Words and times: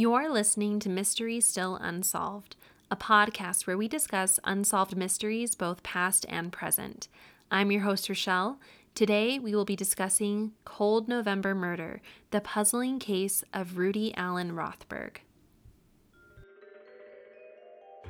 You're 0.00 0.32
listening 0.32 0.80
to 0.80 0.88
Mysteries 0.88 1.46
Still 1.46 1.76
Unsolved, 1.76 2.56
a 2.90 2.96
podcast 2.96 3.66
where 3.66 3.76
we 3.76 3.86
discuss 3.86 4.40
unsolved 4.44 4.96
mysteries, 4.96 5.54
both 5.54 5.82
past 5.82 6.24
and 6.30 6.50
present. 6.50 7.08
I'm 7.50 7.70
your 7.70 7.82
host, 7.82 8.08
Rochelle. 8.08 8.58
Today, 8.94 9.38
we 9.38 9.54
will 9.54 9.66
be 9.66 9.76
discussing 9.76 10.52
Cold 10.64 11.06
November 11.06 11.54
Murder, 11.54 12.00
the 12.30 12.40
puzzling 12.40 12.98
case 12.98 13.44
of 13.52 13.76
Rudy 13.76 14.14
Allen 14.16 14.52
Rothberg. 14.52 15.18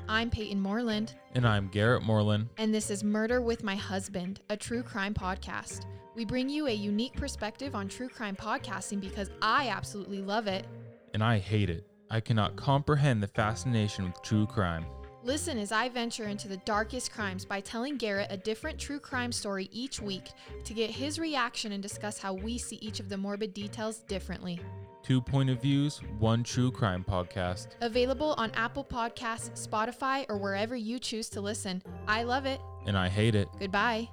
I'm 0.09 0.31
Peyton 0.31 0.61
Moreland, 0.61 1.17
And 1.35 1.45
I'm 1.45 1.67
Garrett 1.67 2.05
Moreland. 2.05 2.51
and 2.57 2.73
this 2.73 2.89
is 2.91 3.03
Murder 3.03 3.41
with 3.41 3.65
My 3.65 3.75
Husband, 3.75 4.39
a 4.49 4.57
true 4.57 4.85
crime 4.85 5.13
podcast. 5.13 5.87
We 6.15 6.25
bring 6.25 6.49
you 6.49 6.69
a 6.69 6.73
unique 6.73 7.15
perspective 7.17 7.75
on 7.75 7.89
true 7.89 8.09
crime 8.09 8.37
podcasting 8.37 9.01
because 9.01 9.29
I 9.43 9.71
absolutely 9.71 10.23
love 10.23 10.47
it. 10.47 10.67
And 11.15 11.23
I 11.23 11.39
hate 11.39 11.71
it. 11.71 11.87
I 12.11 12.21
cannot 12.21 12.57
comprehend 12.57 13.23
the 13.23 13.29
fascination 13.29 14.05
with 14.05 14.21
true 14.23 14.47
crime. 14.47 14.85
Listen 15.23 15.59
as 15.59 15.71
I 15.71 15.89
venture 15.91 16.25
into 16.25 16.49
the 16.49 16.57
darkest 16.59 17.13
crimes 17.13 17.45
by 17.45 17.61
telling 17.61 17.99
Garrett 17.99 18.29
a 18.31 18.39
different 18.39 18.79
true 18.79 18.99
crime 18.99 19.33
story 19.33 19.69
each 19.71 20.01
week 20.01 20.31
to 20.65 20.73
get 20.73 20.91
his 20.91 21.19
reaction 21.19 21.73
and 21.73 21.83
discuss 21.83 22.19
how 22.19 22.33
we 22.33 22.57
see 22.57 22.77
each 22.77 23.01
of 23.01 23.09
the 23.11 23.19
morbid 23.19 23.53
details 23.53 23.99
differently. 24.09 24.59
Two 25.03 25.21
point 25.21 25.51
of 25.51 25.61
views, 25.61 26.01
one 26.19 26.43
true 26.43 26.71
crime 26.71 27.05
podcast. 27.07 27.69
Available 27.81 28.35
on 28.39 28.51
Apple 28.53 28.85
Podcasts, 28.85 29.69
Spotify, 29.69 30.25
or 30.29 30.39
wherever 30.39 30.75
you 30.75 30.99
choose 30.99 31.29
to 31.31 31.41
listen. 31.41 31.83
I 32.07 32.23
love 32.23 32.47
it. 32.47 32.61
And 32.87 32.97
I 32.97 33.09
hate 33.09 33.35
it. 33.35 33.49
Goodbye. 33.59 34.09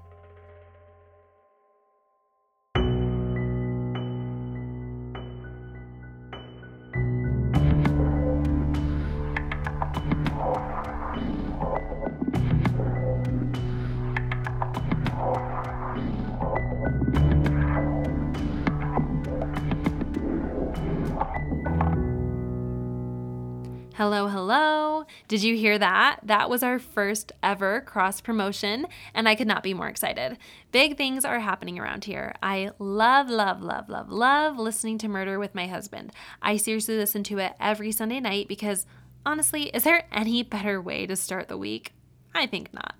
Hello, 23.98 24.28
hello. 24.28 25.08
Did 25.28 25.42
you 25.42 25.58
hear 25.58 25.80
that? 25.80 26.20
That 26.22 26.52
was 26.52 26.62
our 26.62 26.78
first 26.78 27.32
ever 27.42 27.82
cross 27.82 28.22
promotion, 28.22 28.86
and 29.16 29.28
I 29.28 29.34
could 29.34 29.48
not 29.48 29.64
be 29.64 29.74
more 29.74 29.88
excited. 29.88 30.38
Big 30.72 30.98
things 30.98 31.26
are 31.26 31.40
happening 31.40 31.80
around 31.80 32.06
here. 32.06 32.36
I 32.44 32.70
love, 32.78 33.28
love, 33.28 33.64
love, 33.64 33.90
love, 33.90 34.12
love 34.12 34.60
listening 34.60 35.00
to 35.00 35.08
Murder 35.08 35.40
with 35.40 35.56
my 35.56 35.66
husband. 35.66 36.12
I 36.44 36.58
seriously 36.58 36.96
listen 36.96 37.24
to 37.24 37.40
it 37.40 37.54
every 37.60 37.92
Sunday 37.92 38.20
night 38.20 38.48
because 38.48 38.86
honestly, 39.26 39.70
is 39.70 39.84
there 39.84 40.04
any 40.12 40.44
better 40.44 40.80
way 40.80 41.08
to 41.08 41.16
start 41.16 41.48
the 41.48 41.58
week? 41.58 41.94
I 42.36 42.46
think 42.46 42.72
not. 42.76 42.94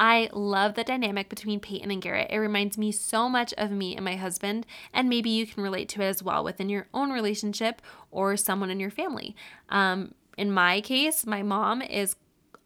I 0.00 0.30
love 0.32 0.76
the 0.76 0.82
dynamic 0.82 1.28
between 1.28 1.60
Peyton 1.60 1.90
and 1.90 2.00
Garrett. 2.00 2.30
It 2.30 2.38
reminds 2.38 2.78
me 2.78 2.90
so 2.90 3.28
much 3.28 3.52
of 3.58 3.70
me 3.70 3.94
and 3.94 4.04
my 4.04 4.16
husband, 4.16 4.64
and 4.94 5.10
maybe 5.10 5.28
you 5.28 5.46
can 5.46 5.62
relate 5.62 5.90
to 5.90 6.00
it 6.00 6.06
as 6.06 6.22
well 6.22 6.42
within 6.42 6.70
your 6.70 6.88
own 6.94 7.12
relationship 7.12 7.82
or 8.10 8.36
someone 8.38 8.70
in 8.70 8.80
your 8.80 8.90
family. 8.90 9.36
Um, 9.68 10.14
in 10.36 10.52
my 10.52 10.80
case, 10.80 11.26
my 11.26 11.42
mom 11.42 11.82
is 11.82 12.16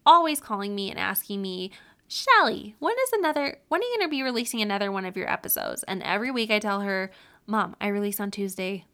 always 0.05 0.39
calling 0.39 0.73
me 0.73 0.89
and 0.89 0.99
asking 0.99 1.41
me, 1.41 1.71
Shelly, 2.07 2.75
when 2.79 2.95
is 3.03 3.13
another, 3.13 3.59
when 3.67 3.81
are 3.81 3.83
you 3.83 3.97
going 3.97 4.07
to 4.07 4.11
be 4.11 4.23
releasing 4.23 4.61
another 4.61 4.91
one 4.91 5.05
of 5.05 5.17
your 5.17 5.29
episodes? 5.29 5.83
And 5.83 6.01
every 6.03 6.31
week 6.31 6.49
I 6.49 6.59
tell 6.59 6.81
her, 6.81 7.11
Mom, 7.45 7.75
I 7.81 7.87
release 7.87 8.19
on 8.19 8.31
Tuesday. 8.31 8.85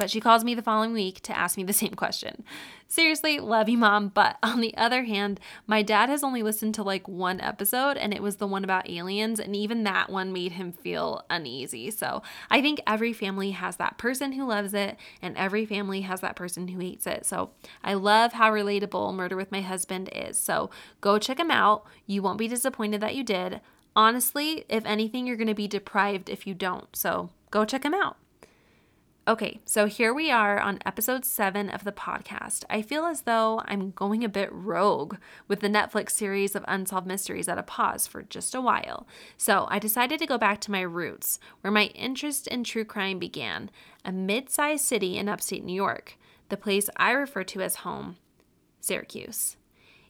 But 0.00 0.10
she 0.10 0.18
calls 0.18 0.44
me 0.44 0.54
the 0.54 0.62
following 0.62 0.94
week 0.94 1.20
to 1.24 1.36
ask 1.36 1.58
me 1.58 1.62
the 1.62 1.74
same 1.74 1.92
question. 1.92 2.42
Seriously, 2.88 3.38
love 3.38 3.68
you, 3.68 3.76
mom. 3.76 4.08
But 4.08 4.38
on 4.42 4.62
the 4.62 4.74
other 4.74 5.04
hand, 5.04 5.38
my 5.66 5.82
dad 5.82 6.08
has 6.08 6.24
only 6.24 6.42
listened 6.42 6.74
to 6.76 6.82
like 6.82 7.06
one 7.06 7.38
episode, 7.38 7.98
and 7.98 8.14
it 8.14 8.22
was 8.22 8.36
the 8.36 8.46
one 8.46 8.64
about 8.64 8.88
aliens. 8.88 9.38
And 9.38 9.54
even 9.54 9.84
that 9.84 10.08
one 10.08 10.32
made 10.32 10.52
him 10.52 10.72
feel 10.72 11.22
uneasy. 11.28 11.90
So 11.90 12.22
I 12.48 12.62
think 12.62 12.80
every 12.86 13.12
family 13.12 13.50
has 13.50 13.76
that 13.76 13.98
person 13.98 14.32
who 14.32 14.46
loves 14.46 14.72
it, 14.72 14.96
and 15.20 15.36
every 15.36 15.66
family 15.66 16.00
has 16.00 16.22
that 16.22 16.34
person 16.34 16.68
who 16.68 16.80
hates 16.80 17.06
it. 17.06 17.26
So 17.26 17.50
I 17.84 17.92
love 17.92 18.32
how 18.32 18.50
relatable 18.50 19.14
Murder 19.14 19.36
with 19.36 19.52
My 19.52 19.60
Husband 19.60 20.08
is. 20.14 20.40
So 20.40 20.70
go 21.02 21.18
check 21.18 21.38
him 21.38 21.50
out. 21.50 21.84
You 22.06 22.22
won't 22.22 22.38
be 22.38 22.48
disappointed 22.48 23.02
that 23.02 23.16
you 23.16 23.22
did. 23.22 23.60
Honestly, 23.94 24.64
if 24.70 24.86
anything, 24.86 25.26
you're 25.26 25.36
going 25.36 25.46
to 25.46 25.54
be 25.54 25.68
deprived 25.68 26.30
if 26.30 26.46
you 26.46 26.54
don't. 26.54 26.96
So 26.96 27.28
go 27.50 27.66
check 27.66 27.84
him 27.84 27.92
out. 27.92 28.16
Okay, 29.30 29.60
so 29.64 29.86
here 29.86 30.12
we 30.12 30.28
are 30.32 30.58
on 30.58 30.80
episode 30.84 31.24
seven 31.24 31.70
of 31.70 31.84
the 31.84 31.92
podcast. 31.92 32.64
I 32.68 32.82
feel 32.82 33.04
as 33.04 33.20
though 33.20 33.62
I'm 33.64 33.92
going 33.92 34.24
a 34.24 34.28
bit 34.28 34.48
rogue 34.50 35.18
with 35.46 35.60
the 35.60 35.68
Netflix 35.68 36.10
series 36.10 36.56
of 36.56 36.64
Unsolved 36.66 37.06
Mysteries 37.06 37.46
at 37.46 37.56
a 37.56 37.62
pause 37.62 38.08
for 38.08 38.24
just 38.24 38.56
a 38.56 38.60
while. 38.60 39.06
So 39.36 39.68
I 39.70 39.78
decided 39.78 40.18
to 40.18 40.26
go 40.26 40.36
back 40.36 40.60
to 40.62 40.72
my 40.72 40.80
roots, 40.80 41.38
where 41.60 41.70
my 41.70 41.84
interest 41.94 42.48
in 42.48 42.64
true 42.64 42.84
crime 42.84 43.20
began 43.20 43.70
a 44.04 44.10
mid 44.10 44.50
sized 44.50 44.84
city 44.84 45.16
in 45.16 45.28
upstate 45.28 45.62
New 45.62 45.76
York, 45.76 46.18
the 46.48 46.56
place 46.56 46.90
I 46.96 47.12
refer 47.12 47.44
to 47.44 47.60
as 47.60 47.76
home, 47.76 48.16
Syracuse. 48.80 49.56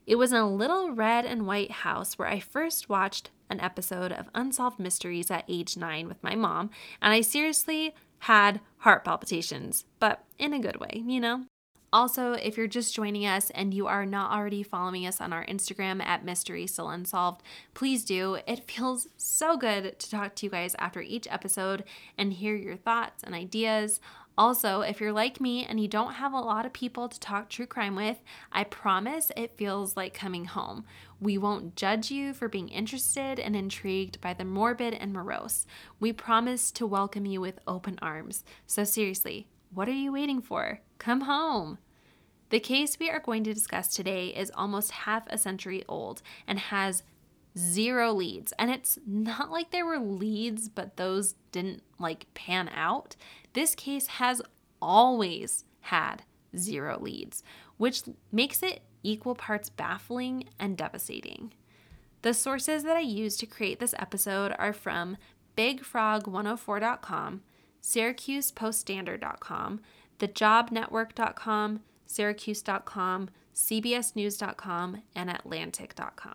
It 0.07 0.15
was 0.15 0.33
in 0.33 0.39
a 0.39 0.51
little 0.51 0.93
red 0.93 1.27
and 1.27 1.47
white 1.47 1.73
house 1.73 2.19
where 2.19 2.29
I 2.29 2.41
first 2.41 2.89
watched 2.89 3.29
an 3.51 3.61
episode 3.61 4.13
of 4.13 4.31
Unsolved 4.35 4.79
Mysteries 4.79 5.31
at 5.31 5.45
age 5.47 5.77
nine 5.77 6.09
with 6.09 6.23
my 6.23 6.35
mom, 6.35 6.71
and 7.03 7.13
I 7.13 7.21
seriously 7.21 7.95
had 8.21 8.61
heart 8.79 9.05
palpitations, 9.05 9.85
but 9.99 10.25
in 10.39 10.53
a 10.53 10.59
good 10.59 10.81
way, 10.81 11.03
you 11.07 11.21
know? 11.21 11.45
Also, 11.93 12.35
if 12.35 12.57
you're 12.57 12.69
just 12.69 12.95
joining 12.95 13.27
us 13.27 13.51
and 13.51 13.75
you 13.75 13.89
are 13.89 14.07
not 14.07 14.31
already 14.31 14.63
following 14.63 15.05
us 15.07 15.21
on 15.21 15.33
our 15.33 15.45
Instagram 15.47 16.01
at 16.05 16.25
Mystery 16.25 16.67
Still 16.67 16.89
Unsolved, 16.89 17.43
please 17.75 18.05
do. 18.05 18.39
It 18.47 18.65
feels 18.71 19.09
so 19.17 19.57
good 19.57 19.99
to 19.99 20.11
talk 20.11 20.37
to 20.37 20.47
you 20.47 20.51
guys 20.51 20.77
after 20.79 21.01
each 21.01 21.27
episode 21.29 21.85
and 22.17 22.33
hear 22.33 22.55
your 22.55 22.77
thoughts 22.77 23.25
and 23.25 23.35
ideas. 23.35 24.01
Also, 24.41 24.81
if 24.81 25.03
you're 25.03 25.13
like 25.13 25.39
me 25.39 25.67
and 25.67 25.79
you 25.79 25.87
don't 25.87 26.15
have 26.15 26.33
a 26.33 26.41
lot 26.41 26.65
of 26.65 26.73
people 26.73 27.11
to 27.11 27.21
talk 27.21 27.51
true 27.51 27.67
crime 27.67 27.95
with, 27.95 28.23
I 28.51 28.65
promise 28.65 29.31
it 29.37 29.59
feels 29.59 29.99
like 29.99 30.15
coming 30.15 30.47
home. 30.47 30.87
We 31.21 31.37
won't 31.37 31.77
judge 31.77 32.11
you 32.11 32.33
for 32.33 32.49
being 32.49 32.71
interested 32.71 33.39
and 33.39 33.55
intrigued 33.55 34.19
by 34.23 34.33
the 34.33 34.47
morbid 34.47 34.95
and 34.95 35.13
morose. 35.13 35.67
We 36.01 36.15
promise 36.15 36.71
to 36.71 36.87
welcome 36.87 37.27
you 37.27 37.39
with 37.43 37.61
open 37.67 37.99
arms. 38.01 38.43
So, 38.67 38.83
seriously, 38.83 39.47
what 39.75 39.89
are 39.89 39.93
you 39.93 40.11
waiting 40.11 40.41
for? 40.41 40.81
Come 40.97 41.21
home. 41.21 41.77
The 42.49 42.61
case 42.61 42.99
we 42.99 43.11
are 43.11 43.21
going 43.21 43.45
to 43.45 43.53
discuss 43.53 43.89
today 43.89 44.29
is 44.29 44.51
almost 44.55 44.91
half 44.91 45.25
a 45.27 45.37
century 45.37 45.85
old 45.87 46.23
and 46.47 46.59
has 46.59 47.03
zero 47.57 48.13
leads. 48.13 48.53
And 48.59 48.71
it's 48.71 48.99
not 49.07 49.51
like 49.51 49.71
there 49.71 49.87
were 49.87 49.99
leads, 49.99 50.69
but 50.69 50.97
those 50.97 51.35
didn't 51.53 51.83
like 51.99 52.33
pan 52.35 52.71
out. 52.75 53.17
This 53.53 53.75
case 53.75 54.07
has 54.07 54.43
always 54.81 55.65
had 55.81 56.23
zero 56.57 56.99
leads, 57.01 57.43
which 57.77 58.03
makes 58.33 58.63
it 58.63 58.83
equal 59.03 59.35
parts 59.35 59.69
baffling 59.71 60.45
and 60.59 60.77
devastating. 60.77 61.53
The 62.23 62.35
sources 62.35 62.83
that 62.85 62.97
I 62.97 63.01
used 63.01 63.41
to 63.41 63.47
create 63.47 63.81
this 63.81 63.95
episode 63.99 64.55
are 64.59 64.75
from 64.75 65.17
bigfrog104.com, 65.57 67.43
syracusepoststandard.com, 67.83 69.81
thejobnetwork.com, 70.19 71.81
syracuse.com, 72.07 73.31
cbsnews.com, 73.55 75.03
and 75.15 75.31
atlantic.com. 75.31 76.35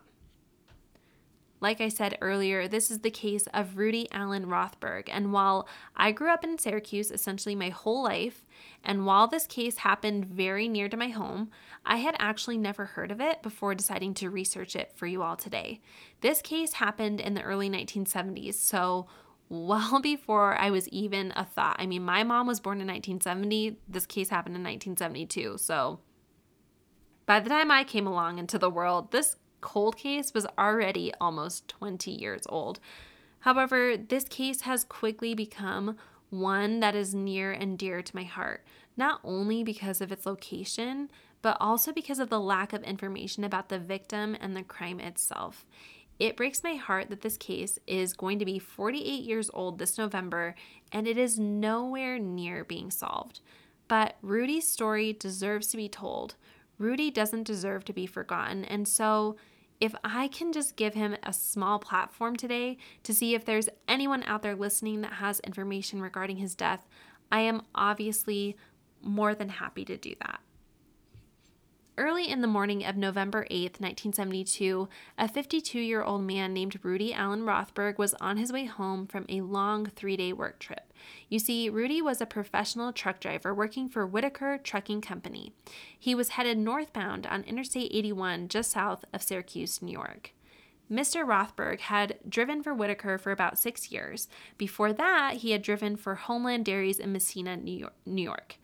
Like 1.62 1.80
I 1.80 1.88
said 1.88 2.18
earlier, 2.22 2.68
this 2.68 2.92
is 2.92 3.00
the 3.00 3.10
case 3.10 3.48
of 3.54 3.78
Rudy 3.78 4.12
Allen 4.12 4.48
Rothberg. 4.48 5.08
And 5.10 5.32
while 5.32 5.68
I 5.96 6.12
grew 6.12 6.30
up 6.30 6.44
in 6.44 6.58
Syracuse 6.58 7.12
essentially 7.12 7.56
my 7.56 7.70
whole 7.70 8.04
life, 8.04 8.46
and 8.84 9.06
while 9.06 9.28
this 9.28 9.48
case 9.48 9.78
happened 9.78 10.26
very 10.26 10.68
near 10.68 10.90
to 10.90 10.98
my 10.98 11.08
home, 11.10 11.50
I 11.86 11.98
had 11.98 12.16
actually 12.20 12.58
never 12.58 12.86
heard 12.86 13.12
of 13.12 13.22
it 13.22 13.42
before 13.42 13.74
deciding 13.74 14.16
to 14.16 14.30
research 14.30 14.76
it 14.76 14.92
for 14.96 15.08
you 15.08 15.24
all 15.24 15.38
today. 15.38 15.82
This 16.22 16.42
case 16.42 16.74
happened 16.74 17.22
in 17.22 17.36
the 17.36 17.42
early 17.42 17.70
1970s, 17.70 18.56
so 18.56 19.08
well 19.48 20.00
before 20.04 20.56
I 20.58 20.72
was 20.72 20.90
even 20.90 21.32
a 21.38 21.46
thought. 21.46 21.78
I 21.80 21.86
mean, 21.86 22.04
my 22.04 22.24
mom 22.24 22.48
was 22.48 22.60
born 22.60 22.82
in 22.82 22.88
1970, 22.88 23.78
this 23.88 24.06
case 24.06 24.30
happened 24.30 24.56
in 24.56 24.64
1972, 24.64 25.58
so 25.58 26.00
by 27.26 27.40
the 27.40 27.50
time 27.50 27.72
I 27.72 27.84
came 27.84 28.08
along 28.08 28.38
into 28.40 28.60
the 28.60 28.70
world, 28.70 29.12
this 29.12 29.38
cold 29.66 29.98
case 29.98 30.32
was 30.32 30.46
already 30.60 31.12
almost 31.20 31.68
20 31.68 32.12
years 32.12 32.44
old. 32.48 32.80
However, 33.40 33.98
this 33.98 34.26
case 34.26 34.62
has 34.62 34.84
quickly 34.84 35.34
become 35.34 35.98
one 36.30 36.82
that 36.82 36.94
is 36.94 37.16
near 37.16 37.52
and 37.52 37.76
dear 37.76 38.04
to 38.04 38.16
my 38.16 38.24
heart, 38.24 38.64
not 38.96 39.20
only 39.24 39.64
because 39.64 40.02
of 40.02 40.12
its 40.12 40.28
location, 40.28 41.10
but 41.42 41.58
also 41.60 41.92
because 41.92 42.20
of 42.20 42.30
the 42.30 42.40
lack 42.40 42.74
of 42.74 42.84
information 42.84 43.44
about 43.44 43.70
the 43.70 43.80
victim 43.80 44.38
and 44.40 44.56
the 44.56 44.62
crime 44.62 45.00
itself. 45.00 45.66
It 46.20 46.38
breaks 46.38 46.64
my 46.64 46.76
heart 46.76 47.10
that 47.10 47.22
this 47.22 47.36
case 47.36 47.80
is 47.88 48.14
going 48.14 48.38
to 48.38 48.46
be 48.46 48.60
48 48.60 49.24
years 49.24 49.50
old 49.52 49.80
this 49.80 49.98
November 49.98 50.54
and 50.92 51.08
it 51.08 51.18
is 51.18 51.40
nowhere 51.40 52.20
near 52.20 52.64
being 52.64 52.92
solved. 52.92 53.42
But 53.88 54.16
Rudy's 54.22 54.68
story 54.68 55.12
deserves 55.12 55.68
to 55.68 55.78
be 55.78 55.90
told. 55.90 56.36
Rudy 56.78 57.10
doesn't 57.10 57.48
deserve 57.48 57.84
to 57.86 57.94
be 57.94 58.06
forgotten. 58.06 58.64
And 58.66 58.88
so, 58.88 59.38
if 59.80 59.94
I 60.04 60.28
can 60.28 60.54
just 60.54 60.76
give 60.76 60.94
him 60.94 61.16
a 61.24 61.34
small 61.34 61.80
platform 61.80 62.36
today 62.36 62.78
to 63.04 63.14
see 63.14 63.36
if 63.36 63.46
there's 63.46 63.70
anyone 63.88 64.24
out 64.24 64.42
there 64.42 64.56
listening 64.56 65.02
that 65.02 65.14
has 65.14 65.40
information 65.42 66.02
regarding 66.02 66.38
his 66.38 66.56
death, 66.56 66.86
I 67.32 67.42
am 67.42 67.64
obviously 67.74 68.56
more 69.02 69.36
than 69.36 69.50
happy 69.50 69.86
to 69.86 69.98
do 69.98 70.16
that. 70.22 70.40
Early 71.98 72.30
in 72.30 72.42
the 72.42 72.48
morning 72.48 72.84
of 72.84 72.98
November 72.98 73.48
8, 73.50 73.80
1972, 73.80 74.90
a 75.18 75.30
52 75.30 75.80
year 75.80 76.04
old 76.04 76.24
man 76.24 76.54
named 76.54 76.78
Rudy 76.84 77.14
Allen 77.14 77.44
Rothberg 77.44 77.98
was 77.98 78.14
on 78.16 78.36
his 78.36 78.52
way 78.52 78.66
home 78.66 79.08
from 79.08 79.26
a 79.30 79.40
long 79.40 79.86
three 79.86 80.18
day 80.18 80.34
work 80.34 80.60
trip. 80.60 80.92
You 81.30 81.40
see, 81.40 81.70
Rudy 81.70 82.02
was 82.02 82.20
a 82.20 82.26
professional 82.26 82.92
truck 82.92 83.22
driver 83.22 83.54
working 83.54 83.88
for 83.88 84.06
Whitaker 84.06 84.58
Trucking 84.58 85.00
Company. 85.02 85.54
He 85.98 86.14
was 86.14 86.30
headed 86.30 86.58
northbound 86.58 87.26
on 87.28 87.44
Interstate 87.44 87.92
81 87.94 88.50
just 88.50 88.72
south 88.72 89.06
of 89.14 89.24
Syracuse, 89.24 89.82
New 89.82 89.94
York. 89.94 90.34
Mr. 90.92 91.26
Rothberg 91.26 91.80
had 91.80 92.18
driven 92.28 92.62
for 92.62 92.74
Whitaker 92.74 93.18
for 93.18 93.32
about 93.32 93.58
six 93.58 93.90
years. 93.90 94.28
Before 94.58 94.92
that, 94.92 95.38
he 95.38 95.52
had 95.52 95.62
driven 95.62 95.96
for 95.96 96.16
Homeland 96.16 96.66
Dairies 96.66 97.00
in 97.00 97.14
Massena, 97.14 97.56
New 97.56 97.90
York. 98.06 98.58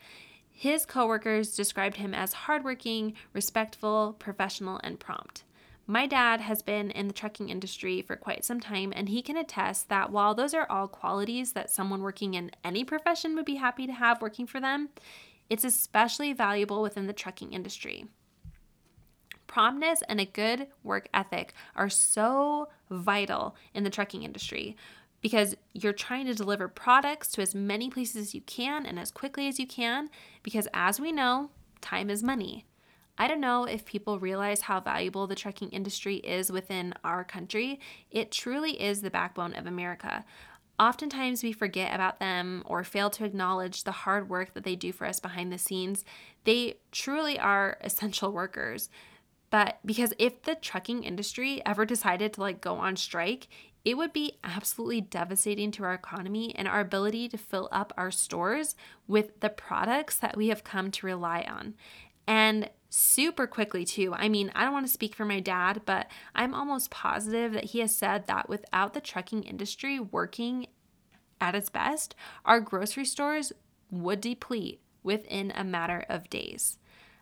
His 0.61 0.85
coworkers 0.85 1.55
described 1.55 1.97
him 1.97 2.13
as 2.13 2.33
hardworking, 2.33 3.15
respectful, 3.33 4.15
professional, 4.19 4.79
and 4.83 4.99
prompt. 4.99 5.43
My 5.87 6.05
dad 6.05 6.39
has 6.39 6.61
been 6.61 6.91
in 6.91 7.07
the 7.07 7.15
trucking 7.15 7.49
industry 7.49 8.03
for 8.03 8.15
quite 8.15 8.45
some 8.45 8.59
time, 8.59 8.93
and 8.95 9.09
he 9.09 9.23
can 9.23 9.37
attest 9.37 9.89
that 9.89 10.11
while 10.11 10.35
those 10.35 10.53
are 10.53 10.67
all 10.69 10.87
qualities 10.87 11.53
that 11.53 11.71
someone 11.71 12.03
working 12.03 12.35
in 12.35 12.51
any 12.63 12.83
profession 12.83 13.33
would 13.33 13.45
be 13.45 13.55
happy 13.55 13.87
to 13.87 13.93
have 13.93 14.21
working 14.21 14.45
for 14.45 14.59
them, 14.59 14.89
it's 15.49 15.63
especially 15.63 16.31
valuable 16.31 16.83
within 16.83 17.07
the 17.07 17.11
trucking 17.11 17.53
industry. 17.53 18.05
Promptness 19.47 20.03
and 20.07 20.21
a 20.21 20.25
good 20.25 20.67
work 20.83 21.09
ethic 21.11 21.55
are 21.75 21.89
so 21.89 22.69
vital 22.91 23.55
in 23.73 23.83
the 23.83 23.89
trucking 23.89 24.21
industry 24.21 24.77
because 25.21 25.55
you're 25.73 25.93
trying 25.93 26.25
to 26.25 26.33
deliver 26.33 26.67
products 26.67 27.27
to 27.29 27.41
as 27.41 27.55
many 27.55 27.89
places 27.89 28.15
as 28.17 28.35
you 28.35 28.41
can 28.41 28.85
and 28.85 28.99
as 28.99 29.11
quickly 29.11 29.47
as 29.47 29.59
you 29.59 29.67
can 29.67 30.09
because 30.43 30.67
as 30.73 30.99
we 30.99 31.11
know, 31.11 31.51
time 31.79 32.09
is 32.09 32.23
money. 32.23 32.65
I 33.17 33.27
don't 33.27 33.41
know 33.41 33.65
if 33.65 33.85
people 33.85 34.19
realize 34.19 34.61
how 34.61 34.79
valuable 34.79 35.27
the 35.27 35.35
trucking 35.35 35.69
industry 35.69 36.15
is 36.17 36.51
within 36.51 36.93
our 37.03 37.23
country. 37.23 37.79
It 38.09 38.31
truly 38.31 38.81
is 38.81 39.01
the 39.01 39.11
backbone 39.11 39.53
of 39.53 39.67
America. 39.67 40.25
Oftentimes, 40.79 41.43
we 41.43 41.51
forget 41.51 41.93
about 41.93 42.19
them 42.19 42.63
or 42.65 42.83
fail 42.83 43.11
to 43.11 43.25
acknowledge 43.25 43.83
the 43.83 43.91
hard 43.91 44.29
work 44.29 44.55
that 44.55 44.63
they 44.63 44.75
do 44.75 44.91
for 44.91 45.05
us 45.05 45.19
behind 45.19 45.51
the 45.51 45.59
scenes. 45.59 46.03
They 46.45 46.79
truly 46.91 47.37
are 47.37 47.77
essential 47.81 48.31
workers. 48.31 48.89
But 49.51 49.79
because 49.85 50.13
if 50.17 50.41
the 50.41 50.55
trucking 50.55 51.03
industry 51.03 51.61
ever 51.65 51.85
decided 51.85 52.33
to 52.33 52.41
like 52.41 52.61
go 52.61 52.75
on 52.75 52.95
strike, 52.95 53.47
it 53.83 53.97
would 53.97 54.13
be 54.13 54.37
absolutely 54.43 55.01
devastating 55.01 55.71
to 55.71 55.83
our 55.83 55.93
economy 55.93 56.53
and 56.55 56.67
our 56.67 56.79
ability 56.79 57.27
to 57.29 57.37
fill 57.37 57.67
up 57.71 57.93
our 57.97 58.11
stores 58.11 58.75
with 59.07 59.39
the 59.39 59.49
products 59.49 60.17
that 60.17 60.37
we 60.37 60.49
have 60.49 60.63
come 60.63 60.91
to 60.91 61.05
rely 61.05 61.41
on. 61.49 61.73
And 62.27 62.69
super 62.89 63.47
quickly, 63.47 63.85
too. 63.85 64.13
I 64.13 64.29
mean, 64.29 64.51
I 64.53 64.63
don't 64.63 64.73
want 64.73 64.85
to 64.85 64.91
speak 64.91 65.15
for 65.15 65.25
my 65.25 65.39
dad, 65.39 65.81
but 65.85 66.07
I'm 66.35 66.53
almost 66.53 66.91
positive 66.91 67.53
that 67.53 67.65
he 67.65 67.79
has 67.79 67.95
said 67.95 68.27
that 68.27 68.49
without 68.49 68.93
the 68.93 69.01
trucking 69.01 69.43
industry 69.43 69.99
working 69.99 70.67
at 71.39 71.55
its 71.55 71.69
best, 71.69 72.13
our 72.45 72.59
grocery 72.59 73.05
stores 73.05 73.51
would 73.89 74.21
deplete 74.21 74.81
within 75.03 75.51
a 75.55 75.63
matter 75.63 76.05
of 76.07 76.29
days. 76.29 76.77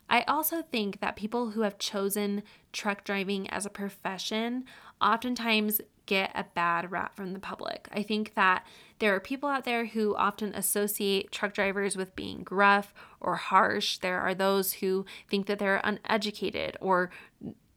I 0.10 0.24
also 0.24 0.62
think 0.62 1.00
that 1.00 1.16
people 1.16 1.52
who 1.52 1.62
have 1.62 1.78
chosen 1.78 2.44
truck 2.74 3.04
driving 3.04 3.50
as 3.50 3.66
a 3.66 3.70
profession 3.70 4.66
oftentimes 5.00 5.82
get 6.10 6.32
a 6.34 6.44
bad 6.56 6.92
rap 6.92 7.16
from 7.16 7.34
the 7.34 7.40
public. 7.40 7.88
I 7.94 8.02
think 8.02 8.34
that 8.34 8.66
there 8.98 9.14
are 9.14 9.20
people 9.20 9.48
out 9.48 9.64
there 9.64 9.86
who 9.86 10.16
often 10.16 10.56
associate 10.56 11.32
truck 11.32 11.54
drivers 11.54 11.96
with 11.96 12.16
being 12.16 12.42
gruff 12.42 12.96
or 13.22 13.36
harsh. 13.36 14.00
There 14.00 14.20
are 14.20 14.34
those 14.34 14.74
who 14.74 15.06
think 15.30 15.46
that 15.46 15.60
they're 15.60 15.82
uneducated 15.84 16.78
or 16.82 17.12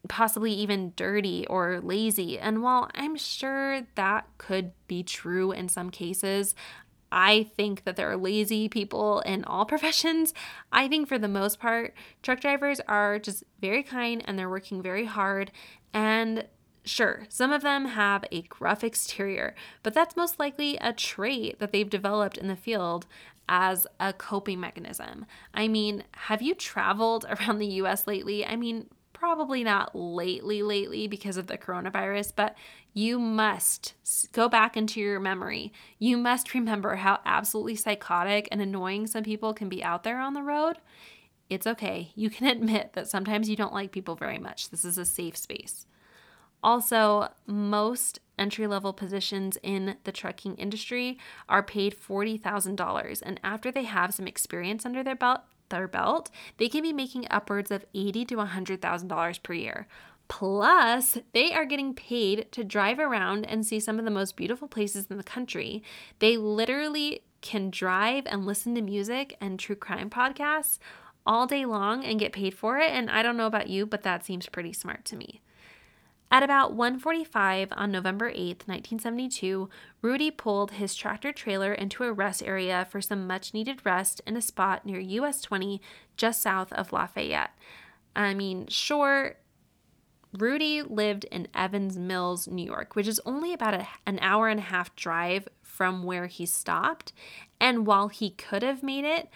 possibly 0.09 0.51
even 0.51 0.93
dirty 0.95 1.45
or 1.45 1.79
lazy. 1.79 2.39
And 2.39 2.63
while 2.63 2.89
I'm 2.95 3.15
sure 3.15 3.81
that 3.93 4.27
could 4.39 4.71
be 4.87 5.03
true 5.03 5.51
in 5.51 5.69
some 5.69 5.91
cases, 5.91 6.55
I 7.11 7.51
think 7.55 7.83
that 7.83 7.97
there 7.97 8.09
are 8.09 8.17
lazy 8.17 8.67
people 8.67 9.19
in 9.19 9.43
all 9.43 9.65
professions. 9.73 10.33
I 10.71 10.87
think 10.87 11.07
for 11.07 11.19
the 11.19 11.27
most 11.27 11.59
part, 11.59 11.93
truck 12.23 12.39
drivers 12.39 12.81
are 12.87 13.19
just 13.19 13.43
very 13.61 13.83
kind 13.83 14.23
and 14.25 14.39
they're 14.39 14.49
working 14.49 14.81
very 14.81 15.05
hard. 15.05 15.51
And 15.93 16.47
Sure, 16.85 17.25
some 17.29 17.51
of 17.53 17.61
them 17.61 17.85
have 17.85 18.25
a 18.31 18.41
gruff 18.43 18.83
exterior, 18.83 19.55
but 19.83 19.93
that's 19.93 20.17
most 20.17 20.37
likely 20.37 20.77
a 20.77 20.91
trait 20.91 21.59
that 21.59 21.71
they've 21.71 21.89
developed 21.89 22.37
in 22.37 22.47
the 22.47 22.57
field 22.57 23.05
as 23.47 23.87
a 23.99 24.11
coping 24.11 24.59
mechanism. 24.59 25.25
I 25.53 25.67
mean, 25.67 26.03
have 26.11 26.41
you 26.41 26.55
traveled 26.55 27.25
around 27.29 27.59
the 27.59 27.67
US 27.67 28.05
lately? 28.05 28.45
I 28.45 28.57
mean, 28.57 28.87
probably 29.23 29.63
not 29.63 29.95
lately, 29.95 30.61
lately 30.61 31.07
because 31.07 31.37
of 31.37 31.47
the 31.47 31.57
coronavirus, 31.57 32.33
but 32.35 32.55
you 32.93 33.17
must 33.17 33.93
go 34.33 34.49
back 34.49 34.75
into 34.75 34.99
your 34.99 35.21
memory. 35.21 35.71
You 35.97 36.17
must 36.17 36.53
remember 36.53 36.97
how 36.97 37.19
absolutely 37.25 37.75
psychotic 37.75 38.49
and 38.51 38.61
annoying 38.61 39.07
some 39.07 39.23
people 39.23 39.53
can 39.53 39.69
be 39.69 39.81
out 39.81 40.03
there 40.03 40.19
on 40.19 40.33
the 40.33 40.43
road. 40.43 40.79
It's 41.49 41.65
okay. 41.65 42.11
You 42.15 42.29
can 42.29 42.47
admit 42.57 42.91
that 42.93 43.07
sometimes 43.07 43.47
you 43.47 43.55
don't 43.55 43.73
like 43.73 43.93
people 43.93 44.15
very 44.15 44.39
much. 44.39 44.69
This 44.69 44.83
is 44.83 44.97
a 44.97 45.05
safe 45.05 45.37
space. 45.37 45.85
Also, 46.63 47.29
most 47.45 48.19
entry 48.39 48.65
level 48.67 48.93
positions 48.93 49.57
in 49.61 49.97
the 50.05 50.11
trucking 50.11 50.55
industry 50.55 51.19
are 51.49 51.61
paid 51.61 51.95
$40,000 51.95 53.21
and 53.23 53.39
after 53.43 53.71
they 53.71 53.83
have 53.83 54.13
some 54.13 54.27
experience 54.27 54.85
under 54.85 55.03
their 55.03 55.15
belt, 55.15 55.41
their 55.69 55.87
belt, 55.87 56.29
they 56.57 56.69
can 56.69 56.81
be 56.81 56.93
making 56.93 57.27
upwards 57.29 57.71
of 57.71 57.85
80 57.93 58.25
to 58.25 58.35
$100,000 58.37 59.43
per 59.43 59.53
year. 59.53 59.87
Plus, 60.27 61.17
they 61.33 61.53
are 61.53 61.65
getting 61.65 61.93
paid 61.93 62.51
to 62.51 62.63
drive 62.63 62.97
around 62.97 63.45
and 63.45 63.65
see 63.65 63.79
some 63.79 63.99
of 63.99 64.05
the 64.05 64.11
most 64.11 64.37
beautiful 64.37 64.67
places 64.67 65.07
in 65.09 65.17
the 65.17 65.23
country. 65.23 65.83
They 66.19 66.37
literally 66.37 67.23
can 67.41 67.69
drive 67.69 68.23
and 68.25 68.45
listen 68.45 68.73
to 68.75 68.81
music 68.81 69.35
and 69.41 69.59
true 69.59 69.75
crime 69.75 70.09
podcasts 70.09 70.79
all 71.25 71.45
day 71.45 71.65
long 71.65 72.03
and 72.03 72.19
get 72.19 72.31
paid 72.31 72.53
for 72.53 72.77
it. 72.77 72.89
And 72.91 73.09
I 73.09 73.21
don't 73.21 73.37
know 73.37 73.47
about 73.47 73.67
you, 73.67 73.85
but 73.85 74.03
that 74.03 74.25
seems 74.25 74.47
pretty 74.47 74.73
smart 74.73 75.03
to 75.05 75.15
me. 75.15 75.41
At 76.33 76.41
about 76.41 76.73
1:45 76.73 77.71
on 77.77 77.91
November 77.91 78.29
8, 78.29 78.67
1972, 78.67 79.69
Rudy 80.01 80.31
pulled 80.31 80.71
his 80.71 80.95
tractor 80.95 81.31
trailer 81.31 81.71
into 81.71 82.05
a 82.05 82.11
rest 82.11 82.41
area 82.41 82.87
for 82.89 83.01
some 83.01 83.27
much-needed 83.27 83.85
rest 83.85 84.19
in 84.25 84.35
a 84.35 84.41
spot 84.41 84.83
near 84.83 84.99
US 84.99 85.41
20 85.41 85.79
just 86.17 86.41
south 86.41 86.73
of 86.73 86.91
Lafayette. 86.91 87.51
I 88.15 88.33
mean, 88.33 88.65
sure, 88.65 89.35
Rudy 90.35 90.81
lived 90.81 91.25
in 91.25 91.49
Evans 91.53 91.99
Mills, 91.99 92.47
New 92.47 92.65
York, 92.65 92.95
which 92.95 93.07
is 93.07 93.21
only 93.27 93.53
about 93.53 93.75
a, 93.75 93.87
an 94.07 94.17
hour 94.19 94.47
and 94.47 94.59
a 94.59 94.63
half 94.63 94.95
drive 94.95 95.47
from 95.61 96.01
where 96.01 96.25
he 96.25 96.47
stopped. 96.47 97.13
And 97.59 97.85
while 97.85 98.07
he 98.07 98.31
could 98.31 98.63
have 98.63 98.81
made 98.81 99.05
it, 99.05 99.29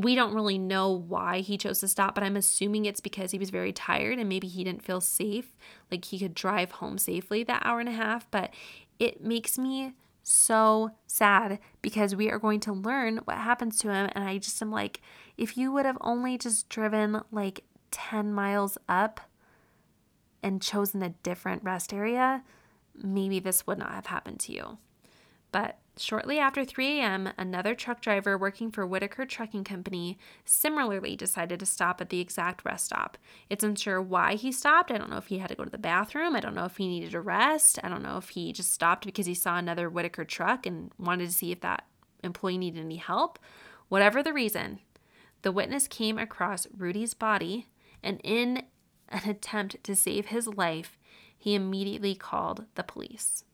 we 0.00 0.14
don't 0.14 0.34
really 0.34 0.58
know 0.58 0.90
why 0.90 1.40
he 1.40 1.56
chose 1.56 1.80
to 1.80 1.88
stop, 1.88 2.14
but 2.14 2.24
I'm 2.24 2.36
assuming 2.36 2.84
it's 2.84 3.00
because 3.00 3.30
he 3.30 3.38
was 3.38 3.50
very 3.50 3.72
tired 3.72 4.18
and 4.18 4.28
maybe 4.28 4.48
he 4.48 4.64
didn't 4.64 4.84
feel 4.84 5.00
safe, 5.00 5.56
like 5.90 6.06
he 6.06 6.18
could 6.18 6.34
drive 6.34 6.72
home 6.72 6.98
safely 6.98 7.44
that 7.44 7.62
hour 7.64 7.80
and 7.80 7.88
a 7.88 7.92
half. 7.92 8.30
But 8.30 8.52
it 8.98 9.22
makes 9.22 9.58
me 9.58 9.94
so 10.22 10.90
sad 11.06 11.60
because 11.82 12.16
we 12.16 12.30
are 12.30 12.38
going 12.38 12.60
to 12.60 12.72
learn 12.72 13.18
what 13.18 13.36
happens 13.36 13.78
to 13.78 13.92
him. 13.92 14.10
And 14.12 14.24
I 14.24 14.38
just 14.38 14.60
am 14.60 14.70
like, 14.70 15.00
if 15.36 15.56
you 15.56 15.70
would 15.72 15.86
have 15.86 15.98
only 16.00 16.36
just 16.36 16.68
driven 16.68 17.20
like 17.30 17.64
10 17.92 18.32
miles 18.32 18.76
up 18.88 19.20
and 20.42 20.60
chosen 20.60 21.02
a 21.02 21.10
different 21.10 21.62
rest 21.62 21.92
area, 21.92 22.42
maybe 22.94 23.38
this 23.38 23.66
would 23.66 23.78
not 23.78 23.92
have 23.92 24.06
happened 24.06 24.40
to 24.40 24.52
you. 24.52 24.78
But 25.52 25.78
Shortly 25.98 26.38
after 26.38 26.62
3 26.62 27.00
a.m., 27.00 27.30
another 27.38 27.74
truck 27.74 28.02
driver 28.02 28.36
working 28.36 28.70
for 28.70 28.86
Whitaker 28.86 29.24
Trucking 29.24 29.64
Company 29.64 30.18
similarly 30.44 31.16
decided 31.16 31.58
to 31.60 31.66
stop 31.66 32.02
at 32.02 32.10
the 32.10 32.20
exact 32.20 32.66
rest 32.66 32.84
stop. 32.84 33.16
It's 33.48 33.64
unsure 33.64 34.02
why 34.02 34.34
he 34.34 34.52
stopped. 34.52 34.90
I 34.90 34.98
don't 34.98 35.08
know 35.08 35.16
if 35.16 35.28
he 35.28 35.38
had 35.38 35.48
to 35.48 35.54
go 35.54 35.64
to 35.64 35.70
the 35.70 35.78
bathroom. 35.78 36.36
I 36.36 36.40
don't 36.40 36.54
know 36.54 36.66
if 36.66 36.76
he 36.76 36.86
needed 36.86 37.14
a 37.14 37.20
rest. 37.22 37.78
I 37.82 37.88
don't 37.88 38.02
know 38.02 38.18
if 38.18 38.28
he 38.28 38.52
just 38.52 38.74
stopped 38.74 39.06
because 39.06 39.24
he 39.24 39.32
saw 39.32 39.56
another 39.56 39.88
Whitaker 39.88 40.26
truck 40.26 40.66
and 40.66 40.92
wanted 40.98 41.28
to 41.28 41.32
see 41.32 41.50
if 41.50 41.60
that 41.62 41.86
employee 42.22 42.58
needed 42.58 42.84
any 42.84 42.96
help. 42.96 43.38
Whatever 43.88 44.22
the 44.22 44.34
reason, 44.34 44.80
the 45.40 45.52
witness 45.52 45.88
came 45.88 46.18
across 46.18 46.66
Rudy's 46.76 47.14
body 47.14 47.68
and, 48.02 48.20
in 48.22 48.64
an 49.08 49.30
attempt 49.30 49.82
to 49.84 49.96
save 49.96 50.26
his 50.26 50.46
life, 50.46 50.98
he 51.38 51.54
immediately 51.54 52.14
called 52.14 52.66
the 52.74 52.82
police. 52.82 53.44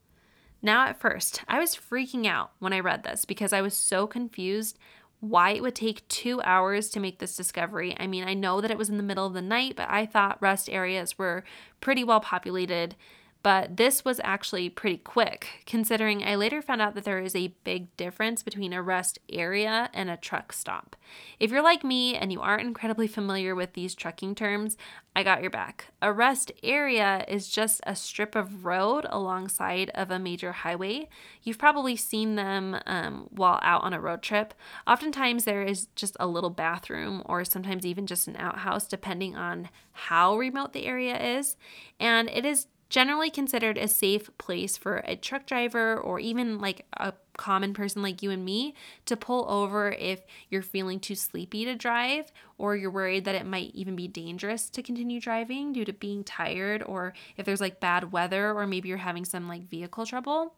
Now, 0.62 0.86
at 0.86 1.00
first, 1.00 1.42
I 1.48 1.58
was 1.58 1.74
freaking 1.76 2.26
out 2.26 2.52
when 2.60 2.72
I 2.72 2.80
read 2.80 3.02
this 3.02 3.24
because 3.24 3.52
I 3.52 3.60
was 3.60 3.74
so 3.74 4.06
confused 4.06 4.78
why 5.18 5.50
it 5.50 5.62
would 5.62 5.74
take 5.74 6.06
two 6.08 6.40
hours 6.42 6.88
to 6.90 7.00
make 7.00 7.18
this 7.18 7.36
discovery. 7.36 7.96
I 7.98 8.06
mean, 8.06 8.24
I 8.24 8.34
know 8.34 8.60
that 8.60 8.70
it 8.70 8.78
was 8.78 8.88
in 8.88 8.96
the 8.96 9.02
middle 9.02 9.26
of 9.26 9.34
the 9.34 9.42
night, 9.42 9.74
but 9.76 9.88
I 9.88 10.06
thought 10.06 10.40
rest 10.40 10.70
areas 10.70 11.18
were 11.18 11.44
pretty 11.80 12.04
well 12.04 12.20
populated 12.20 12.96
but 13.42 13.76
this 13.76 14.04
was 14.04 14.20
actually 14.22 14.68
pretty 14.70 14.98
quick, 14.98 15.62
considering 15.66 16.22
I 16.22 16.36
later 16.36 16.62
found 16.62 16.80
out 16.80 16.94
that 16.94 17.04
there 17.04 17.18
is 17.18 17.34
a 17.34 17.54
big 17.64 17.94
difference 17.96 18.42
between 18.42 18.72
a 18.72 18.82
rest 18.82 19.18
area 19.28 19.90
and 19.92 20.08
a 20.08 20.16
truck 20.16 20.52
stop. 20.52 20.96
If 21.40 21.50
you're 21.50 21.62
like 21.62 21.82
me 21.82 22.14
and 22.14 22.30
you 22.30 22.40
aren't 22.40 22.62
incredibly 22.66 23.08
familiar 23.08 23.54
with 23.54 23.72
these 23.72 23.94
trucking 23.94 24.36
terms, 24.36 24.76
I 25.14 25.22
got 25.22 25.42
your 25.42 25.50
back. 25.50 25.88
A 26.00 26.12
rest 26.12 26.52
area 26.62 27.24
is 27.28 27.48
just 27.48 27.80
a 27.84 27.94
strip 27.94 28.34
of 28.34 28.64
road 28.64 29.06
alongside 29.10 29.90
of 29.90 30.10
a 30.10 30.18
major 30.18 30.52
highway. 30.52 31.08
You've 31.42 31.58
probably 31.58 31.96
seen 31.96 32.36
them 32.36 32.78
um, 32.86 33.28
while 33.30 33.58
out 33.62 33.82
on 33.82 33.92
a 33.92 34.00
road 34.00 34.22
trip. 34.22 34.54
Oftentimes, 34.86 35.44
there 35.44 35.62
is 35.62 35.88
just 35.96 36.16
a 36.18 36.26
little 36.26 36.48
bathroom 36.48 37.22
or 37.26 37.44
sometimes 37.44 37.84
even 37.84 38.06
just 38.06 38.26
an 38.26 38.36
outhouse, 38.36 38.86
depending 38.86 39.36
on 39.36 39.68
how 39.92 40.38
remote 40.38 40.72
the 40.72 40.86
area 40.86 41.38
is. 41.38 41.56
And 42.00 42.30
it 42.30 42.46
is 42.46 42.68
generally 42.92 43.30
considered 43.30 43.78
a 43.78 43.88
safe 43.88 44.28
place 44.36 44.76
for 44.76 44.98
a 45.06 45.16
truck 45.16 45.46
driver 45.46 45.96
or 45.96 46.20
even 46.20 46.58
like 46.58 46.84
a 46.98 47.14
common 47.38 47.72
person 47.72 48.02
like 48.02 48.22
you 48.22 48.30
and 48.30 48.44
me 48.44 48.74
to 49.06 49.16
pull 49.16 49.50
over 49.50 49.92
if 49.92 50.20
you're 50.50 50.60
feeling 50.60 51.00
too 51.00 51.14
sleepy 51.14 51.64
to 51.64 51.74
drive 51.74 52.30
or 52.58 52.76
you're 52.76 52.90
worried 52.90 53.24
that 53.24 53.34
it 53.34 53.46
might 53.46 53.70
even 53.74 53.96
be 53.96 54.06
dangerous 54.06 54.68
to 54.68 54.82
continue 54.82 55.18
driving 55.18 55.72
due 55.72 55.86
to 55.86 55.92
being 55.94 56.22
tired 56.22 56.82
or 56.82 57.14
if 57.38 57.46
there's 57.46 57.62
like 57.62 57.80
bad 57.80 58.12
weather 58.12 58.52
or 58.52 58.66
maybe 58.66 58.90
you're 58.90 58.98
having 58.98 59.24
some 59.24 59.48
like 59.48 59.66
vehicle 59.70 60.04
trouble. 60.04 60.52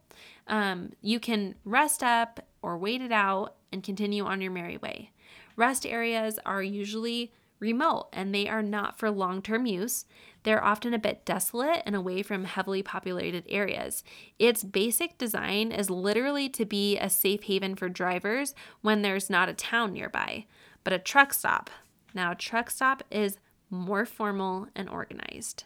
Um, 0.48 0.90
you 1.00 1.20
can 1.20 1.54
rest 1.64 2.02
up 2.02 2.44
or 2.62 2.76
wait 2.76 3.00
it 3.00 3.12
out 3.12 3.54
and 3.72 3.80
continue 3.80 4.24
on 4.24 4.40
your 4.40 4.50
merry 4.50 4.76
way. 4.76 5.12
Rest 5.54 5.86
areas 5.86 6.40
are 6.44 6.64
usually 6.64 7.30
remote 7.61 8.08
and 8.12 8.34
they 8.34 8.49
are 8.49 8.62
not 8.62 8.99
for 8.99 9.11
long 9.11 9.42
term 9.42 9.66
use. 9.66 10.04
They're 10.42 10.62
often 10.62 10.92
a 10.92 10.99
bit 10.99 11.25
desolate 11.25 11.82
and 11.87 11.96
away 11.96 12.23
from 12.23 12.44
heavily 12.44 12.82
populated 12.82 13.44
areas. 13.49 14.04
Its 14.38 14.62
basic 14.62 15.16
design 15.16 15.73
is 15.73 15.88
literally 15.88 16.49
to 16.50 16.64
be 16.64 16.99
a 16.99 17.08
safe 17.08 17.44
haven 17.44 17.76
for 17.76 17.88
drivers 17.88 18.54
when 18.82 19.02
there's 19.02 19.30
not 19.30 19.49
a 19.49 19.54
town 19.54 19.92
nearby. 19.94 20.46
But 20.82 20.92
a 20.92 20.99
truck 20.99 21.32
stop, 21.32 21.70
now, 22.14 22.30
a 22.30 22.37
truck 22.37 22.70
stop 22.70 23.02
is 23.11 23.38
more 23.68 24.06
formal 24.06 24.68
and 24.76 24.88
organized. 24.88 25.64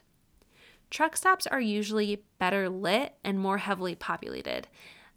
Truck 0.90 1.16
stops 1.16 1.47
are 1.47 1.61
usually 1.61 2.25
better 2.38 2.71
lit 2.71 3.14
and 3.23 3.38
more 3.38 3.59
heavily 3.59 3.95
populated. 3.95 4.66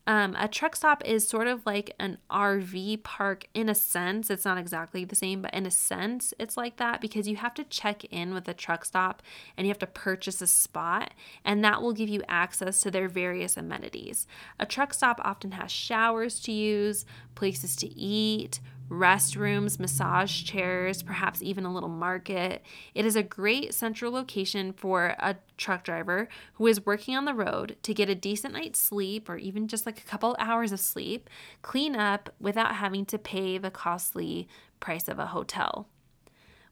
Um, 0.07 0.35
a 0.37 0.47
truck 0.47 0.75
stop 0.75 1.05
is 1.05 1.27
sort 1.27 1.47
of 1.47 1.65
like 1.65 1.93
an 1.99 2.17
RV 2.29 3.03
park 3.03 3.47
in 3.53 3.69
a 3.69 3.75
sense. 3.75 4.29
It's 4.29 4.45
not 4.45 4.57
exactly 4.57 5.05
the 5.05 5.15
same, 5.15 5.43
but 5.43 5.53
in 5.53 5.65
a 5.65 5.71
sense, 5.71 6.33
it's 6.39 6.57
like 6.57 6.77
that 6.77 7.01
because 7.01 7.27
you 7.27 7.35
have 7.35 7.53
to 7.55 7.63
check 7.63 8.03
in 8.05 8.33
with 8.33 8.47
a 8.47 8.53
truck 8.53 8.83
stop 8.83 9.21
and 9.55 9.67
you 9.67 9.69
have 9.69 9.79
to 9.79 9.87
purchase 9.87 10.41
a 10.41 10.47
spot, 10.47 11.13
and 11.45 11.63
that 11.63 11.81
will 11.81 11.93
give 11.93 12.09
you 12.09 12.23
access 12.27 12.81
to 12.81 12.91
their 12.91 13.07
various 13.07 13.55
amenities. 13.55 14.27
A 14.59 14.65
truck 14.65 14.93
stop 14.93 15.21
often 15.23 15.51
has 15.51 15.71
showers 15.71 16.39
to 16.41 16.51
use, 16.51 17.05
places 17.35 17.75
to 17.77 17.87
eat, 17.87 18.59
restrooms, 18.91 19.79
massage 19.79 20.43
chairs, 20.43 21.01
perhaps 21.01 21.41
even 21.41 21.65
a 21.65 21.73
little 21.73 21.89
market. 21.89 22.61
It 22.93 23.05
is 23.05 23.15
a 23.15 23.23
great 23.23 23.73
central 23.73 24.11
location 24.11 24.73
for 24.73 25.15
a 25.17 25.37
truck 25.57 25.85
driver 25.85 26.27
who 26.55 26.67
is 26.67 26.85
working 26.85 27.15
on 27.15 27.23
the 27.23 27.33
road 27.33 27.77
to 27.83 27.93
get 27.93 28.09
a 28.09 28.15
decent 28.15 28.53
night's 28.53 28.79
sleep 28.79 29.29
or 29.29 29.37
even 29.37 29.69
just 29.69 29.85
like 29.85 29.99
a 29.99 30.05
couple 30.05 30.35
hours 30.37 30.73
of 30.73 30.81
sleep, 30.81 31.29
clean 31.61 31.95
up 31.95 32.33
without 32.39 32.75
having 32.75 33.05
to 33.05 33.17
pay 33.17 33.57
the 33.57 33.71
costly 33.71 34.49
price 34.81 35.07
of 35.07 35.19
a 35.19 35.27
hotel. 35.27 35.87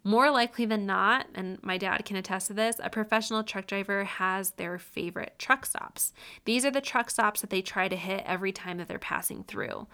More 0.03 0.31
likely 0.31 0.65
than 0.65 0.85
not, 0.85 1.27
and 1.35 1.61
my 1.61 1.77
dad 1.77 2.05
can 2.05 2.15
attest 2.15 2.47
to 2.47 2.53
this, 2.53 2.77
a 2.81 2.89
professional 2.89 3.43
truck 3.43 3.67
driver 3.67 4.05
has 4.05 4.51
their 4.51 4.77
favorite 4.77 5.35
truck 5.37 5.65
stops. 5.65 6.13
These 6.45 6.65
are 6.65 6.71
the 6.71 6.79
truck 6.81 7.09
stops 7.09 7.41
that 7.41 7.49
they 7.49 7.61
try 7.61 7.89
to 7.89 7.97
hit 7.97 8.23
every 8.25 8.53
time 8.53 8.77
that 8.77 8.87
they're 8.87 8.97
passing 8.97 9.43
through. 9.43 9.87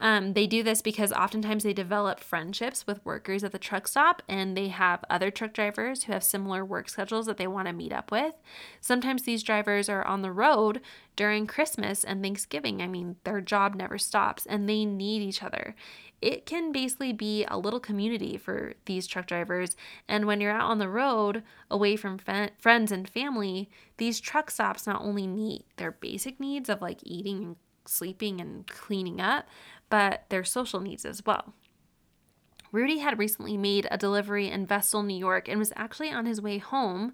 Um, 0.00 0.32
they 0.32 0.46
do 0.46 0.62
this 0.62 0.82
because 0.82 1.12
oftentimes 1.12 1.62
they 1.62 1.72
develop 1.72 2.18
friendships 2.18 2.86
with 2.86 3.04
workers 3.04 3.44
at 3.44 3.52
the 3.52 3.58
truck 3.58 3.86
stop 3.86 4.22
and 4.28 4.56
they 4.56 4.68
have 4.68 5.04
other 5.08 5.30
truck 5.30 5.52
drivers 5.52 6.04
who 6.04 6.12
have 6.12 6.24
similar 6.24 6.64
work 6.64 6.88
schedules 6.88 7.26
that 7.26 7.36
they 7.36 7.46
want 7.46 7.68
to 7.68 7.72
meet 7.72 7.92
up 7.92 8.10
with. 8.10 8.34
Sometimes 8.80 9.22
these 9.22 9.44
drivers 9.44 9.88
are 9.88 10.04
on 10.04 10.22
the 10.22 10.32
road 10.32 10.80
during 11.14 11.46
Christmas 11.46 12.02
and 12.02 12.22
Thanksgiving. 12.22 12.82
I 12.82 12.88
mean, 12.88 13.16
their 13.22 13.40
job 13.40 13.76
never 13.76 13.96
stops 13.96 14.46
and 14.46 14.68
they 14.68 14.84
need 14.84 15.22
each 15.22 15.42
other. 15.44 15.76
It 16.20 16.44
can 16.44 16.72
basically 16.72 17.12
be 17.12 17.44
a 17.44 17.58
little 17.58 17.80
community 17.80 18.36
for 18.36 18.74
these 18.86 19.06
truck 19.06 19.26
drivers. 19.26 19.76
And 20.08 20.26
when 20.26 20.40
you're 20.40 20.50
out 20.50 20.70
on 20.70 20.78
the 20.78 20.88
road, 20.88 21.42
away 21.70 21.96
from 21.96 22.18
friends 22.18 22.90
and 22.90 23.08
family, 23.08 23.70
these 23.98 24.20
truck 24.20 24.50
stops 24.50 24.86
not 24.86 25.02
only 25.02 25.26
meet 25.26 25.66
their 25.76 25.92
basic 25.92 26.40
needs 26.40 26.68
of 26.68 26.80
like 26.80 26.98
eating 27.04 27.44
and 27.44 27.56
sleeping 27.86 28.40
and 28.40 28.66
cleaning 28.66 29.20
up, 29.20 29.46
but 29.94 30.24
their 30.28 30.42
social 30.42 30.80
needs 30.80 31.04
as 31.04 31.24
well. 31.24 31.54
Rudy 32.72 32.98
had 32.98 33.16
recently 33.16 33.56
made 33.56 33.86
a 33.92 33.96
delivery 33.96 34.50
in 34.50 34.66
Vestal, 34.66 35.04
New 35.04 35.16
York, 35.16 35.48
and 35.48 35.56
was 35.56 35.72
actually 35.76 36.10
on 36.10 36.26
his 36.26 36.42
way 36.42 36.58
home 36.58 37.12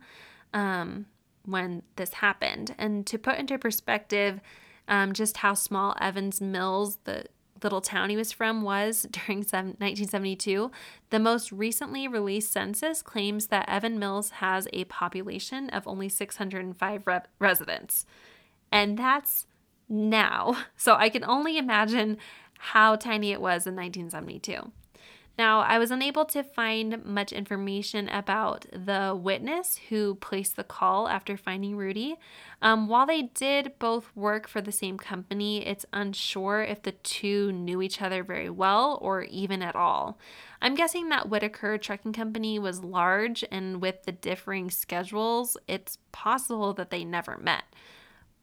um, 0.54 1.04
when 1.44 1.82
this 1.96 2.14
happened. 2.14 2.74
And 2.78 3.06
to 3.06 3.18
put 3.18 3.36
into 3.36 3.58
perspective 3.58 4.40
um, 4.88 5.12
just 5.12 5.36
how 5.36 5.52
small 5.52 5.94
Evans 6.00 6.40
Mills, 6.40 6.96
the 7.04 7.26
little 7.62 7.82
town 7.82 8.08
he 8.08 8.16
was 8.16 8.32
from, 8.32 8.62
was 8.62 9.02
during 9.10 9.40
1972, 9.40 10.70
the 11.10 11.18
most 11.18 11.52
recently 11.52 12.08
released 12.08 12.50
census 12.50 13.02
claims 13.02 13.48
that 13.48 13.68
Evan 13.68 13.98
Mills 13.98 14.30
has 14.30 14.66
a 14.72 14.84
population 14.84 15.68
of 15.68 15.86
only 15.86 16.08
605 16.08 17.06
re- 17.06 17.20
residents. 17.38 18.06
And 18.72 18.98
that's 18.98 19.46
now. 19.90 20.56
So 20.78 20.94
I 20.94 21.10
can 21.10 21.24
only 21.24 21.58
imagine 21.58 22.16
how 22.60 22.94
tiny 22.94 23.32
it 23.32 23.40
was 23.40 23.66
in 23.66 23.74
1972. 23.74 24.70
Now, 25.38 25.60
I 25.60 25.78
was 25.78 25.90
unable 25.90 26.26
to 26.26 26.42
find 26.42 27.02
much 27.02 27.32
information 27.32 28.10
about 28.10 28.66
the 28.72 29.18
witness 29.18 29.80
who 29.88 30.16
placed 30.16 30.56
the 30.56 30.64
call 30.64 31.08
after 31.08 31.38
finding 31.38 31.76
Rudy. 31.76 32.16
Um, 32.60 32.88
while 32.88 33.06
they 33.06 33.22
did 33.22 33.72
both 33.78 34.14
work 34.14 34.46
for 34.46 34.60
the 34.60 34.70
same 34.70 34.98
company, 34.98 35.66
it's 35.66 35.86
unsure 35.94 36.62
if 36.62 36.82
the 36.82 36.92
two 36.92 37.52
knew 37.52 37.80
each 37.80 38.02
other 38.02 38.22
very 38.22 38.50
well 38.50 38.98
or 39.00 39.22
even 39.22 39.62
at 39.62 39.74
all. 39.74 40.18
I'm 40.60 40.74
guessing 40.74 41.08
that 41.08 41.30
Whitaker 41.30 41.78
Trucking 41.78 42.12
Company 42.12 42.58
was 42.58 42.84
large, 42.84 43.42
and 43.50 43.80
with 43.80 44.02
the 44.02 44.12
differing 44.12 44.70
schedules, 44.70 45.56
it's 45.66 45.96
possible 46.12 46.74
that 46.74 46.90
they 46.90 47.02
never 47.02 47.38
met. 47.38 47.64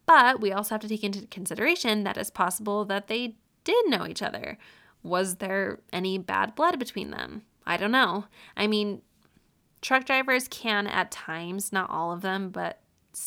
But 0.04 0.40
we 0.40 0.50
also 0.50 0.74
have 0.74 0.80
to 0.80 0.88
take 0.88 1.04
into 1.04 1.28
consideration 1.28 2.02
that 2.02 2.16
it's 2.16 2.30
possible 2.30 2.84
that 2.86 3.06
they 3.06 3.36
did 3.68 3.90
know 3.90 4.06
each 4.06 4.22
other. 4.22 4.56
Was 5.02 5.36
there 5.36 5.80
any 5.92 6.16
bad 6.16 6.54
blood 6.54 6.78
between 6.78 7.10
them? 7.10 7.42
I 7.66 7.76
don't 7.76 7.92
know. 7.92 8.24
I 8.56 8.66
mean, 8.66 9.02
truck 9.82 10.06
drivers 10.06 10.48
can 10.48 10.86
at 10.86 11.10
times, 11.10 11.70
not 11.70 11.90
all 11.90 12.10
of 12.10 12.22
them, 12.22 12.48
but 12.48 12.80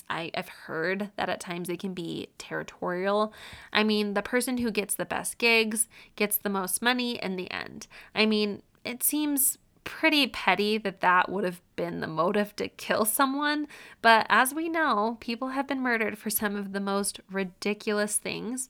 I, 0.10 0.32
have 0.34 0.50
heard 0.50 1.12
that 1.16 1.30
at 1.30 1.40
times 1.40 1.68
they 1.68 1.78
can 1.78 1.94
be 1.94 2.30
territorial. 2.40 3.34
I 3.72 3.84
mean, 3.84 4.16
the 4.16 4.24
person 4.24 4.58
who 4.58 4.72
gets 4.72 4.96
the 4.96 5.06
best 5.06 5.38
gigs 5.38 5.88
gets 6.16 6.38
the 6.38 6.50
most 6.50 6.82
money 6.82 7.22
in 7.22 7.36
the 7.36 7.50
end. 7.52 7.86
I 8.16 8.26
mean, 8.26 8.64
it 8.84 9.04
seems 9.04 9.60
pretty 9.84 10.26
petty 10.28 10.78
that 10.80 11.02
that 11.02 11.30
would 11.30 11.44
have 11.44 11.62
been 11.76 12.00
the 12.00 12.08
motive 12.08 12.56
to 12.56 12.68
kill 12.68 13.06
someone, 13.06 13.68
but 14.02 14.26
as 14.30 14.54
we 14.54 14.70
know, 14.70 15.18
people 15.20 15.50
have 15.50 15.68
been 15.68 15.82
murdered 15.82 16.18
for 16.18 16.30
some 16.30 16.56
of 16.56 16.72
the 16.72 16.80
most 16.80 17.20
ridiculous 17.30 18.18
things. 18.18 18.70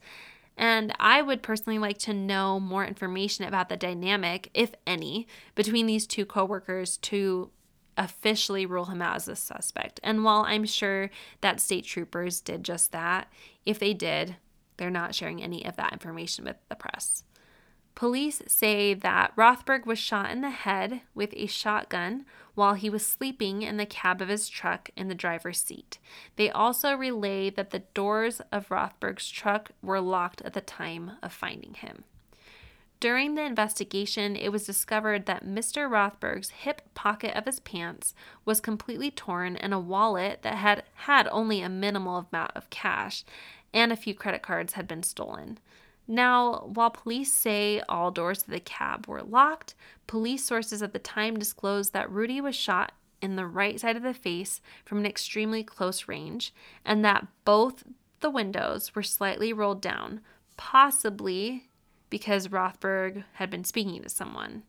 And 0.61 0.93
I 0.99 1.23
would 1.23 1.41
personally 1.41 1.79
like 1.79 1.97
to 1.99 2.13
know 2.13 2.59
more 2.59 2.85
information 2.85 3.45
about 3.45 3.67
the 3.67 3.75
dynamic, 3.75 4.51
if 4.53 4.75
any, 4.85 5.27
between 5.55 5.87
these 5.87 6.05
two 6.05 6.23
coworkers 6.23 6.97
to 6.97 7.49
officially 7.97 8.67
rule 8.67 8.85
him 8.85 9.01
out 9.01 9.15
as 9.15 9.27
a 9.27 9.35
suspect. 9.35 9.99
And 10.03 10.23
while 10.23 10.43
I'm 10.47 10.65
sure 10.65 11.09
that 11.41 11.59
state 11.59 11.85
troopers 11.85 12.41
did 12.41 12.63
just 12.63 12.91
that, 12.91 13.27
if 13.65 13.79
they 13.79 13.95
did, 13.95 14.35
they're 14.77 14.91
not 14.91 15.15
sharing 15.15 15.41
any 15.41 15.65
of 15.65 15.77
that 15.77 15.93
information 15.93 16.45
with 16.45 16.57
the 16.69 16.75
press. 16.75 17.23
Police 17.95 18.43
say 18.47 18.93
that 18.93 19.35
Rothberg 19.35 19.87
was 19.87 19.97
shot 19.97 20.29
in 20.29 20.41
the 20.41 20.51
head 20.51 21.01
with 21.15 21.33
a 21.35 21.47
shotgun 21.47 22.23
while 22.55 22.73
he 22.73 22.89
was 22.89 23.05
sleeping 23.05 23.61
in 23.61 23.77
the 23.77 23.85
cab 23.85 24.21
of 24.21 24.27
his 24.27 24.49
truck 24.49 24.89
in 24.95 25.07
the 25.07 25.15
driver's 25.15 25.61
seat. 25.61 25.97
They 26.35 26.49
also 26.49 26.95
relay 26.95 27.49
that 27.49 27.71
the 27.71 27.83
doors 27.93 28.41
of 28.51 28.69
Rothberg's 28.69 29.29
truck 29.29 29.71
were 29.81 30.01
locked 30.01 30.41
at 30.41 30.53
the 30.53 30.61
time 30.61 31.13
of 31.21 31.33
finding 31.33 31.75
him. 31.75 32.03
During 32.99 33.33
the 33.33 33.43
investigation, 33.43 34.35
it 34.35 34.51
was 34.51 34.67
discovered 34.67 35.25
that 35.25 35.43
Mr. 35.43 35.89
Rothberg's 35.89 36.51
hip 36.51 36.83
pocket 36.93 37.35
of 37.35 37.45
his 37.45 37.59
pants 37.59 38.13
was 38.45 38.59
completely 38.59 39.09
torn 39.09 39.55
and 39.55 39.73
a 39.73 39.79
wallet 39.79 40.43
that 40.43 40.55
had 40.55 40.83
had 40.93 41.27
only 41.29 41.61
a 41.61 41.69
minimal 41.69 42.27
amount 42.31 42.51
of 42.53 42.69
cash 42.69 43.23
and 43.73 43.91
a 43.91 43.95
few 43.95 44.13
credit 44.13 44.43
cards 44.43 44.73
had 44.73 44.87
been 44.87 45.01
stolen. 45.01 45.57
Now, 46.11 46.69
while 46.73 46.89
police 46.89 47.31
say 47.31 47.81
all 47.87 48.11
doors 48.11 48.43
to 48.43 48.49
the 48.49 48.59
cab 48.59 49.07
were 49.07 49.23
locked, 49.23 49.75
police 50.07 50.43
sources 50.43 50.83
at 50.83 50.91
the 50.91 50.99
time 50.99 51.39
disclosed 51.39 51.93
that 51.93 52.11
Rudy 52.11 52.41
was 52.41 52.53
shot 52.53 52.91
in 53.21 53.37
the 53.37 53.45
right 53.45 53.79
side 53.79 53.95
of 53.95 54.03
the 54.03 54.13
face 54.13 54.59
from 54.83 54.97
an 54.97 55.05
extremely 55.05 55.63
close 55.63 56.09
range 56.09 56.53
and 56.83 57.05
that 57.05 57.27
both 57.45 57.85
the 58.19 58.29
windows 58.29 58.93
were 58.93 59.03
slightly 59.03 59.53
rolled 59.53 59.81
down, 59.81 60.19
possibly 60.57 61.69
because 62.09 62.49
Rothberg 62.49 63.23
had 63.35 63.49
been 63.49 63.63
speaking 63.63 64.03
to 64.03 64.09
someone. 64.09 64.63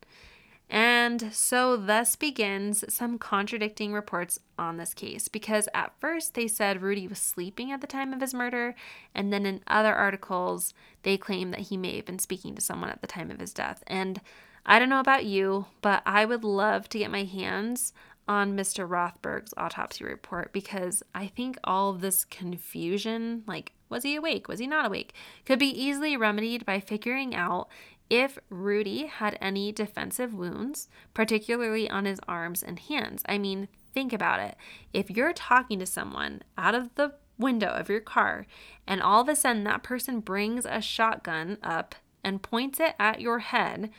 And 0.73 1.35
so, 1.35 1.77
thus 1.77 2.17
begins 2.17 2.83
some 2.89 3.19
contradicting 3.19 3.93
reports 3.93 4.41
on 4.59 4.79
this 4.79 4.95
case 4.95 5.29
because 5.29 5.69
at 5.75 5.93
first 6.01 6.33
they 6.33 6.49
said 6.49 6.81
Rudy 6.81 7.07
was 7.07 7.19
sleeping 7.19 7.71
at 7.71 7.83
the 7.83 7.87
time 7.87 8.15
of 8.15 8.23
his 8.23 8.33
murder, 8.33 8.75
and 9.15 9.31
then 9.31 9.45
in 9.45 9.61
other 9.67 9.95
articles, 9.95 10.73
they 11.03 11.19
claim 11.19 11.51
that 11.51 11.61
he 11.61 11.77
may 11.77 11.97
have 11.97 12.07
been 12.07 12.19
speaking 12.19 12.55
to 12.55 12.63
someone 12.63 12.89
at 12.89 13.03
the 13.03 13.07
time 13.07 13.31
of 13.31 13.39
his 13.39 13.53
death. 13.53 13.85
And 13.87 14.23
I 14.65 14.79
don't 14.79 14.89
know 14.89 14.99
about 14.99 15.27
you, 15.27 15.67
but 15.83 16.03
I 16.07 16.25
would 16.25 16.43
love 16.43 16.89
to 16.89 16.99
get 16.99 17.11
my 17.11 17.25
hands 17.25 17.93
on 18.27 18.57
Mr. 18.57 18.89
Rothberg's 18.89 19.53
autopsy 19.59 20.05
report 20.05 20.55
because 20.55 21.03
I 21.15 21.27
think 21.27 21.59
all 21.65 21.91
of 21.91 22.01
this 22.01 22.25
confusion, 22.25 23.43
like 23.47 23.73
was 23.91 24.05
he 24.05 24.17
awake, 24.17 24.49
was 24.49 24.59
he 24.59 24.67
not 24.67 24.87
awake, 24.87 25.13
could 25.45 25.59
be 25.59 25.67
easily 25.67 26.17
remedied 26.17 26.65
by 26.65 26.81
figuring 26.81 27.35
out 27.35 27.69
if 28.11 28.39
Rudy 28.51 29.07
had 29.07 29.39
any 29.41 29.73
defensive 29.73 30.35
wounds, 30.35 30.89
particularly 31.15 31.89
on 31.89 32.05
his 32.05 32.21
arms 32.29 32.63
and 32.63 32.79
hands. 32.79 33.23
I 33.27 33.39
mean, 33.39 33.69
think 33.95 34.13
about 34.13 34.41
it. 34.41 34.57
If 34.93 35.11
you're 35.11 35.33
talking 35.33 35.79
to 35.79 35.87
someone 35.87 36.43
out 36.59 36.75
of 36.75 36.95
the 36.95 37.15
window 37.39 37.69
of 37.69 37.89
your 37.89 38.01
car 38.01 38.47
and 38.87 39.03
all 39.03 39.23
of 39.23 39.29
a 39.29 39.37
sudden 39.37 39.65
that 39.65 39.83
person 39.83 40.21
brings 40.21 40.65
a 40.67 40.81
shotgun 40.81 41.59
up 41.63 41.95
and 42.23 42.43
points 42.43 42.79
it 42.81 42.95
at 42.99 43.21
your 43.21 43.41
head, 43.41 43.91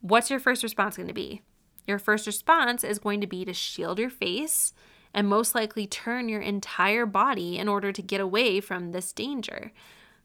what's 0.00 0.30
your 0.30 0.40
first 0.40 0.62
response 0.62 0.96
going 0.96 1.08
to 1.08 1.14
be? 1.14 1.42
Your 1.86 1.98
first 1.98 2.26
response 2.26 2.82
is 2.84 2.98
going 2.98 3.20
to 3.20 3.26
be 3.26 3.44
to 3.44 3.52
shield 3.52 3.98
your 3.98 4.10
face 4.10 4.74
and 5.14 5.28
most 5.28 5.54
likely 5.54 5.86
turn 5.86 6.28
your 6.28 6.40
entire 6.40 7.06
body 7.06 7.58
in 7.58 7.68
order 7.68 7.92
to 7.92 8.02
get 8.02 8.20
away 8.20 8.60
from 8.60 8.92
this 8.92 9.12
danger. 9.12 9.72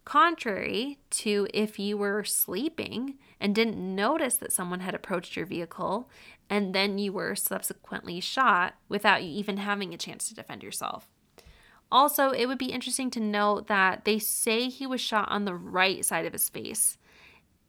Contrary 0.04 0.98
to 1.12 1.48
if 1.54 1.78
you 1.78 1.96
were 1.96 2.24
sleeping 2.24 3.20
and 3.40 3.54
didn't 3.54 3.78
notice 3.78 4.36
that 4.36 4.52
someone 4.52 4.80
had 4.80 4.96
approached 4.96 5.36
your 5.36 5.46
vehicle 5.46 6.10
and 6.50 6.74
then 6.74 6.98
you 6.98 7.14
were 7.14 7.36
subsequently 7.36 8.20
shot 8.20 8.76
without 8.90 9.24
you 9.24 9.30
even 9.30 9.58
having 9.58 9.94
a 9.94 9.98
chance 9.98 10.28
to 10.28 10.36
defend 10.36 10.64
yourself. 10.64 11.08
Also, 11.92 12.32
it 12.32 12.48
would 12.48 12.58
be 12.58 12.72
interesting 12.72 13.12
to 13.12 13.20
note 13.20 13.68
that 13.68 14.06
they 14.06 14.18
say 14.18 14.70
he 14.70 14.88
was 14.88 15.02
shot 15.02 15.30
on 15.30 15.46
the 15.46 15.54
right 15.54 16.04
side 16.04 16.26
of 16.26 16.34
his 16.34 16.50
face. 16.50 16.98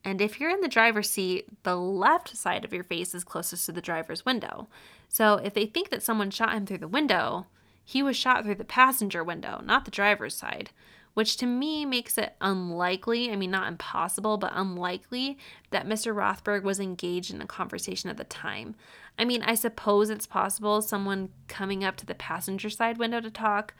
And 0.04 0.20
if 0.20 0.40
you're 0.40 0.50
in 0.50 0.60
the 0.60 0.68
driver's 0.68 1.10
seat, 1.10 1.46
the 1.64 1.76
left 1.76 2.36
side 2.36 2.64
of 2.64 2.72
your 2.72 2.84
face 2.84 3.14
is 3.14 3.24
closest 3.24 3.66
to 3.66 3.72
the 3.72 3.80
driver's 3.80 4.24
window. 4.24 4.68
So 5.08 5.34
if 5.34 5.54
they 5.54 5.66
think 5.66 5.90
that 5.90 6.02
someone 6.02 6.30
shot 6.30 6.54
him 6.54 6.66
through 6.66 6.78
the 6.78 6.88
window, 6.88 7.46
he 7.84 8.02
was 8.02 8.16
shot 8.16 8.44
through 8.44 8.54
the 8.56 8.64
passenger 8.64 9.22
window, 9.22 9.60
not 9.64 9.84
the 9.84 9.90
driver's 9.90 10.34
side 10.34 10.70
which 11.14 11.36
to 11.38 11.46
me 11.46 11.84
makes 11.84 12.16
it 12.16 12.34
unlikely, 12.40 13.30
I 13.30 13.36
mean, 13.36 13.50
not 13.50 13.68
impossible, 13.68 14.38
but 14.38 14.52
unlikely 14.54 15.38
that 15.70 15.86
Mr. 15.86 16.14
Rothberg 16.14 16.62
was 16.62 16.80
engaged 16.80 17.32
in 17.32 17.42
a 17.42 17.46
conversation 17.46 18.08
at 18.08 18.16
the 18.16 18.24
time. 18.24 18.74
I 19.18 19.24
mean, 19.24 19.42
I 19.42 19.54
suppose 19.54 20.10
it's 20.10 20.26
possible 20.26 20.80
someone 20.80 21.30
coming 21.48 21.84
up 21.84 21.96
to 21.96 22.06
the 22.06 22.14
passenger 22.14 22.70
side 22.70 22.98
window 22.98 23.20
to 23.20 23.30
talk, 23.30 23.74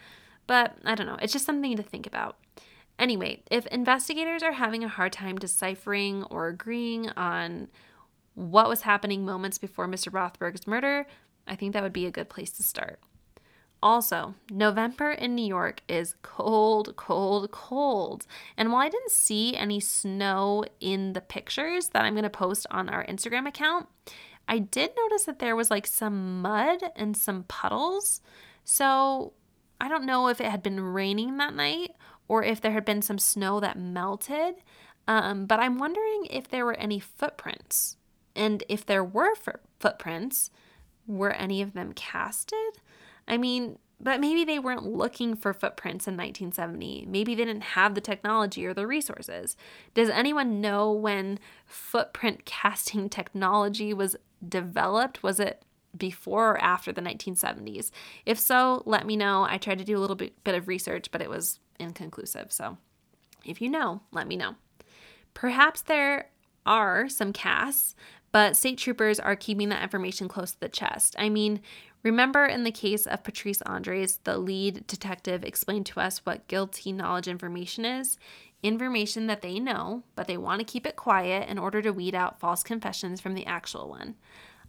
but 0.46 0.76
I 0.84 0.94
don't 0.94 1.06
know. 1.06 1.18
It's 1.22 1.32
just 1.32 1.46
something 1.46 1.76
to 1.76 1.82
think 1.82 2.06
about. 2.06 2.36
Anyway, 2.98 3.42
if 3.50 3.66
investigators 3.68 4.42
are 4.42 4.52
having 4.52 4.84
a 4.84 4.88
hard 4.88 5.12
time 5.12 5.38
deciphering 5.38 6.24
or 6.24 6.48
agreeing 6.48 7.08
on 7.10 7.68
what 8.34 8.68
was 8.68 8.82
happening 8.82 9.24
moments 9.24 9.58
before 9.58 9.88
Mr. 9.88 10.12
Rothberg's 10.12 10.66
murder, 10.66 11.06
I 11.46 11.56
think 11.56 11.72
that 11.72 11.82
would 11.82 11.92
be 11.92 12.06
a 12.06 12.10
good 12.10 12.28
place 12.28 12.50
to 12.52 12.62
start. 12.62 13.00
Also, 13.82 14.34
November 14.48 15.10
in 15.10 15.34
New 15.34 15.44
York 15.44 15.82
is 15.88 16.14
cold, 16.22 16.94
cold, 16.96 17.50
cold. 17.50 18.26
And 18.56 18.70
while 18.70 18.82
I 18.82 18.88
didn't 18.88 19.10
see 19.10 19.56
any 19.56 19.80
snow 19.80 20.64
in 20.78 21.14
the 21.14 21.20
pictures 21.20 21.88
that 21.88 22.04
I'm 22.04 22.14
going 22.14 22.22
to 22.22 22.30
post 22.30 22.66
on 22.70 22.88
our 22.88 23.04
Instagram 23.06 23.48
account, 23.48 23.88
I 24.46 24.60
did 24.60 24.92
notice 24.96 25.24
that 25.24 25.40
there 25.40 25.56
was 25.56 25.70
like 25.70 25.86
some 25.86 26.42
mud 26.42 26.80
and 26.94 27.16
some 27.16 27.42
puddles. 27.44 28.20
So 28.64 29.32
I 29.80 29.88
don't 29.88 30.06
know 30.06 30.28
if 30.28 30.40
it 30.40 30.46
had 30.46 30.62
been 30.62 30.80
raining 30.80 31.38
that 31.38 31.54
night 31.54 31.96
or 32.28 32.44
if 32.44 32.60
there 32.60 32.72
had 32.72 32.84
been 32.84 33.02
some 33.02 33.18
snow 33.18 33.58
that 33.58 33.76
melted. 33.76 34.54
Um, 35.08 35.46
but 35.46 35.58
I'm 35.58 35.78
wondering 35.78 36.26
if 36.30 36.48
there 36.48 36.64
were 36.64 36.74
any 36.74 37.00
footprints. 37.00 37.96
And 38.36 38.62
if 38.68 38.86
there 38.86 39.04
were 39.04 39.34
footprints, 39.80 40.50
were 41.06 41.32
any 41.32 41.60
of 41.60 41.72
them 41.72 41.92
casted? 41.92 42.78
I 43.26 43.36
mean, 43.36 43.78
but 44.00 44.20
maybe 44.20 44.44
they 44.44 44.58
weren't 44.58 44.84
looking 44.84 45.36
for 45.36 45.54
footprints 45.54 46.08
in 46.08 46.14
1970. 46.14 47.06
Maybe 47.08 47.34
they 47.34 47.44
didn't 47.44 47.62
have 47.62 47.94
the 47.94 48.00
technology 48.00 48.66
or 48.66 48.74
the 48.74 48.86
resources. 48.86 49.56
Does 49.94 50.08
anyone 50.08 50.60
know 50.60 50.90
when 50.90 51.38
footprint 51.64 52.44
casting 52.44 53.08
technology 53.08 53.94
was 53.94 54.16
developed? 54.46 55.22
Was 55.22 55.38
it 55.38 55.62
before 55.96 56.52
or 56.52 56.60
after 56.60 56.90
the 56.90 57.00
1970s? 57.00 57.92
If 58.26 58.40
so, 58.40 58.82
let 58.86 59.06
me 59.06 59.16
know. 59.16 59.44
I 59.44 59.56
tried 59.58 59.78
to 59.78 59.84
do 59.84 59.96
a 59.96 60.00
little 60.00 60.16
bit, 60.16 60.42
bit 60.42 60.56
of 60.56 60.66
research, 60.66 61.12
but 61.12 61.22
it 61.22 61.30
was 61.30 61.60
inconclusive. 61.78 62.50
So 62.50 62.78
if 63.44 63.60
you 63.60 63.68
know, 63.68 64.02
let 64.10 64.26
me 64.26 64.36
know. 64.36 64.56
Perhaps 65.32 65.82
there 65.82 66.28
are 66.66 67.08
some 67.08 67.32
casts, 67.32 67.94
but 68.32 68.56
state 68.56 68.78
troopers 68.78 69.20
are 69.20 69.36
keeping 69.36 69.68
that 69.68 69.82
information 69.82 70.26
close 70.26 70.52
to 70.52 70.60
the 70.60 70.68
chest. 70.68 71.14
I 71.18 71.28
mean, 71.28 71.60
Remember 72.02 72.44
in 72.44 72.64
the 72.64 72.72
case 72.72 73.06
of 73.06 73.22
Patrice 73.22 73.60
Endres, 73.60 74.18
the 74.24 74.36
lead 74.38 74.86
detective 74.86 75.44
explained 75.44 75.86
to 75.86 76.00
us 76.00 76.18
what 76.18 76.48
guilty 76.48 76.92
knowledge 76.92 77.28
information 77.28 77.84
is 77.84 78.18
information 78.62 79.26
that 79.26 79.42
they 79.42 79.58
know, 79.58 80.02
but 80.14 80.26
they 80.26 80.36
want 80.36 80.60
to 80.60 80.64
keep 80.64 80.86
it 80.86 80.96
quiet 80.96 81.48
in 81.48 81.58
order 81.58 81.82
to 81.82 81.92
weed 81.92 82.14
out 82.14 82.38
false 82.38 82.62
confessions 82.62 83.20
from 83.20 83.34
the 83.34 83.46
actual 83.46 83.88
one. 83.88 84.14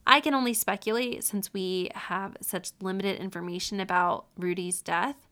I 0.05 0.19
can 0.19 0.33
only 0.33 0.53
speculate 0.53 1.23
since 1.23 1.53
we 1.53 1.89
have 1.93 2.35
such 2.41 2.71
limited 2.81 3.19
information 3.19 3.79
about 3.79 4.25
Rudy's 4.37 4.81
death 4.81 5.27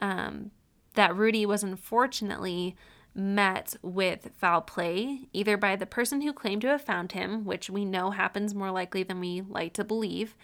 um, 0.00 0.50
that 0.94 1.16
Rudy 1.16 1.46
was 1.46 1.64
unfortunately 1.64 2.76
met 3.14 3.76
with 3.82 4.30
foul 4.36 4.60
play, 4.60 5.28
either 5.32 5.56
by 5.56 5.76
the 5.76 5.86
person 5.86 6.20
who 6.20 6.32
claimed 6.32 6.62
to 6.62 6.68
have 6.68 6.82
found 6.82 7.12
him, 7.12 7.44
which 7.44 7.70
we 7.70 7.84
know 7.84 8.10
happens 8.10 8.54
more 8.54 8.70
likely 8.70 9.02
than 9.02 9.20
we 9.20 9.40
like 9.40 9.72
to 9.72 9.84
believe, 9.84 10.36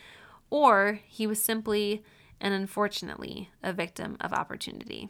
or 0.51 1.01
he 1.07 1.27
was 1.27 1.43
simply 1.43 2.03
and 2.41 2.53
unfortunately 2.53 3.51
a 3.63 3.73
victim 3.73 4.17
of 4.21 4.33
opportunity. 4.33 5.09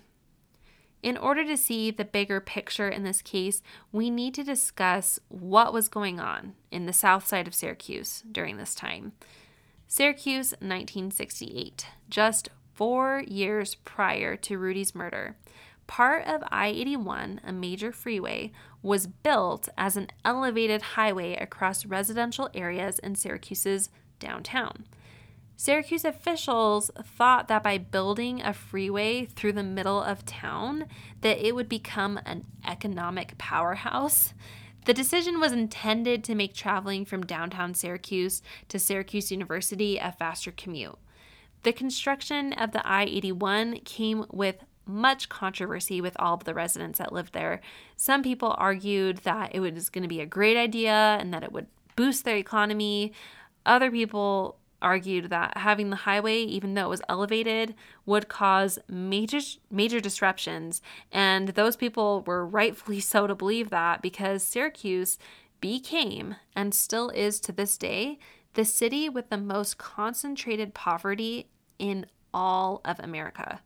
In 1.03 1.17
order 1.17 1.45
to 1.45 1.57
see 1.57 1.91
the 1.91 2.05
bigger 2.05 2.41
picture 2.41 2.89
in 2.89 3.05
this 3.05 3.23
case, 3.23 3.63
we 3.91 4.11
need 4.11 4.35
to 4.35 4.45
discuss 4.45 5.19
what 5.29 5.73
was 5.73 5.89
going 5.89 6.21
on 6.21 6.55
in 6.71 6.85
the 6.85 6.93
south 6.93 7.27
side 7.27 7.49
of 7.49 7.55
Syracuse 7.55 8.23
during 8.31 8.59
this 8.59 8.75
time. 8.75 9.13
Syracuse, 9.89 10.53
1968, 10.61 11.87
just 12.11 12.51
four 12.75 13.25
years 13.27 13.77
prior 13.77 14.37
to 14.37 14.59
Rudy's 14.59 14.95
murder. 14.95 15.37
Part 15.87 16.27
of 16.27 16.45
I 16.51 16.69
81, 16.69 17.41
a 17.45 17.53
major 17.53 17.91
freeway, 17.91 18.53
was 18.83 19.07
built 19.07 19.69
as 19.77 19.97
an 19.97 20.09
elevated 20.25 20.83
highway 20.83 21.35
across 21.35 21.87
residential 21.87 22.51
areas 22.55 22.99
in 23.01 23.15
Syracuse's 23.17 23.91
downtown. 24.21 24.85
Syracuse 25.61 26.07
officials 26.07 26.91
thought 27.05 27.49
that 27.49 27.63
by 27.63 27.77
building 27.77 28.41
a 28.41 28.55
freeway 28.55 29.27
through 29.27 29.53
the 29.53 29.63
middle 29.63 30.03
of 30.03 30.25
town 30.25 30.87
that 31.21 31.47
it 31.47 31.55
would 31.55 31.69
become 31.69 32.19
an 32.25 32.47
economic 32.67 33.37
powerhouse. 33.37 34.33
The 34.87 34.95
decision 34.95 35.39
was 35.39 35.53
intended 35.53 36.25
to 36.25 36.35
make 36.35 36.55
traveling 36.55 37.05
from 37.05 37.27
downtown 37.27 37.75
Syracuse 37.75 38.41
to 38.69 38.79
Syracuse 38.79 39.31
University 39.31 39.99
a 39.99 40.13
faster 40.13 40.51
commute. 40.51 40.97
The 41.63 41.75
construction 41.75 42.55
of 42.55 42.73
the 42.73 42.85
I 42.87 43.03
81 43.03 43.81
came 43.81 44.25
with 44.31 44.65
much 44.87 45.29
controversy 45.29 46.01
with 46.01 46.17
all 46.19 46.33
of 46.33 46.45
the 46.45 46.55
residents 46.55 47.01
that 47.01 47.13
lived 47.13 47.35
there. 47.35 47.61
Some 47.97 48.23
people 48.23 48.55
argued 48.57 49.19
that 49.25 49.55
it 49.55 49.61
was 49.61 49.91
going 49.91 50.05
to 50.05 50.09
be 50.09 50.23
a 50.23 50.27
great 50.27 50.57
idea 50.57 51.19
and 51.21 51.35
that 51.35 51.43
it 51.43 51.53
would 51.53 51.67
boost 51.97 52.25
their 52.25 52.37
economy. 52.39 53.13
Other 53.67 53.91
people 53.91 54.57
argued 54.83 55.31
that 55.31 55.59
having 55.59 55.91
the 55.91 55.97
highway, 55.97 56.43
even 56.43 56.75
though 56.75 56.87
it 56.87 56.91
was 56.91 57.03
elevated, 57.09 57.75
would 58.07 58.29
cause 58.29 58.79
major 58.89 59.41
major 59.71 60.01
disruptions, 60.01 60.81
and 61.13 61.49
those 61.49 61.77
people 61.77 62.23
were 62.27 62.47
rightfully 62.47 63.01
so 63.13 63.27
to 63.27 63.35
believe 63.35 63.71
that 63.71 64.03
because 64.03 64.43
Syracuse 64.43 65.19
became 65.61 66.37
and 66.57 66.75
still 66.75 67.11
is 67.11 67.39
to 67.41 67.53
this 67.53 67.77
day 67.77 68.19
the 68.55 68.65
city 68.65 69.09
with 69.09 69.29
the 69.29 69.37
most 69.37 69.79
concentrated 69.79 70.75
poverty 70.75 71.49
in 71.79 72.07
all 72.33 72.81
of 72.85 72.99
America. 73.01 73.61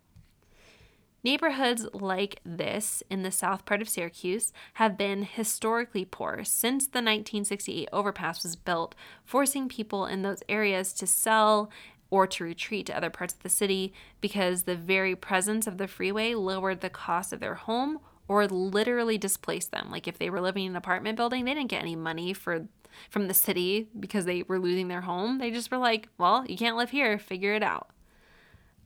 Neighborhoods 1.24 1.86
like 1.94 2.40
this 2.44 3.02
in 3.08 3.22
the 3.22 3.30
south 3.30 3.64
part 3.64 3.80
of 3.80 3.88
Syracuse 3.88 4.52
have 4.74 4.98
been 4.98 5.22
historically 5.22 6.04
poor 6.04 6.44
since 6.44 6.84
the 6.84 6.98
1968 6.98 7.88
overpass 7.94 8.42
was 8.42 8.56
built, 8.56 8.94
forcing 9.24 9.66
people 9.66 10.04
in 10.04 10.20
those 10.20 10.42
areas 10.50 10.92
to 10.92 11.06
sell 11.06 11.70
or 12.10 12.26
to 12.26 12.44
retreat 12.44 12.84
to 12.86 12.96
other 12.96 13.08
parts 13.08 13.32
of 13.32 13.42
the 13.42 13.48
city 13.48 13.94
because 14.20 14.64
the 14.64 14.76
very 14.76 15.16
presence 15.16 15.66
of 15.66 15.78
the 15.78 15.88
freeway 15.88 16.34
lowered 16.34 16.82
the 16.82 16.90
cost 16.90 17.32
of 17.32 17.40
their 17.40 17.54
home 17.54 18.00
or 18.28 18.46
literally 18.46 19.16
displaced 19.16 19.72
them. 19.72 19.88
Like 19.90 20.06
if 20.06 20.18
they 20.18 20.28
were 20.28 20.42
living 20.42 20.66
in 20.66 20.72
an 20.72 20.76
apartment 20.76 21.16
building, 21.16 21.46
they 21.46 21.54
didn't 21.54 21.70
get 21.70 21.80
any 21.80 21.96
money 21.96 22.34
for 22.34 22.66
from 23.10 23.28
the 23.28 23.34
city 23.34 23.88
because 23.98 24.24
they 24.26 24.42
were 24.42 24.58
losing 24.58 24.88
their 24.88 25.00
home. 25.00 25.38
They 25.38 25.50
just 25.50 25.70
were 25.70 25.78
like, 25.78 26.08
"Well, 26.16 26.44
you 26.46 26.56
can't 26.56 26.76
live 26.76 26.90
here, 26.90 27.18
figure 27.18 27.54
it 27.54 27.62
out." 27.62 27.90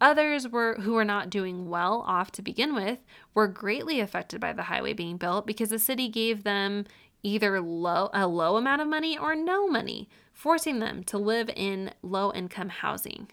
Others 0.01 0.49
were 0.49 0.75
who 0.81 0.93
were 0.93 1.05
not 1.05 1.31
doing 1.31 1.69
well 1.69 2.05
off 2.07 2.31
to 2.33 2.43
begin 2.43 2.75
with 2.75 2.99
were 3.35 3.49
greatly 3.49 4.01
affected 4.01 4.41
by 4.41 4.53
the 4.53 4.65
highway 4.65 4.93
being 4.93 5.17
built 5.17 5.47
because 5.47 5.71
the 5.71 5.79
city 5.79 6.09
gave 6.09 6.45
them 6.45 6.85
either 7.23 7.61
low 7.61 8.11
a 8.13 8.27
low 8.27 8.57
amount 8.57 8.81
of 8.81 8.89
money 8.89 9.19
or 9.19 9.35
no 9.35 9.67
money, 9.67 10.09
forcing 10.33 10.79
them 10.79 11.03
to 11.05 11.19
live 11.19 11.51
in 11.57 11.93
low 12.03 12.33
income 12.33 12.69
housing. 12.69 13.29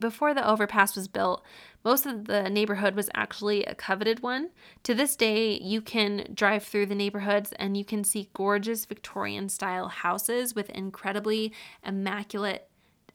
Before 0.00 0.32
the 0.32 0.48
overpass 0.48 0.96
was 0.96 1.08
built, 1.08 1.44
most 1.84 2.06
of 2.06 2.24
the 2.24 2.48
neighborhood 2.48 2.96
was 2.96 3.10
actually 3.14 3.64
a 3.64 3.74
coveted 3.74 4.20
one. 4.20 4.48
To 4.84 4.94
this 4.94 5.14
day, 5.14 5.58
you 5.60 5.82
can 5.82 6.26
drive 6.32 6.64
through 6.64 6.86
the 6.86 6.94
neighborhoods 6.94 7.52
and 7.52 7.76
you 7.76 7.84
can 7.84 8.02
see 8.02 8.30
gorgeous 8.32 8.86
Victorian 8.86 9.50
style 9.50 9.88
houses 9.88 10.54
with 10.54 10.70
incredibly 10.70 11.52
immaculate 11.84 12.69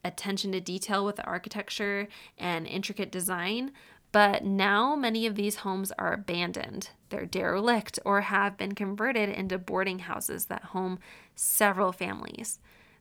attention 0.06 0.52
to 0.54 0.62
detail 0.62 1.04
with 1.04 1.18
the 1.18 1.26
architecture 1.26 2.08
and 2.38 2.66
intricate 2.68 3.12
design. 3.12 3.72
But 4.12 4.46
now 4.46 4.96
many 4.96 5.26
of 5.26 5.36
these 5.36 5.58
homes 5.58 5.92
are 6.00 6.14
abandoned. 6.14 6.92
They're 7.10 7.26
derelict 7.26 8.00
or 8.06 8.22
have 8.22 8.56
been 8.56 8.74
converted 8.74 9.28
into 9.28 9.58
boarding 9.58 10.00
houses 10.00 10.46
that 10.46 10.64
home 10.66 11.00
several 11.36 11.92
families. 11.92 12.60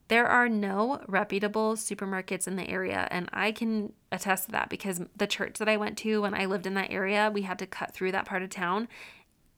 There 0.09 0.27
are 0.27 0.49
no 0.49 1.01
reputable 1.07 1.77
supermarkets 1.77 2.47
in 2.47 2.57
the 2.57 2.69
area, 2.69 3.09
and 3.11 3.29
I 3.33 3.53
can 3.53 3.93
attest 4.13 4.47
to 4.47 4.53
that 4.53 4.69
because 4.69 5.01
the 5.17 5.27
church 5.27 5.59
that 5.59 5.69
I 5.69 5.77
went 5.77 5.97
to 5.99 6.23
when 6.23 6.35
I 6.35 6.47
lived 6.47 6.67
in 6.67 6.75
that 6.75 6.91
area, 6.91 7.31
we 7.33 7.43
had 7.43 7.59
to 7.61 7.67
cut 7.67 7.95
through 7.95 8.13
that 8.13 8.27
part 8.27 8.43
of 8.43 8.51
town, 8.51 8.89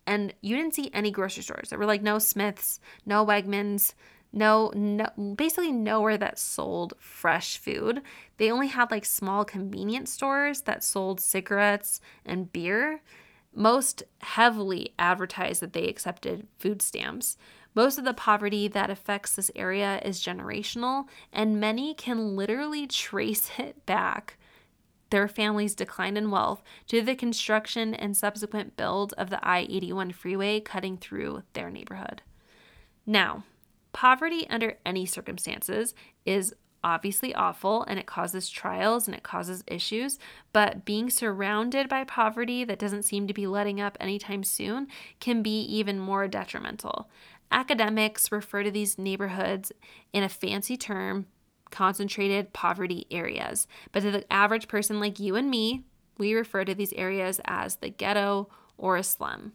and 0.07 0.33
you 0.41 0.57
didn't 0.57 0.75
see 0.75 0.91
any 0.95 1.11
grocery 1.11 1.43
stores. 1.43 1.71
There 1.71 1.79
were 1.79 1.87
like 1.87 2.03
no 2.03 2.19
Smiths, 2.19 2.79
no 3.05 3.27
Wegmans, 3.27 3.95
no, 4.37 4.71
no 4.75 5.07
basically 5.35 5.73
nowhere 5.73 6.19
that 6.19 6.39
sold 6.39 6.93
fresh 6.99 7.57
food. 7.57 8.03
They 8.37 8.51
only 8.51 8.69
had 8.69 8.91
like 8.91 9.07
small 9.07 9.45
convenience 9.47 10.13
stores 10.13 10.61
that 10.63 10.85
sold 10.85 11.21
cigarettes 11.21 12.01
and 12.25 12.53
beer. 12.53 13.01
Most 13.55 14.03
heavily 14.21 14.93
advertised 14.99 15.63
that 15.63 15.73
they 15.73 15.89
accepted 15.89 16.47
food 16.59 16.83
stamps. 16.83 17.39
Most 17.75 17.97
of 17.99 18.05
the 18.05 18.13
poverty 18.13 18.69
that 18.69 18.91
affects 18.91 19.35
this 19.35 19.51
area 19.57 20.01
is 20.05 20.23
generational, 20.23 21.07
and 21.33 21.59
many 21.59 21.95
can 21.95 22.37
literally 22.37 22.87
trace 22.87 23.51
it 23.59 23.87
back 23.87 24.37
their 25.09 25.29
family's 25.29 25.75
decline 25.75 26.17
in 26.17 26.31
wealth 26.31 26.63
to 26.89 27.01
the 27.01 27.15
construction 27.15 27.95
and 27.95 28.17
subsequent 28.17 28.77
build 28.77 29.15
of 29.17 29.31
the 29.31 29.43
I 29.43 29.61
81 29.61 30.13
freeway 30.13 30.61
cutting 30.61 30.99
through 30.99 31.43
their 31.55 31.71
neighborhood. 31.71 32.23
Now, 33.07 33.45
Poverty 33.97 34.47
under 34.51 34.77
any 34.85 35.07
circumstances 35.07 35.95
is 36.27 36.55
obviously 36.85 37.35
awful 37.35 37.83
and 37.85 37.99
it 37.99 38.05
causes 38.05 38.51
trials 38.51 39.09
and 39.09 39.17
it 39.17 39.23
causes 39.23 39.65
issues, 39.67 40.19
but 40.53 40.85
being 40.85 41.09
surrounded 41.09 41.89
by 41.89 42.05
poverty 42.05 42.63
that 42.63 42.79
doesn't 42.79 43.05
seem 43.05 43.27
to 43.27 43.33
be 43.33 43.47
letting 43.47 43.81
up 43.81 43.97
anytime 43.99 44.45
soon 44.45 44.87
can 45.19 45.43
be 45.43 45.63
even 45.63 45.99
more 45.99 46.29
detrimental. 46.29 47.09
Academics 47.51 48.31
refer 48.31 48.63
to 48.63 48.71
these 48.71 48.99
neighborhoods 48.99 49.73
in 50.13 50.23
a 50.23 50.29
fancy 50.29 50.77
term, 50.77 51.25
concentrated 51.71 52.53
poverty 52.53 53.07
areas. 53.11 53.67
But 53.93 54.01
to 54.01 54.11
the 54.11 54.31
average 54.31 54.69
person 54.69 55.01
like 55.01 55.19
you 55.19 55.37
and 55.37 55.49
me, 55.49 55.85
we 56.19 56.35
refer 56.35 56.67
to 56.67 56.75
these 56.75 56.93
areas 56.93 57.41
as 57.47 57.77
the 57.77 57.89
ghetto 57.89 58.51
or 58.77 58.99
a 58.99 59.03
slum. 59.03 59.53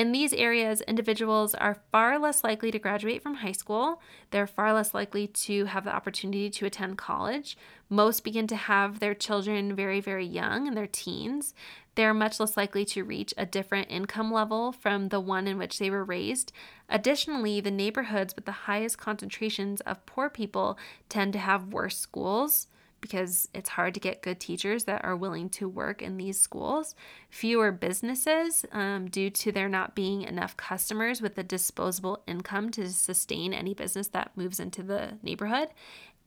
In 0.00 0.12
these 0.12 0.32
areas, 0.32 0.80
individuals 0.80 1.54
are 1.54 1.82
far 1.92 2.18
less 2.18 2.42
likely 2.42 2.70
to 2.70 2.78
graduate 2.78 3.22
from 3.22 3.34
high 3.34 3.52
school. 3.52 4.00
They're 4.30 4.46
far 4.46 4.72
less 4.72 4.94
likely 4.94 5.26
to 5.26 5.66
have 5.66 5.84
the 5.84 5.94
opportunity 5.94 6.48
to 6.48 6.64
attend 6.64 6.96
college. 6.96 7.54
Most 7.90 8.24
begin 8.24 8.46
to 8.46 8.56
have 8.56 8.98
their 9.00 9.12
children 9.12 9.76
very, 9.76 10.00
very 10.00 10.24
young 10.24 10.66
in 10.66 10.74
their 10.74 10.86
teens. 10.86 11.52
They're 11.96 12.14
much 12.14 12.40
less 12.40 12.56
likely 12.56 12.86
to 12.86 13.04
reach 13.04 13.34
a 13.36 13.44
different 13.44 13.90
income 13.90 14.32
level 14.32 14.72
from 14.72 15.10
the 15.10 15.20
one 15.20 15.46
in 15.46 15.58
which 15.58 15.78
they 15.78 15.90
were 15.90 16.02
raised. 16.02 16.50
Additionally, 16.88 17.60
the 17.60 17.70
neighborhoods 17.70 18.34
with 18.34 18.46
the 18.46 18.52
highest 18.52 18.96
concentrations 18.96 19.82
of 19.82 20.06
poor 20.06 20.30
people 20.30 20.78
tend 21.10 21.34
to 21.34 21.38
have 21.38 21.74
worse 21.74 21.98
schools 21.98 22.68
because 23.00 23.48
it's 23.54 23.70
hard 23.70 23.94
to 23.94 24.00
get 24.00 24.22
good 24.22 24.40
teachers 24.40 24.84
that 24.84 25.04
are 25.04 25.16
willing 25.16 25.48
to 25.50 25.68
work 25.68 26.02
in 26.02 26.16
these 26.16 26.40
schools. 26.40 26.94
Fewer 27.28 27.72
businesses 27.72 28.64
um, 28.72 29.08
due 29.08 29.30
to 29.30 29.52
there 29.52 29.68
not 29.68 29.94
being 29.94 30.22
enough 30.22 30.56
customers 30.56 31.20
with 31.20 31.34
the 31.34 31.42
disposable 31.42 32.22
income 32.26 32.70
to 32.70 32.90
sustain 32.90 33.52
any 33.52 33.74
business 33.74 34.08
that 34.08 34.36
moves 34.36 34.60
into 34.60 34.82
the 34.82 35.18
neighborhood, 35.22 35.68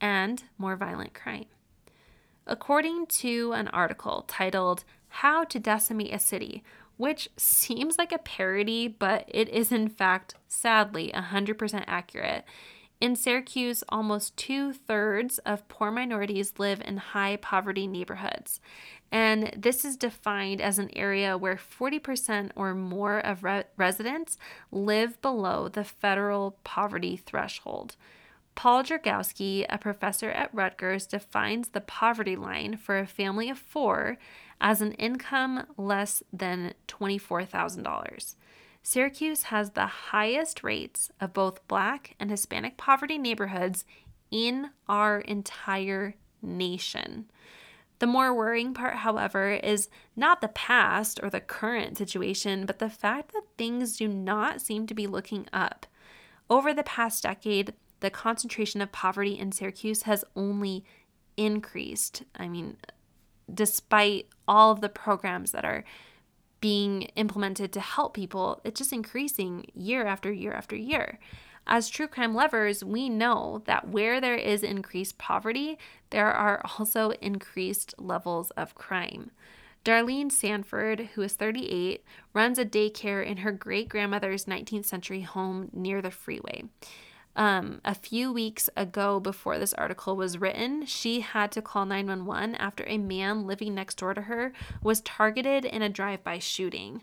and 0.01 0.43
more 0.57 0.75
violent 0.75 1.13
crime. 1.13 1.45
According 2.45 3.05
to 3.07 3.53
an 3.53 3.69
article 3.69 4.25
titled 4.27 4.83
How 5.07 5.45
to 5.45 5.59
Decimate 5.59 6.13
a 6.13 6.19
City, 6.19 6.63
which 6.97 7.29
seems 7.37 7.97
like 7.97 8.11
a 8.11 8.17
parody, 8.17 8.87
but 8.87 9.25
it 9.27 9.49
is 9.49 9.71
in 9.71 9.87
fact 9.87 10.35
sadly 10.47 11.11
100% 11.13 11.83
accurate. 11.87 12.45
In 13.03 13.17
Syracuse, 13.17 13.83
almost 13.89 14.37
two 14.37 14.71
thirds 14.71 15.37
of 15.39 15.67
poor 15.67 15.91
minorities 15.91 16.53
live 16.57 16.81
in 16.85 16.95
high 16.95 17.35
poverty 17.35 17.85
neighborhoods. 17.85 18.61
And 19.11 19.53
this 19.57 19.83
is 19.83 19.97
defined 19.97 20.61
as 20.61 20.79
an 20.79 20.89
area 20.95 21.37
where 21.37 21.57
40% 21.57 22.51
or 22.55 22.73
more 22.73 23.19
of 23.19 23.43
re- 23.43 23.65
residents 23.75 24.37
live 24.71 25.21
below 25.21 25.67
the 25.67 25.83
federal 25.83 26.55
poverty 26.63 27.17
threshold. 27.17 27.97
Paul 28.55 28.83
Jargowsky, 28.83 29.65
a 29.67 29.77
professor 29.77 30.29
at 30.29 30.55
Rutgers, 30.55 31.05
defines 31.05 31.67
the 31.67 31.81
poverty 31.81 32.37
line 32.37 32.77
for 32.77 32.97
a 32.97 33.05
family 33.05 33.49
of 33.49 33.59
four 33.59 34.17
as 34.61 34.81
an 34.81 34.93
income 34.93 35.65
less 35.75 36.23
than 36.31 36.73
$24,000. 36.87 38.35
Syracuse 38.83 39.43
has 39.43 39.71
the 39.71 39.87
highest 39.87 40.61
rates 40.61 41.09
of 41.21 41.33
both 41.33 41.65
black 41.69 42.15
and 42.19 42.29
Hispanic 42.29 42.75
poverty 42.75 43.17
neighborhoods 43.17 43.85
in 44.29 44.71
our 44.89 45.21
entire 45.21 46.15
nation. 46.41 47.29
The 47.99 48.07
more 48.07 48.33
worrying 48.33 48.73
part, 48.73 48.95
however, 48.95 49.51
is 49.51 49.87
not 50.15 50.41
the 50.41 50.49
past 50.49 51.21
or 51.23 51.29
the 51.29 51.39
current 51.39 51.97
situation, 51.97 52.65
but 52.65 52.79
the 52.79 52.89
fact 52.89 53.31
that 53.31 53.43
things 53.57 53.95
do 53.95 54.09
not 54.09 54.59
seem 54.59 54.85
to 54.87 54.93
be 54.93 55.07
looking 55.07 55.47
up. 55.53 55.85
Over 56.49 56.73
the 56.73 56.83
past 56.83 57.23
decade, 57.23 57.73
the 58.01 58.09
concentration 58.09 58.81
of 58.81 58.91
poverty 58.91 59.39
in 59.39 59.53
Syracuse 59.53 60.01
has 60.01 60.25
only 60.35 60.83
increased. 61.37 62.23
I 62.35 62.49
mean, 62.49 62.75
despite 63.51 64.27
all 64.45 64.71
of 64.71 64.81
the 64.81 64.89
programs 64.89 65.51
that 65.51 65.63
are 65.63 65.85
being 66.63 67.01
implemented 67.17 67.73
to 67.73 67.81
help 67.81 68.13
people, 68.13 68.61
it's 68.63 68.77
just 68.77 68.93
increasing 68.93 69.65
year 69.73 70.05
after 70.05 70.31
year 70.31 70.53
after 70.53 70.77
year. 70.77 71.19
As 71.67 71.89
true 71.89 72.07
crime 72.07 72.33
lovers, 72.33 72.85
we 72.85 73.09
know 73.09 73.63
that 73.65 73.89
where 73.89 74.21
there 74.21 74.37
is 74.37 74.63
increased 74.63 75.17
poverty, 75.17 75.77
there 76.11 76.31
are 76.31 76.61
also 76.79 77.09
increased 77.21 77.93
levels 77.97 78.49
of 78.51 78.75
crime. 78.75 79.31
Darlene 79.83 80.31
Sanford, 80.31 81.09
who 81.15 81.21
is 81.21 81.33
38, 81.33 82.05
runs 82.33 82.57
a 82.57 82.63
daycare 82.63 83.25
in 83.25 83.37
her 83.37 83.51
great 83.51 83.89
grandmother's 83.89 84.45
19th 84.45 84.85
century 84.85 85.19
home 85.19 85.69
near 85.73 86.01
the 86.01 86.11
freeway. 86.11 86.63
Um, 87.35 87.81
a 87.83 87.95
few 87.95 88.31
weeks 88.31 88.69
ago, 88.77 89.19
before 89.19 89.57
this 89.57 89.73
article 89.73 90.15
was 90.15 90.37
written, 90.37 90.85
she 90.85 91.21
had 91.21 91.51
to 91.53 91.61
call 91.61 91.85
911 91.85 92.55
after 92.55 92.83
a 92.87 92.97
man 92.97 93.47
living 93.47 93.73
next 93.73 93.97
door 93.97 94.13
to 94.13 94.21
her 94.21 94.53
was 94.83 95.01
targeted 95.01 95.65
in 95.65 95.81
a 95.81 95.89
drive 95.89 96.23
by 96.23 96.37
shooting. 96.39 97.01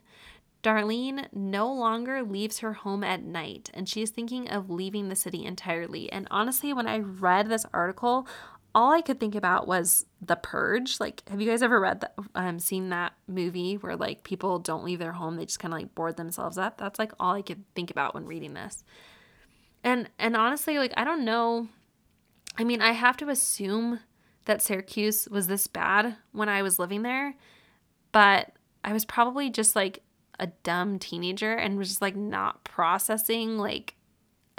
Darlene 0.62 1.26
no 1.32 1.72
longer 1.72 2.22
leaves 2.22 2.58
her 2.58 2.74
home 2.74 3.02
at 3.02 3.22
night 3.22 3.70
and 3.72 3.88
she 3.88 4.02
is 4.02 4.10
thinking 4.10 4.48
of 4.48 4.70
leaving 4.70 5.08
the 5.08 5.16
city 5.16 5.44
entirely. 5.44 6.12
And 6.12 6.28
honestly, 6.30 6.72
when 6.72 6.86
I 6.86 6.98
read 6.98 7.48
this 7.48 7.64
article, 7.72 8.28
all 8.74 8.92
I 8.92 9.00
could 9.00 9.18
think 9.18 9.34
about 9.34 9.66
was 9.66 10.06
The 10.20 10.36
Purge. 10.36 11.00
Like, 11.00 11.28
have 11.28 11.40
you 11.40 11.48
guys 11.48 11.62
ever 11.62 11.80
read 11.80 12.02
that, 12.02 12.14
um, 12.34 12.58
seen 12.58 12.90
that 12.90 13.14
movie 13.26 13.76
where 13.76 13.96
like 13.96 14.22
people 14.22 14.58
don't 14.58 14.84
leave 14.84 14.98
their 14.98 15.12
home, 15.12 15.36
they 15.36 15.46
just 15.46 15.58
kind 15.58 15.74
of 15.74 15.80
like 15.80 15.94
board 15.94 16.16
themselves 16.16 16.58
up? 16.58 16.78
That's 16.78 16.98
like 16.98 17.12
all 17.18 17.34
I 17.34 17.42
could 17.42 17.64
think 17.74 17.90
about 17.90 18.14
when 18.14 18.26
reading 18.26 18.54
this. 18.54 18.84
And 19.82 20.10
and 20.18 20.36
honestly, 20.36 20.78
like 20.78 20.92
I 20.96 21.04
don't 21.04 21.24
know. 21.24 21.68
I 22.56 22.64
mean, 22.64 22.82
I 22.82 22.92
have 22.92 23.16
to 23.18 23.28
assume 23.28 24.00
that 24.44 24.60
Syracuse 24.60 25.28
was 25.30 25.46
this 25.46 25.66
bad 25.66 26.16
when 26.32 26.48
I 26.48 26.62
was 26.62 26.78
living 26.78 27.02
there, 27.02 27.34
but 28.12 28.52
I 28.84 28.92
was 28.92 29.04
probably 29.04 29.50
just 29.50 29.76
like 29.76 30.02
a 30.38 30.48
dumb 30.62 30.98
teenager 30.98 31.52
and 31.52 31.78
was 31.78 31.88
just 31.88 32.02
like 32.02 32.16
not 32.16 32.64
processing 32.64 33.58
like 33.58 33.94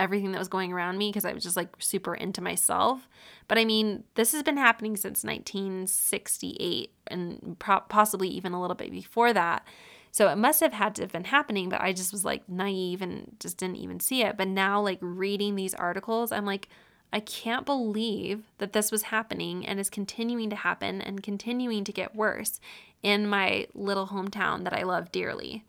everything 0.01 0.31
that 0.31 0.39
was 0.39 0.47
going 0.47 0.73
around 0.73 0.97
me 0.97 1.10
because 1.10 1.25
I 1.25 1.34
was 1.34 1.43
just 1.43 1.55
like 1.55 1.69
super 1.79 2.15
into 2.15 2.41
myself. 2.41 3.07
But 3.47 3.57
I 3.57 3.65
mean, 3.65 4.03
this 4.15 4.31
has 4.31 4.43
been 4.43 4.57
happening 4.57 4.95
since 4.95 5.23
1968 5.23 6.91
and 7.07 7.55
pro- 7.60 7.81
possibly 7.81 8.27
even 8.29 8.53
a 8.53 8.62
little 8.62 8.75
bit 8.75 8.91
before 8.91 9.34
that. 9.34 9.65
So 10.12 10.28
it 10.28 10.38
must 10.38 10.60
have 10.60 10.74
had 10.74 10.93
to 10.95 11.04
have 11.04 11.12
been 11.12 11.24
happening, 11.24 11.69
but 11.69 11.82
I 11.82 11.93
just 11.93 12.12
was 12.12 12.26
like 12.26 12.47
naive 12.50 13.02
and 13.02 13.36
just 13.39 13.58
didn't 13.58 13.78
even 13.78 14.00
see 14.00 14.24
it. 14.24 14.36
But 14.38 14.50
now, 14.50 14.82
like 14.82 15.00
reading 15.02 15.56
these 15.56 15.74
articles, 15.74 16.32
I'm 16.32 16.45
like, 16.45 16.67
I 17.13 17.21
can't 17.21 17.65
believe 17.65 18.43
that 18.58 18.74
this 18.74 18.91
was 18.91 19.04
happening 19.04 19.65
and 19.65 19.80
is 19.80 19.89
continuing 19.89 20.50
to 20.50 20.56
happen 20.56 21.02
and 21.02 21.24
continuing 21.24 21.84
to 21.86 21.91
get 21.91 22.15
worse 22.15 22.60
in 23.02 23.28
my 23.28 23.67
little 23.74 24.08
hometown 24.08 24.63
that 24.65 24.74
I 24.74 24.84
love 24.84 25.12
dearly. 25.12 25.63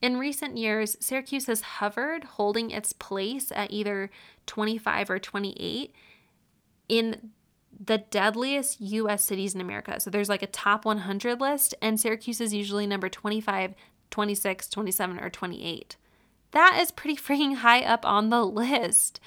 In 0.00 0.16
recent 0.16 0.56
years, 0.56 0.96
Syracuse 0.98 1.46
has 1.46 1.60
hovered, 1.60 2.24
holding 2.24 2.72
its 2.72 2.92
place 2.92 3.52
at 3.54 3.70
either 3.70 4.10
25 4.46 5.10
or 5.10 5.18
28 5.20 5.94
in 6.88 7.30
the 7.84 7.98
deadliest 7.98 8.80
US 8.80 9.24
cities 9.24 9.54
in 9.54 9.60
America. 9.60 9.98
So 9.98 10.10
there's 10.10 10.28
like 10.28 10.42
a 10.42 10.46
top 10.46 10.84
100 10.84 11.40
list, 11.40 11.74
and 11.82 11.98
Syracuse 11.98 12.40
is 12.40 12.54
usually 12.54 12.86
number 12.86 13.08
25, 13.08 13.74
26, 14.10 14.68
27, 14.68 15.18
or 15.18 15.30
28. 15.30 15.96
That 16.52 16.78
is 16.80 16.90
pretty 16.90 17.16
freaking 17.22 17.56
high 17.56 17.82
up 17.82 18.06
on 18.06 18.30
the 18.30 18.44
list. 18.44 19.20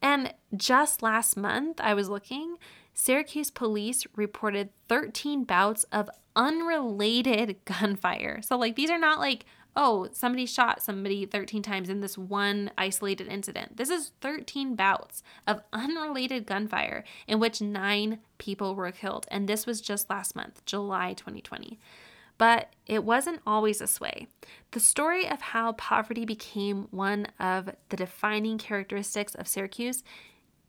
And 0.00 0.32
just 0.56 1.02
last 1.02 1.36
month, 1.36 1.80
I 1.80 1.94
was 1.94 2.08
looking, 2.08 2.56
Syracuse 2.94 3.50
police 3.50 4.06
reported 4.16 4.70
13 4.88 5.44
bouts 5.44 5.84
of 5.92 6.08
unrelated 6.34 7.56
gunfire. 7.64 8.40
So, 8.42 8.56
like, 8.56 8.76
these 8.76 8.90
are 8.90 8.98
not 8.98 9.18
like, 9.18 9.44
oh, 9.76 10.08
somebody 10.12 10.46
shot 10.46 10.82
somebody 10.82 11.24
13 11.24 11.62
times 11.62 11.88
in 11.88 12.00
this 12.00 12.18
one 12.18 12.70
isolated 12.76 13.28
incident. 13.28 13.76
This 13.76 13.90
is 13.90 14.12
13 14.20 14.74
bouts 14.74 15.22
of 15.46 15.60
unrelated 15.72 16.46
gunfire 16.46 17.04
in 17.26 17.38
which 17.38 17.60
nine 17.60 18.18
people 18.38 18.74
were 18.74 18.90
killed. 18.90 19.26
And 19.30 19.48
this 19.48 19.66
was 19.66 19.80
just 19.80 20.10
last 20.10 20.34
month, 20.34 20.64
July 20.66 21.12
2020. 21.12 21.78
But 22.38 22.72
it 22.86 23.04
wasn't 23.04 23.40
always 23.46 23.78
this 23.78 24.00
way. 24.00 24.28
The 24.70 24.80
story 24.80 25.28
of 25.28 25.40
how 25.40 25.72
poverty 25.72 26.24
became 26.24 26.86
one 26.90 27.26
of 27.40 27.70
the 27.88 27.96
defining 27.96 28.58
characteristics 28.58 29.34
of 29.34 29.48
Syracuse 29.48 30.04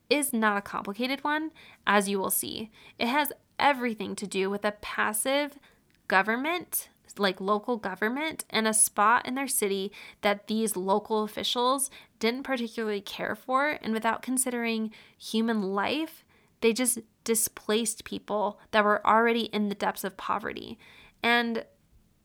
is 0.10 0.34
not 0.34 0.58
a 0.58 0.62
complicated 0.62 1.24
one, 1.24 1.52
as 1.86 2.10
you 2.10 2.20
will 2.20 2.32
see. 2.32 2.72
It 2.98 3.08
has 3.08 3.32
everything 3.60 4.16
to 4.16 4.26
do 4.26 4.50
with 4.50 4.66
a 4.66 4.72
passive 4.72 5.60
government, 6.08 6.90
like 7.18 7.42
local 7.42 7.78
government, 7.78 8.46
and 8.50 8.68
a 8.68 8.74
spot 8.74 9.26
in 9.26 9.36
their 9.36 9.48
city 9.48 9.92
that 10.22 10.48
these 10.48 10.76
local 10.76 11.24
officials 11.24 11.90
didn't 12.20 12.44
particularly 12.44 13.02
care 13.02 13.36
for. 13.36 13.80
And 13.82 13.94
without 13.94 14.22
considering 14.22 14.92
human 15.18 15.62
life, 15.62 16.24
they 16.62 16.74
just 16.74 17.00
displaced 17.24 18.04
people 18.06 18.60
that 18.72 18.84
were 18.84 19.06
already 19.06 19.44
in 19.44 19.70
the 19.70 19.76
depths 19.76 20.04
of 20.04 20.18
poverty. 20.18 20.78
And 21.24 21.66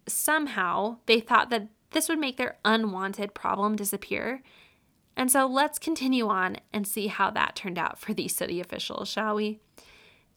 somehow 0.06 0.98
they 1.06 1.20
thought 1.20 1.50
that 1.50 1.68
this 1.92 2.08
would 2.08 2.18
make 2.18 2.36
their 2.36 2.58
unwanted 2.64 3.34
problem 3.34 3.76
disappear. 3.76 4.42
And 5.16 5.30
so 5.30 5.46
let's 5.46 5.78
continue 5.78 6.28
on 6.28 6.56
and 6.72 6.86
see 6.86 7.06
how 7.06 7.30
that 7.30 7.54
turned 7.54 7.78
out 7.78 7.98
for 7.98 8.12
these 8.12 8.34
city 8.34 8.60
officials, 8.60 9.08
shall 9.08 9.36
we? 9.36 9.60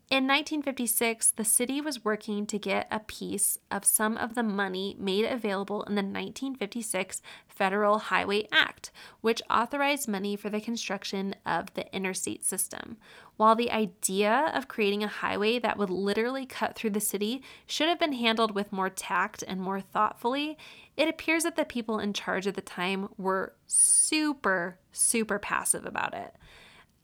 In 0.10 0.24
1956, 0.24 1.32
the 1.32 1.44
city 1.44 1.82
was 1.82 2.06
working 2.06 2.46
to 2.46 2.58
get 2.58 2.88
a 2.90 3.02
piece 3.02 3.58
of 3.70 3.84
some 3.84 4.16
of 4.16 4.36
the 4.36 4.44
money 4.44 4.96
made 4.98 5.26
available 5.26 5.84
in 5.84 5.96
the 5.96 6.02
1956 6.02 7.22
Federal 7.50 8.00
Highway 8.00 8.48
Act, 8.50 8.90
which 9.20 9.42
authorized 9.50 10.08
money 10.08 10.38
for 10.38 10.50
the 10.50 10.62
construction 10.62 11.36
of 11.46 11.74
the 11.74 11.94
interstate 11.94 12.46
system. 12.46 12.96
While 13.36 13.56
the 13.56 13.70
idea 13.70 14.50
of 14.56 14.70
creating 14.70 15.04
a 15.04 15.10
highway 15.10 15.60
that 15.60 15.78
would 15.78 15.90
literally 15.90 16.46
cut 16.46 16.78
through 16.78 16.92
the 16.92 17.02
city 17.02 17.44
should 17.66 17.90
have 17.90 18.00
been 18.00 18.14
handled 18.14 18.56
with 18.56 18.72
more 18.72 18.90
tact 18.90 19.44
and 19.46 19.60
more 19.60 19.82
thoughtfully, 19.82 20.58
it 20.96 21.10
appears 21.10 21.44
that 21.44 21.58
the 21.58 21.66
people 21.66 22.00
in 22.00 22.14
charge 22.14 22.48
at 22.48 22.56
the 22.56 22.62
time 22.62 23.10
were 23.18 23.56
super, 23.66 24.80
super 24.94 25.38
passive 25.38 25.86
about 25.86 26.14
it. 26.14 26.34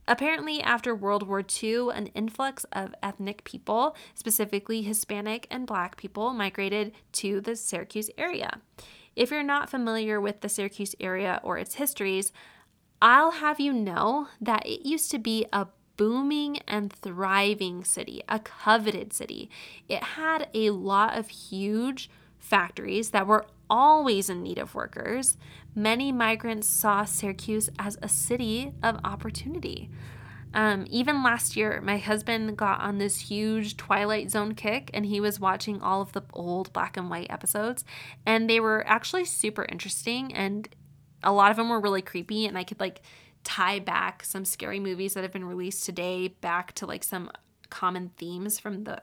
Apparently, 0.07 0.61
after 0.61 0.93
World 0.93 1.27
War 1.27 1.43
II, 1.63 1.89
an 1.93 2.07
influx 2.07 2.65
of 2.73 2.93
ethnic 3.01 3.43
people, 3.43 3.95
specifically 4.15 4.81
Hispanic 4.81 5.47
and 5.49 5.65
Black 5.65 5.95
people, 5.95 6.33
migrated 6.33 6.91
to 7.13 7.39
the 7.39 7.55
Syracuse 7.55 8.09
area. 8.17 8.59
If 9.15 9.31
you're 9.31 9.43
not 9.43 9.69
familiar 9.69 10.19
with 10.19 10.41
the 10.41 10.49
Syracuse 10.49 10.95
area 10.99 11.39
or 11.43 11.57
its 11.57 11.75
histories, 11.75 12.33
I'll 13.01 13.31
have 13.31 13.59
you 13.59 13.73
know 13.73 14.27
that 14.41 14.65
it 14.65 14.85
used 14.85 15.11
to 15.11 15.19
be 15.19 15.45
a 15.53 15.67
booming 15.97 16.57
and 16.67 16.91
thriving 16.91 17.83
city, 17.83 18.23
a 18.27 18.39
coveted 18.39 19.13
city. 19.13 19.49
It 19.87 20.03
had 20.03 20.49
a 20.53 20.71
lot 20.71 21.17
of 21.17 21.29
huge 21.29 22.09
factories 22.39 23.11
that 23.11 23.27
were 23.27 23.45
always 23.73 24.29
in 24.29 24.43
need 24.43 24.59
of 24.59 24.75
workers, 24.75 25.35
many 25.73 26.11
migrants 26.11 26.67
saw 26.67 27.03
Syracuse 27.05 27.71
as 27.79 27.97
a 28.03 28.07
city 28.07 28.71
of 28.83 28.99
opportunity. 29.03 29.89
Um, 30.53 30.85
even 30.91 31.23
last 31.23 31.55
year, 31.55 31.81
my 31.81 31.97
husband 31.97 32.55
got 32.55 32.81
on 32.81 32.99
this 32.99 33.17
huge 33.17 33.75
Twilight 33.75 34.29
Zone 34.29 34.53
kick 34.53 34.91
and 34.93 35.07
he 35.07 35.19
was 35.19 35.39
watching 35.39 35.81
all 35.81 36.03
of 36.03 36.11
the 36.11 36.21
old 36.33 36.71
black 36.71 36.97
and 36.97 37.09
white 37.09 37.31
episodes. 37.31 37.83
And 38.27 38.47
they 38.47 38.59
were 38.59 38.83
actually 38.85 39.25
super 39.25 39.65
interesting. 39.65 40.31
And 40.35 40.69
a 41.23 41.33
lot 41.33 41.49
of 41.49 41.57
them 41.57 41.69
were 41.69 41.79
really 41.79 42.03
creepy. 42.03 42.45
And 42.45 42.55
I 42.55 42.63
could 42.63 42.79
like 42.79 43.01
tie 43.43 43.79
back 43.79 44.23
some 44.23 44.45
scary 44.45 44.79
movies 44.79 45.15
that 45.15 45.23
have 45.23 45.33
been 45.33 45.45
released 45.45 45.83
today 45.83 46.27
back 46.27 46.73
to 46.73 46.85
like 46.85 47.03
some 47.03 47.31
common 47.71 48.11
themes 48.17 48.59
from 48.59 48.83
the, 48.83 49.01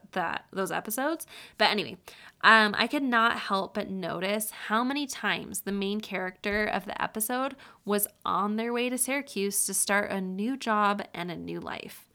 those 0.53 0.71
episodes. 0.71 1.27
But 1.59 1.71
anyway, 1.71 1.97
um, 2.43 2.75
I 2.79 2.87
could 2.87 3.03
not 3.03 3.39
help 3.39 3.75
but 3.75 3.91
notice 3.91 4.51
how 4.51 4.83
many 4.83 5.07
times 5.07 5.61
the 5.61 5.73
main 5.73 6.01
character 6.01 6.65
of 6.65 6.87
the 6.87 7.01
episode 7.01 7.55
was 7.85 8.07
on 8.25 8.57
their 8.57 8.73
way 8.73 8.89
to 8.89 8.97
Syracuse 8.97 9.67
to 9.67 9.75
start 9.75 10.11
a 10.11 10.21
new 10.21 10.57
job 10.57 11.03
and 11.13 11.31
a 11.31 11.37
new 11.37 11.61
life. 11.61 12.07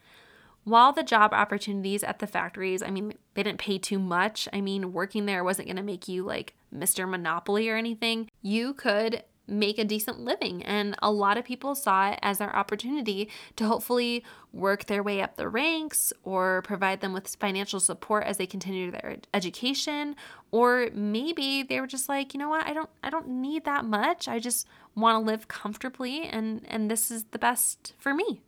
While 0.64 0.94
the 0.94 1.04
job 1.04 1.32
opportunities 1.32 2.04
at 2.04 2.18
the 2.18 2.26
factories, 2.26 2.82
I 2.82 2.90
mean, 2.90 3.14
they 3.36 3.44
didn't 3.44 3.60
pay 3.60 3.78
too 3.78 4.00
much. 4.00 4.50
I 4.52 4.62
mean, 4.62 4.94
working 4.94 5.28
there 5.28 5.44
wasn't 5.44 5.68
going 5.68 5.76
to 5.76 5.84
make 5.84 6.08
you 6.08 6.26
like 6.26 6.56
Mr. 6.74 7.08
Monopoly 7.08 7.70
or 7.70 7.76
anything. 7.76 8.32
You 8.42 8.74
could 8.74 9.24
make 9.48 9.78
a 9.78 9.86
decent 9.86 10.20
living. 10.20 10.64
And 10.64 10.96
a 11.02 11.12
lot 11.12 11.38
of 11.38 11.46
people 11.46 11.76
saw 11.76 12.12
it 12.12 12.20
as 12.22 12.38
their 12.38 12.56
opportunity 12.56 13.30
to 13.56 13.66
hopefully 13.66 14.24
work 14.52 14.86
their 14.86 15.04
way 15.04 15.22
up 15.22 15.36
the 15.36 15.50
ranks 15.50 16.12
or 16.24 16.62
provide 16.64 17.02
them 17.02 17.14
with 17.14 17.36
financial 17.36 17.80
support 17.80 18.24
as 18.24 18.38
they 18.38 18.48
continue 18.48 18.92
their 18.92 19.18
education. 19.34 20.16
Or 20.52 20.90
maybe 20.94 21.64
they 21.64 21.80
were 21.80 21.88
just 21.88 22.10
like, 22.10 22.34
you 22.34 22.40
know 22.40 22.50
what, 22.50 22.66
I 22.66 22.74
don't 22.74 22.90
I 23.04 23.10
don't 23.10 23.28
need 23.28 23.66
that 23.66 23.86
much. 23.86 24.28
I 24.28 24.40
just 24.40 24.68
want 24.96 25.22
to 25.22 25.32
live 25.32 25.48
comfortably 25.48 26.24
and 26.24 26.62
and 26.68 26.90
this 26.90 27.12
is 27.12 27.26
the 27.26 27.40
best 27.40 27.94
for 28.00 28.14
me. 28.14 28.42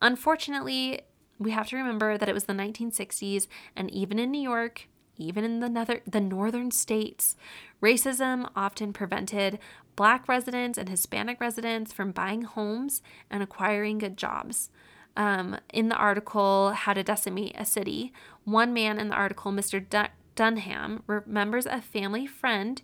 Unfortunately, 0.00 1.02
we 1.38 1.50
have 1.50 1.68
to 1.68 1.76
remember 1.76 2.16
that 2.16 2.28
it 2.28 2.34
was 2.34 2.44
the 2.44 2.52
1960s 2.52 3.46
and 3.76 3.90
even 3.90 4.18
in 4.18 4.30
New 4.30 4.40
York, 4.40 4.88
even 5.16 5.44
in 5.44 5.60
the, 5.60 5.68
nether, 5.68 6.00
the 6.06 6.20
northern 6.20 6.70
states, 6.70 7.36
racism 7.82 8.48
often 8.56 8.92
prevented 8.92 9.58
Black 9.96 10.28
residents 10.28 10.78
and 10.78 10.88
Hispanic 10.88 11.40
residents 11.40 11.92
from 11.92 12.12
buying 12.12 12.42
homes 12.42 13.02
and 13.30 13.42
acquiring 13.42 13.98
good 13.98 14.16
jobs. 14.16 14.70
Um, 15.16 15.58
in 15.72 15.88
the 15.88 15.96
article, 15.96 16.70
How 16.70 16.94
to 16.94 17.02
Decimate 17.02 17.54
a 17.58 17.64
City, 17.64 18.12
one 18.44 18.72
man 18.72 18.98
in 18.98 19.08
the 19.08 19.14
article, 19.14 19.52
Mr. 19.52 19.86
Dun- 19.86 20.08
Dunham, 20.34 21.02
remembers 21.06 21.66
a 21.66 21.82
family 21.82 22.26
friend 22.26 22.80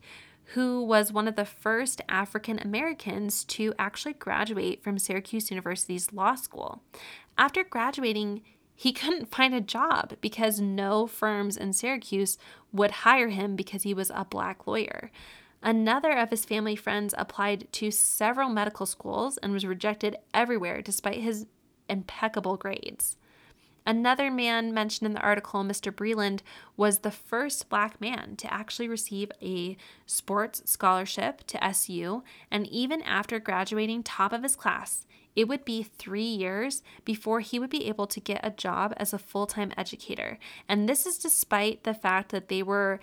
who 0.55 0.83
was 0.83 1.13
one 1.13 1.29
of 1.29 1.37
the 1.37 1.45
first 1.45 2.01
African 2.09 2.59
Americans 2.59 3.45
to 3.45 3.75
actually 3.79 4.15
graduate 4.15 4.83
from 4.83 4.99
Syracuse 4.99 5.51
University's 5.51 6.13
law 6.13 6.35
school. 6.35 6.83
After 7.37 7.65
graduating, 7.65 8.43
he 8.75 8.93
couldn't 8.95 9.31
find 9.35 9.55
a 9.55 9.61
job 9.61 10.15
because 10.21 10.61
no 10.61 11.07
firms 11.07 11.57
in 11.57 11.73
Syracuse 11.73 12.39
would 12.73 12.91
hire 12.91 13.29
him 13.29 13.57
because 13.57 13.83
he 13.83 13.93
was 13.93 14.11
a 14.15 14.25
black 14.25 14.67
lawyer. 14.67 15.11
Another 15.63 16.13
of 16.13 16.31
his 16.31 16.45
family 16.45 16.77
friends 16.77 17.15
applied 17.19 17.67
to 17.73 17.91
several 17.91 18.49
medical 18.49 18.87
schools 18.87 19.39
and 19.39 19.53
was 19.53 19.67
rejected 19.67 20.17
everywhere 20.33 20.81
despite 20.83 21.21
his 21.21 21.47
impeccable 21.89 22.57
grades. 22.57 23.17
Another 23.89 24.31
man 24.31 24.75
mentioned 24.75 25.07
in 25.07 25.15
the 25.15 25.23
article, 25.23 25.65
Mr. 25.65 25.91
Breland, 25.91 26.41
was 26.77 26.99
the 26.99 27.11
first 27.11 27.71
black 27.71 27.99
man 28.03 28.37
to 28.37 28.53
actually 28.53 28.87
receive 28.87 29.33
a 29.41 29.79
sports 30.05 30.63
scholarship 30.67 31.43
to 31.47 31.65
SU, 31.65 32.23
and 32.51 32.67
even 32.67 33.01
after 33.01 33.41
graduating 33.41 34.03
top 34.03 34.35
of 34.35 34.43
his 34.43 34.57
class, 34.57 35.07
it 35.35 35.49
would 35.49 35.65
be 35.65 35.83
three 35.83 36.21
years 36.21 36.83
before 37.07 37.41
he 37.41 37.59
would 37.59 37.71
be 37.71 37.87
able 37.87 38.07
to 38.09 38.21
get 38.21 38.41
a 38.43 38.51
job 38.51 38.93
as 38.99 39.15
a 39.15 39.19
full 39.19 39.47
time 39.47 39.73
educator. 39.77 40.39
And 40.69 40.87
this 40.87 41.07
is 41.07 41.17
despite 41.17 41.85
the 41.85 41.95
fact 41.95 42.31
that 42.31 42.49
they 42.49 42.63
were 42.63 43.01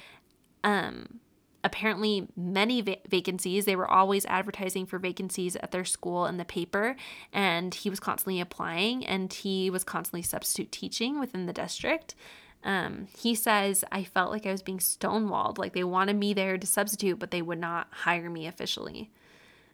um, 0.63 1.21
apparently 1.65 2.27
many 2.37 2.81
va- 2.81 2.97
vacancies. 3.09 3.65
They 3.65 3.75
were 3.75 3.89
always 3.89 4.25
advertising 4.27 4.85
for 4.85 4.99
vacancies 4.99 5.57
at 5.57 5.71
their 5.71 5.83
school 5.83 6.27
in 6.27 6.37
the 6.37 6.45
paper, 6.45 6.95
and 7.33 7.73
he 7.73 7.89
was 7.89 7.99
constantly 7.99 8.39
applying 8.39 9.05
and 9.05 9.33
he 9.33 9.69
was 9.69 9.83
constantly 9.83 10.21
substitute 10.21 10.71
teaching 10.71 11.19
within 11.19 11.47
the 11.47 11.53
district. 11.53 12.15
Um, 12.63 13.07
he 13.17 13.35
says, 13.35 13.83
I 13.91 14.03
felt 14.03 14.31
like 14.31 14.45
I 14.45 14.51
was 14.51 14.61
being 14.61 14.79
stonewalled, 14.79 15.57
like 15.57 15.73
they 15.73 15.83
wanted 15.83 16.15
me 16.15 16.33
there 16.33 16.57
to 16.57 16.67
substitute, 16.67 17.19
but 17.19 17.31
they 17.31 17.41
would 17.41 17.59
not 17.59 17.87
hire 17.91 18.29
me 18.29 18.47
officially. 18.47 19.11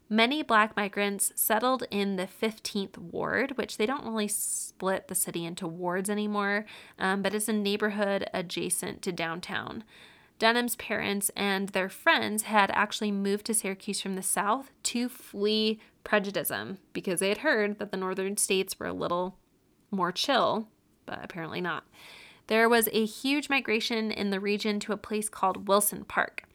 Many 0.10 0.44
black 0.44 0.76
migrants 0.76 1.32
settled 1.36 1.86
in 1.90 2.18
the 2.18 2.28
15th 2.28 2.98
ward, 2.98 3.58
which 3.58 3.78
they 3.78 3.86
don't 3.86 4.06
really 4.06 4.28
split 4.28 5.08
the 5.08 5.16
city 5.16 5.46
into 5.46 5.68
wards 5.68 6.10
anymore, 6.10 6.66
um, 7.00 7.22
but 7.22 7.34
it's 7.34 7.48
a 7.48 7.54
neighborhood 7.54 8.30
adjacent 8.34 9.02
to 9.04 9.14
downtown. 9.14 9.86
Dunham's 10.42 10.76
parents 10.76 11.30
and 11.36 11.70
their 11.70 11.88
friends 11.88 12.44
had 12.44 12.72
actually 12.74 13.12
moved 13.12 13.46
to 13.46 13.54
Syracuse 13.54 14.02
from 14.02 14.16
the 14.16 14.24
south 14.24 14.72
to 14.82 15.08
flee 15.08 15.80
prejudice 16.04 16.52
because 16.94 17.20
they 17.20 17.30
had 17.30 17.38
heard 17.38 17.78
that 17.78 17.92
the 17.92 17.98
northern 17.98 18.36
states 18.38 18.80
were 18.80 18.88
a 18.88 18.92
little 18.92 19.38
more 19.92 20.12
chill, 20.12 20.68
but 21.06 21.20
apparently 21.24 21.62
not. 21.62 21.84
There 22.48 22.68
was 22.68 22.90
a 22.92 23.06
huge 23.06 23.50
migration 23.50 24.10
in 24.10 24.32
the 24.32 24.40
region 24.40 24.80
to 24.80 24.94
a 24.94 24.98
place 24.98 25.30
called 25.30 25.68
Wilson 25.68 26.06
Park. 26.06 26.46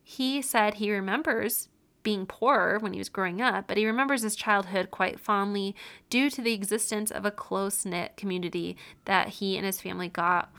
He 0.00 0.40
said 0.40 0.74
he 0.74 0.92
remembers 0.92 1.68
being 2.04 2.26
poor 2.26 2.78
when 2.78 2.92
he 2.92 3.00
was 3.00 3.08
growing 3.08 3.40
up, 3.42 3.66
but 3.66 3.76
he 3.76 3.84
remembers 3.84 4.22
his 4.22 4.36
childhood 4.36 4.92
quite 4.92 5.18
fondly 5.18 5.74
due 6.10 6.30
to 6.30 6.42
the 6.42 6.54
existence 6.54 7.10
of 7.10 7.26
a 7.26 7.32
close 7.32 7.84
knit 7.84 8.16
community 8.16 8.76
that 9.04 9.28
he 9.30 9.56
and 9.56 9.66
his 9.66 9.80
family 9.80 10.08
got 10.08 10.52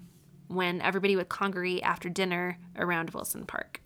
when 0.54 0.82
everybody 0.82 1.16
would 1.16 1.30
congregate 1.30 1.84
after 1.84 2.10
dinner 2.10 2.58
around 2.78 3.12
Wilson 3.12 3.46
Park. 3.46 3.82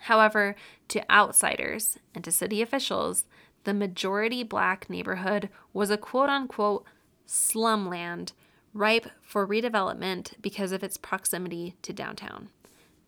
However, 0.00 0.56
to 0.88 1.10
outsiders 1.10 1.98
and 2.14 2.24
to 2.24 2.32
city 2.32 2.62
officials, 2.62 3.24
the 3.64 3.74
majority 3.74 4.42
black 4.42 4.88
neighborhood 4.88 5.50
was 5.72 5.90
a 5.90 5.98
quote 5.98 6.30
unquote 6.30 6.84
slumland 7.26 8.32
ripe 8.72 9.06
for 9.22 9.46
redevelopment 9.46 10.32
because 10.40 10.72
of 10.72 10.82
its 10.82 10.96
proximity 10.96 11.76
to 11.82 11.92
downtown. 11.92 12.48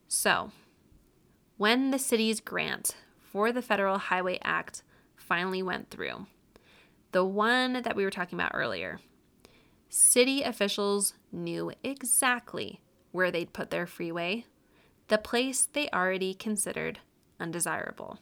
So, 0.08 0.52
when 1.56 1.90
the 1.90 1.98
city's 1.98 2.40
grant 2.40 2.96
for 3.32 3.50
the 3.50 3.62
Federal 3.62 3.96
Highway 3.96 4.38
Act 4.42 4.82
finally 5.16 5.62
went 5.62 5.88
through. 5.88 6.26
The 7.12 7.24
one 7.24 7.80
that 7.82 7.96
we 7.96 8.04
were 8.04 8.10
talking 8.10 8.38
about 8.38 8.52
earlier. 8.54 9.00
City 9.88 10.42
officials 10.42 11.14
knew 11.32 11.72
exactly 11.82 12.80
where 13.10 13.30
they'd 13.30 13.52
put 13.52 13.70
their 13.70 13.86
freeway, 13.86 14.44
the 15.08 15.18
place 15.18 15.66
they 15.66 15.88
already 15.90 16.34
considered 16.34 17.00
undesirable. 17.40 18.18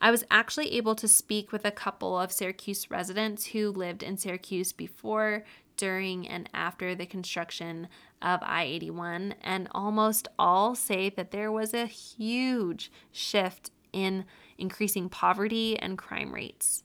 I 0.00 0.10
was 0.10 0.24
actually 0.30 0.74
able 0.74 0.94
to 0.94 1.08
speak 1.08 1.50
with 1.50 1.64
a 1.64 1.72
couple 1.72 2.18
of 2.18 2.30
Syracuse 2.30 2.90
residents 2.90 3.46
who 3.46 3.70
lived 3.70 4.02
in 4.02 4.16
Syracuse 4.16 4.72
before, 4.72 5.44
during, 5.76 6.26
and 6.28 6.48
after 6.54 6.94
the 6.94 7.06
construction 7.06 7.88
of 8.22 8.40
I 8.42 8.64
81, 8.64 9.34
and 9.40 9.68
almost 9.72 10.28
all 10.38 10.74
say 10.74 11.08
that 11.10 11.30
there 11.30 11.50
was 11.50 11.74
a 11.74 11.86
huge 11.86 12.92
shift 13.10 13.70
in 13.92 14.24
increasing 14.56 15.08
poverty 15.08 15.78
and 15.78 15.98
crime 15.98 16.32
rates. 16.32 16.84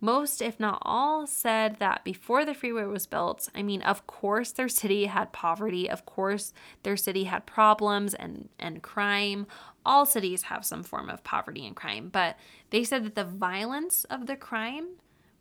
Most, 0.00 0.42
if 0.42 0.60
not 0.60 0.78
all, 0.82 1.26
said 1.26 1.76
that 1.78 2.04
before 2.04 2.44
the 2.44 2.54
freeway 2.54 2.84
was 2.84 3.06
built, 3.06 3.48
I 3.54 3.62
mean, 3.62 3.80
of 3.82 4.06
course 4.06 4.52
their 4.52 4.68
city 4.68 5.06
had 5.06 5.32
poverty, 5.32 5.88
of 5.88 6.04
course 6.04 6.52
their 6.82 6.96
city 6.96 7.24
had 7.24 7.46
problems 7.46 8.12
and, 8.12 8.50
and 8.58 8.82
crime. 8.82 9.46
All 9.86 10.04
cities 10.04 10.42
have 10.42 10.66
some 10.66 10.82
form 10.82 11.08
of 11.08 11.24
poverty 11.24 11.66
and 11.66 11.74
crime, 11.74 12.10
but 12.12 12.36
they 12.70 12.84
said 12.84 13.04
that 13.04 13.14
the 13.14 13.24
violence 13.24 14.04
of 14.04 14.26
the 14.26 14.36
crime 14.36 14.96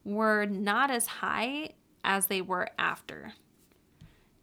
were 0.05 0.45
not 0.45 0.89
as 0.89 1.07
high 1.07 1.71
as 2.03 2.27
they 2.27 2.41
were 2.41 2.69
after. 2.79 3.33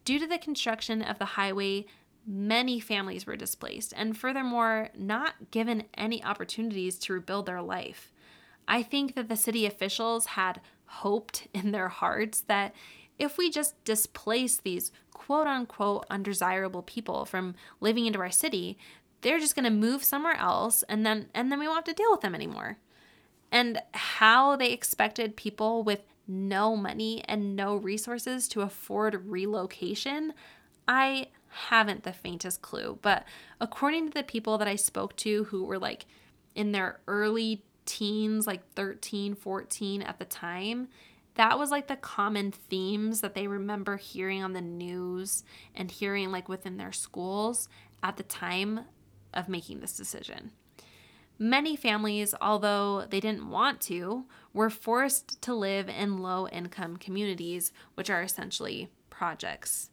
Due 0.04 0.18
to 0.18 0.26
the 0.26 0.38
construction 0.38 1.00
of 1.00 1.18
the 1.18 1.24
highway, 1.24 1.86
many 2.26 2.80
families 2.80 3.26
were 3.26 3.36
displaced 3.36 3.94
and, 3.96 4.16
furthermore, 4.16 4.90
not 4.96 5.50
given 5.50 5.84
any 5.94 6.22
opportunities 6.22 6.98
to 6.98 7.12
rebuild 7.12 7.46
their 7.46 7.62
life. 7.62 8.11
I 8.66 8.82
think 8.82 9.14
that 9.14 9.28
the 9.28 9.36
city 9.36 9.66
officials 9.66 10.26
had 10.26 10.60
hoped 10.86 11.48
in 11.54 11.72
their 11.72 11.88
hearts 11.88 12.42
that 12.42 12.74
if 13.18 13.38
we 13.38 13.50
just 13.50 13.82
displace 13.84 14.58
these 14.58 14.92
quote 15.12 15.46
unquote 15.46 16.06
undesirable 16.10 16.82
people 16.82 17.24
from 17.24 17.54
living 17.80 18.06
into 18.06 18.20
our 18.20 18.30
city, 18.30 18.78
they're 19.20 19.38
just 19.38 19.54
going 19.54 19.64
to 19.64 19.70
move 19.70 20.02
somewhere 20.02 20.36
else 20.36 20.82
and 20.88 21.06
then 21.06 21.28
and 21.34 21.50
then 21.50 21.58
we 21.58 21.66
won't 21.66 21.86
have 21.86 21.96
to 21.96 22.02
deal 22.02 22.10
with 22.10 22.20
them 22.20 22.34
anymore. 22.34 22.78
And 23.50 23.80
how 23.92 24.56
they 24.56 24.72
expected 24.72 25.36
people 25.36 25.82
with 25.82 26.00
no 26.26 26.76
money 26.76 27.22
and 27.26 27.54
no 27.54 27.76
resources 27.76 28.48
to 28.48 28.62
afford 28.62 29.26
relocation, 29.26 30.32
I 30.88 31.28
haven't 31.48 32.02
the 32.02 32.12
faintest 32.12 32.62
clue. 32.62 32.98
But 33.02 33.24
according 33.60 34.08
to 34.08 34.14
the 34.14 34.22
people 34.22 34.58
that 34.58 34.68
I 34.68 34.76
spoke 34.76 35.16
to 35.16 35.44
who 35.44 35.64
were 35.64 35.78
like 35.78 36.06
in 36.54 36.72
their 36.72 37.00
early 37.06 37.62
teens, 37.86 38.46
like 38.46 38.72
13, 38.74 39.34
14 39.34 40.02
at 40.02 40.18
the 40.18 40.24
time, 40.24 40.88
that 41.34 41.58
was 41.58 41.70
like 41.70 41.88
the 41.88 41.96
common 41.96 42.52
themes 42.52 43.20
that 43.20 43.34
they 43.34 43.46
remember 43.46 43.96
hearing 43.96 44.42
on 44.42 44.52
the 44.52 44.60
news 44.60 45.44
and 45.74 45.90
hearing 45.90 46.30
like 46.30 46.48
within 46.48 46.76
their 46.76 46.92
schools 46.92 47.68
at 48.02 48.16
the 48.16 48.22
time 48.22 48.80
of 49.32 49.48
making 49.48 49.80
this 49.80 49.96
decision. 49.96 50.52
Many 51.38 51.74
families, 51.74 52.34
although 52.40 53.06
they 53.08 53.18
didn't 53.18 53.48
want 53.48 53.80
to, 53.82 54.26
were 54.52 54.70
forced 54.70 55.40
to 55.42 55.54
live 55.54 55.88
in 55.88 56.18
low 56.18 56.46
income 56.48 56.98
communities, 56.98 57.72
which 57.94 58.10
are 58.10 58.22
essentially 58.22 58.90
projects. 59.08 59.90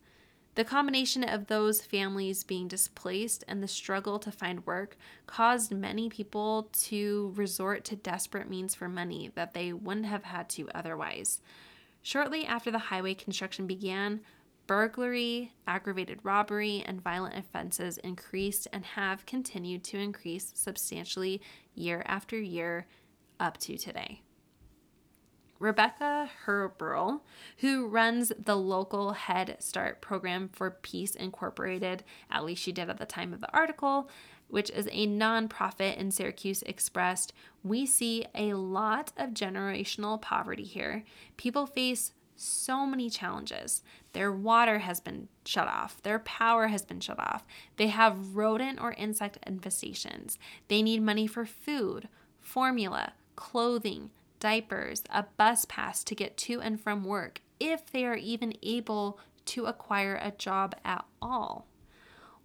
The 0.59 0.65
combination 0.65 1.23
of 1.23 1.47
those 1.47 1.79
families 1.79 2.43
being 2.43 2.67
displaced 2.67 3.45
and 3.47 3.63
the 3.63 3.67
struggle 3.69 4.19
to 4.19 4.29
find 4.29 4.65
work 4.65 4.97
caused 5.25 5.71
many 5.71 6.09
people 6.09 6.67
to 6.81 7.31
resort 7.37 7.85
to 7.85 7.95
desperate 7.95 8.49
means 8.49 8.75
for 8.75 8.89
money 8.89 9.31
that 9.35 9.53
they 9.53 9.71
wouldn't 9.71 10.07
have 10.07 10.25
had 10.25 10.49
to 10.49 10.67
otherwise. 10.75 11.39
Shortly 12.01 12.45
after 12.45 12.71
the 12.71 12.77
highway 12.77 13.13
construction 13.13 13.67
began, 13.67 14.19
burglary, 14.67 15.53
aggravated 15.65 16.19
robbery, 16.23 16.83
and 16.85 17.01
violent 17.01 17.37
offenses 17.37 17.97
increased 17.99 18.67
and 18.73 18.83
have 18.83 19.25
continued 19.25 19.85
to 19.85 19.97
increase 19.97 20.51
substantially 20.55 21.39
year 21.73 22.03
after 22.05 22.37
year 22.37 22.85
up 23.39 23.57
to 23.59 23.77
today. 23.77 24.23
Rebecca 25.59 26.29
Herberl, 26.45 27.21
who 27.57 27.87
runs 27.87 28.31
the 28.39 28.55
local 28.55 29.11
Head 29.11 29.57
Start 29.59 29.99
program 30.01 30.49
for 30.53 30.71
Peace 30.71 31.15
Incorporated, 31.15 32.03
at 32.31 32.45
least 32.45 32.63
she 32.63 32.71
did 32.71 32.89
at 32.89 32.97
the 32.97 33.05
time 33.05 33.33
of 33.33 33.41
the 33.41 33.53
article, 33.53 34.09
which 34.47 34.69
is 34.69 34.87
a 34.87 35.05
nonprofit 35.05 35.97
in 35.97 36.11
Syracuse, 36.11 36.63
expressed 36.63 37.33
we 37.63 37.85
see 37.85 38.25
a 38.33 38.53
lot 38.53 39.11
of 39.17 39.31
generational 39.31 40.19
poverty 40.19 40.63
here. 40.63 41.03
People 41.35 41.65
face 41.65 42.13
so 42.37 42.85
many 42.85 43.09
challenges. 43.09 43.83
Their 44.13 44.31
water 44.31 44.79
has 44.79 45.01
been 45.01 45.27
shut 45.45 45.67
off, 45.67 46.01
their 46.01 46.19
power 46.19 46.67
has 46.67 46.83
been 46.85 47.01
shut 47.01 47.19
off, 47.19 47.45
they 47.75 47.87
have 47.87 48.35
rodent 48.35 48.79
or 48.81 48.93
insect 48.93 49.37
infestations, 49.45 50.37
they 50.69 50.81
need 50.81 51.01
money 51.01 51.27
for 51.27 51.45
food, 51.45 52.07
formula, 52.39 53.13
clothing 53.35 54.09
diapers, 54.39 55.03
a 55.09 55.23
bus 55.37 55.65
pass 55.65 56.03
to 56.03 56.15
get 56.15 56.37
to 56.37 56.61
and 56.61 56.79
from 56.79 57.03
work, 57.03 57.41
if 57.59 57.91
they 57.91 58.05
are 58.05 58.15
even 58.15 58.53
able 58.63 59.19
to 59.45 59.65
acquire 59.65 60.19
a 60.21 60.31
job 60.31 60.75
at 60.85 61.05
all. 61.21 61.65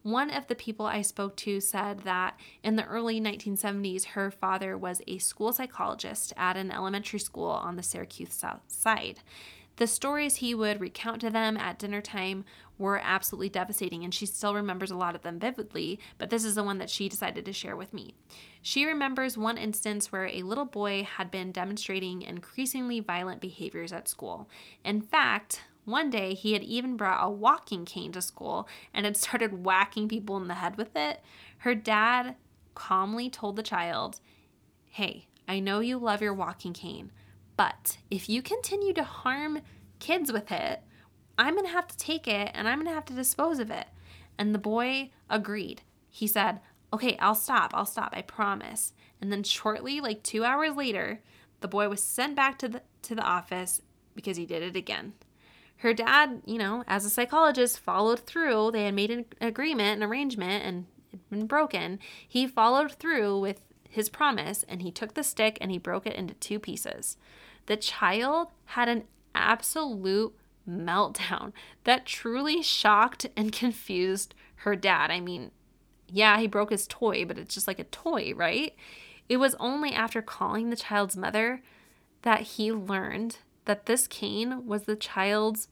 One 0.02 0.30
of 0.30 0.48
the 0.48 0.54
people 0.54 0.84
I 0.84 1.00
spoke 1.00 1.34
to 1.36 1.60
said 1.60 2.00
that 2.00 2.38
in 2.62 2.76
the 2.76 2.84
early 2.84 3.20
1970s, 3.20 4.04
her 4.08 4.30
father 4.30 4.76
was 4.76 5.00
a 5.06 5.16
school 5.16 5.52
psychologist 5.52 6.34
at 6.36 6.58
an 6.58 6.70
elementary 6.70 7.20
school 7.20 7.48
on 7.48 7.76
the 7.76 7.82
Syracuse 7.82 8.34
South 8.34 8.60
Side. 8.68 9.20
The 9.76 9.86
stories 9.86 10.36
he 10.36 10.54
would 10.54 10.80
recount 10.80 11.20
to 11.22 11.30
them 11.30 11.56
at 11.56 11.78
dinner 11.78 12.00
time 12.00 12.44
were 12.78 13.00
absolutely 13.02 13.48
devastating, 13.48 14.04
and 14.04 14.14
she 14.14 14.26
still 14.26 14.54
remembers 14.54 14.90
a 14.90 14.96
lot 14.96 15.14
of 15.14 15.22
them 15.22 15.38
vividly, 15.38 15.98
but 16.18 16.30
this 16.30 16.44
is 16.44 16.54
the 16.54 16.62
one 16.62 16.78
that 16.78 16.90
she 16.90 17.08
decided 17.08 17.44
to 17.44 17.52
share 17.52 17.76
with 17.76 17.92
me. 17.92 18.14
She 18.62 18.84
remembers 18.84 19.36
one 19.36 19.58
instance 19.58 20.10
where 20.12 20.26
a 20.26 20.42
little 20.42 20.64
boy 20.64 21.04
had 21.04 21.30
been 21.30 21.52
demonstrating 21.52 22.22
increasingly 22.22 23.00
violent 23.00 23.40
behaviors 23.40 23.92
at 23.92 24.08
school. 24.08 24.48
In 24.84 25.00
fact, 25.00 25.62
one 25.84 26.08
day 26.08 26.34
he 26.34 26.52
had 26.52 26.62
even 26.62 26.96
brought 26.96 27.24
a 27.24 27.30
walking 27.30 27.84
cane 27.84 28.12
to 28.12 28.22
school 28.22 28.68
and 28.92 29.04
had 29.04 29.16
started 29.18 29.64
whacking 29.64 30.08
people 30.08 30.36
in 30.36 30.48
the 30.48 30.54
head 30.54 30.76
with 30.76 30.94
it. 30.96 31.20
Her 31.58 31.74
dad 31.74 32.36
calmly 32.74 33.28
told 33.28 33.56
the 33.56 33.62
child, 33.62 34.20
Hey, 34.90 35.26
I 35.46 35.60
know 35.60 35.80
you 35.80 35.98
love 35.98 36.22
your 36.22 36.34
walking 36.34 36.72
cane, 36.72 37.10
But 37.56 37.98
if 38.10 38.28
you 38.28 38.42
continue 38.42 38.92
to 38.94 39.04
harm 39.04 39.60
kids 39.98 40.32
with 40.32 40.50
it, 40.50 40.82
I'm 41.38 41.54
going 41.54 41.66
to 41.66 41.72
have 41.72 41.88
to 41.88 41.96
take 41.96 42.26
it 42.26 42.50
and 42.54 42.68
I'm 42.68 42.78
going 42.78 42.88
to 42.88 42.94
have 42.94 43.04
to 43.06 43.14
dispose 43.14 43.58
of 43.58 43.70
it. 43.70 43.86
And 44.38 44.54
the 44.54 44.58
boy 44.58 45.10
agreed. 45.30 45.82
He 46.10 46.26
said, 46.26 46.60
Okay, 46.92 47.16
I'll 47.18 47.34
stop. 47.34 47.72
I'll 47.74 47.86
stop. 47.86 48.10
I 48.12 48.22
promise. 48.22 48.92
And 49.20 49.32
then 49.32 49.42
shortly, 49.42 50.00
like 50.00 50.22
2 50.22 50.44
hours 50.44 50.76
later, 50.76 51.20
the 51.60 51.68
boy 51.68 51.88
was 51.88 52.02
sent 52.02 52.36
back 52.36 52.58
to 52.58 52.68
the 52.68 52.82
to 53.02 53.14
the 53.14 53.22
office 53.22 53.82
because 54.14 54.36
he 54.36 54.46
did 54.46 54.62
it 54.62 54.76
again. 54.76 55.12
Her 55.78 55.92
dad, 55.92 56.42
you 56.46 56.56
know, 56.56 56.84
as 56.86 57.04
a 57.04 57.10
psychologist, 57.10 57.80
followed 57.80 58.20
through. 58.20 58.70
They 58.70 58.84
had 58.84 58.94
made 58.94 59.10
an 59.10 59.24
agreement, 59.40 60.00
an 60.00 60.08
arrangement, 60.08 60.64
and 60.64 60.86
it 61.12 61.18
had 61.18 61.30
been 61.30 61.46
broken. 61.46 61.98
He 62.26 62.46
followed 62.46 62.92
through 62.92 63.40
with 63.40 63.60
his 63.88 64.08
promise 64.08 64.64
and 64.68 64.82
he 64.82 64.90
took 64.90 65.14
the 65.14 65.22
stick 65.22 65.58
and 65.60 65.70
he 65.70 65.78
broke 65.78 66.06
it 66.06 66.16
into 66.16 66.34
two 66.34 66.58
pieces. 66.58 67.16
The 67.66 67.76
child 67.76 68.48
had 68.66 68.88
an 68.88 69.04
absolute 69.34 70.34
meltdown 70.68 71.52
that 71.84 72.06
truly 72.06 72.62
shocked 72.62 73.26
and 73.36 73.52
confused 73.52 74.34
her 74.56 74.76
dad. 74.76 75.10
I 75.10 75.20
mean, 75.20 75.50
yeah, 76.08 76.38
he 76.38 76.46
broke 76.46 76.70
his 76.70 76.86
toy, 76.86 77.24
but 77.24 77.38
it's 77.38 77.54
just 77.54 77.66
like 77.66 77.78
a 77.78 77.84
toy, 77.84 78.32
right? 78.34 78.74
It 79.28 79.38
was 79.38 79.56
only 79.58 79.92
after 79.92 80.22
calling 80.22 80.70
the 80.70 80.76
child's 80.76 81.16
mother 81.16 81.62
that 82.22 82.42
he 82.42 82.72
learned 82.72 83.38
that 83.64 83.86
this 83.86 84.06
cane 84.06 84.66
was 84.66 84.84
the 84.84 84.96
child's 84.96 85.68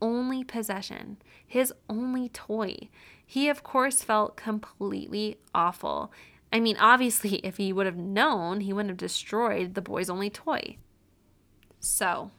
only 0.00 0.44
possession, 0.44 1.16
his 1.46 1.72
only 1.88 2.28
toy. 2.28 2.88
He, 3.26 3.48
of 3.48 3.62
course, 3.62 4.02
felt 4.02 4.36
completely 4.36 5.38
awful. 5.54 6.12
I 6.52 6.60
mean, 6.60 6.76
obviously, 6.78 7.36
if 7.44 7.56
he 7.56 7.72
would 7.72 7.86
have 7.86 7.96
known, 7.96 8.60
he 8.60 8.72
wouldn't 8.72 8.90
have 8.90 8.96
destroyed 8.98 9.74
the 9.74 9.82
boy's 9.82 10.10
only 10.10 10.30
toy. 10.30 10.76
So, 11.84 12.30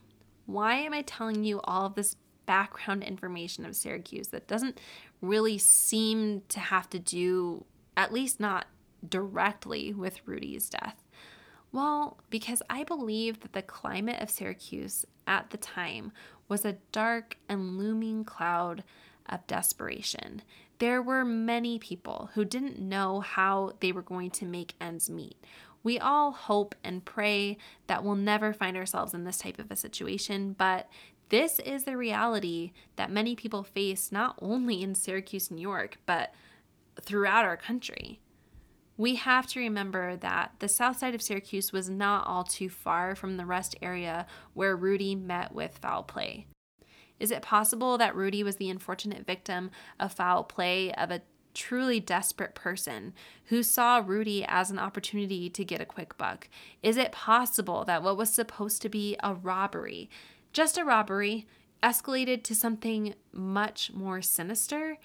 why 0.46 0.76
am 0.78 0.94
I 0.94 1.02
telling 1.04 1.44
you 1.44 1.62
all 1.64 1.86
of 1.86 1.96
this 1.96 2.16
background 2.46 3.04
information 3.04 3.66
of 3.66 3.76
Syracuse 3.76 4.30
that 4.30 4.48
doesn't 4.48 4.80
really 5.22 5.58
seem 5.58 6.42
to 6.50 6.60
have 6.60 6.90
to 6.92 7.00
do, 7.00 7.66
at 7.96 8.14
least 8.14 8.40
not 8.40 8.66
directly, 9.08 9.94
with 9.94 10.26
Rudy's 10.26 10.70
death? 10.70 11.04
Well, 11.72 12.18
because 12.30 12.62
I 12.70 12.84
believe 12.84 13.42
that 13.42 13.54
the 13.54 13.62
climate 13.62 14.22
of 14.22 14.30
Syracuse 14.30 15.06
at 15.28 15.50
the 15.50 15.58
time 15.58 16.12
was 16.48 16.64
a 16.64 16.78
dark 16.92 17.38
and 17.50 17.78
looming 17.78 18.24
cloud 18.24 18.84
of 19.28 19.46
desperation. 19.48 20.42
There 20.80 21.02
were 21.02 21.26
many 21.26 21.80
people 21.80 22.30
who 22.34 22.46
didn't 22.46 22.80
know 22.80 23.20
how 23.20 23.74
they 23.80 23.92
were 23.92 24.02
going 24.02 24.32
to 24.32 24.46
make 24.46 24.76
ends 24.80 25.10
meet. 25.10 25.38
We 25.86 26.00
all 26.00 26.32
hope 26.32 26.74
and 26.84 27.06
pray 27.06 27.58
that 27.86 28.04
we'll 28.04 28.16
never 28.16 28.54
find 28.54 28.76
ourselves 28.76 29.14
in 29.14 29.24
this 29.24 29.38
type 29.38 29.60
of 29.60 29.70
a 29.70 29.76
situation, 29.76 30.56
but 30.58 30.90
this 31.30 31.60
is 31.60 31.84
the 31.84 31.96
reality 31.96 32.72
that 32.96 33.12
many 33.12 33.36
people 33.36 33.62
face 33.62 34.12
not 34.12 34.36
only 34.42 34.82
in 34.82 34.96
Syracuse, 34.96 35.52
New 35.52 35.62
York, 35.62 36.00
but 36.08 36.34
throughout 37.00 37.46
our 37.46 37.56
country. 37.56 38.20
We 38.98 39.14
have 39.16 39.46
to 39.48 39.60
remember 39.60 40.16
that 40.16 40.54
the 40.58 40.68
south 40.68 40.98
side 40.98 41.14
of 41.14 41.22
Syracuse 41.22 41.72
was 41.72 41.88
not 41.88 42.26
all 42.26 42.46
too 42.46 42.70
far 42.70 43.14
from 43.14 43.38
the 43.38 43.46
rest 43.46 43.76
area 43.80 44.26
where 44.56 44.76
Rudy 44.76 45.14
met 45.14 45.54
with 45.54 45.78
foul 45.78 46.02
play. 46.02 46.48
Is 47.20 47.30
it 47.30 47.44
possible 47.44 48.00
that 48.00 48.16
Rudy 48.16 48.42
was 48.42 48.56
the 48.56 48.72
unfortunate 48.72 49.28
victim 49.28 49.70
of 50.00 50.14
foul 50.14 50.44
play 50.44 50.92
of 50.94 51.12
a 51.12 51.22
truly 51.56 52.00
desperate 52.00 52.54
person 52.54 53.14
who 53.46 53.64
saw 53.64 54.04
Rudy 54.06 54.46
as 54.48 54.70
an 54.70 54.78
opportunity 54.78 55.50
to 55.50 55.66
get 55.66 55.82
a 55.82 55.86
quick 55.86 56.18
buck? 56.18 56.48
Is 56.84 56.98
it 56.98 57.12
possible 57.12 57.84
that 57.86 58.04
what 58.04 58.18
was 58.18 58.30
supposed 58.30 58.82
to 58.84 58.90
be 58.90 59.16
a 59.24 59.34
robbery, 59.34 60.10
just 60.54 60.78
a 60.78 60.86
robbery, 60.86 61.48
escalated 61.82 62.44
to 62.44 62.54
something 62.54 63.16
much 63.32 63.92
more 63.94 64.22
sinister? 64.22 64.98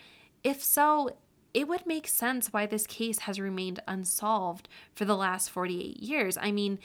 If 0.45 0.63
so, 0.63 1.17
it 1.53 1.67
would 1.69 1.87
make 1.87 2.07
sense 2.07 2.53
why 2.53 2.67
this 2.67 2.87
case 2.87 3.21
has 3.21 3.41
remained 3.41 3.81
unsolved 3.89 4.69
for 4.95 5.05
the 5.05 5.17
last 5.17 5.51
48 5.51 6.03
years. 6.03 6.39
I 6.41 6.53
mean, 6.53 6.79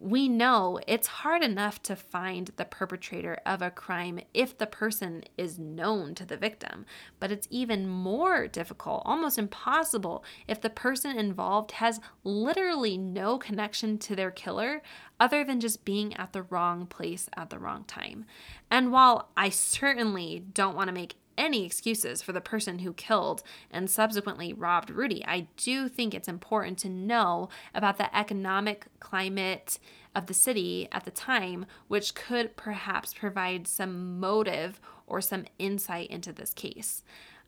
we 0.00 0.28
know 0.28 0.78
it's 0.86 1.08
hard 1.08 1.42
enough 1.42 1.82
to 1.82 1.96
find 1.96 2.52
the 2.56 2.64
perpetrator 2.64 3.38
of 3.44 3.60
a 3.60 3.70
crime 3.70 4.20
if 4.32 4.56
the 4.56 4.66
person 4.66 5.24
is 5.36 5.58
known 5.58 6.14
to 6.14 6.24
the 6.24 6.36
victim, 6.36 6.86
but 7.18 7.32
it's 7.32 7.48
even 7.50 7.88
more 7.88 8.46
difficult, 8.46 9.02
almost 9.04 9.38
impossible, 9.38 10.24
if 10.46 10.60
the 10.60 10.70
person 10.70 11.18
involved 11.18 11.72
has 11.72 12.00
literally 12.22 12.96
no 12.96 13.38
connection 13.38 13.98
to 13.98 14.14
their 14.14 14.30
killer 14.30 14.82
other 15.18 15.42
than 15.42 15.58
just 15.58 15.84
being 15.84 16.14
at 16.14 16.32
the 16.32 16.42
wrong 16.42 16.86
place 16.86 17.28
at 17.36 17.50
the 17.50 17.58
wrong 17.58 17.82
time. 17.84 18.24
And 18.70 18.92
while 18.92 19.30
I 19.36 19.48
certainly 19.48 20.44
don't 20.52 20.76
want 20.76 20.88
to 20.88 20.94
make 20.94 21.16
any 21.38 21.64
excuses 21.64 22.20
for 22.20 22.32
the 22.32 22.40
person 22.40 22.80
who 22.80 22.92
killed 22.92 23.42
and 23.70 23.88
subsequently 23.88 24.52
robbed 24.52 24.90
Rudy. 24.90 25.24
I 25.24 25.46
do 25.56 25.88
think 25.88 26.12
it's 26.12 26.28
important 26.28 26.76
to 26.78 26.90
know 26.90 27.48
about 27.74 27.96
the 27.96 28.14
economic 28.14 28.86
climate 29.00 29.78
of 30.14 30.26
the 30.26 30.34
city 30.34 30.88
at 30.92 31.04
the 31.04 31.10
time, 31.10 31.64
which 31.86 32.14
could 32.14 32.56
perhaps 32.56 33.14
provide 33.14 33.66
some 33.66 34.18
motive 34.18 34.80
or 35.06 35.20
some 35.20 35.46
insight 35.58 36.10
into 36.10 36.32
this 36.32 36.52
case. 36.52 37.04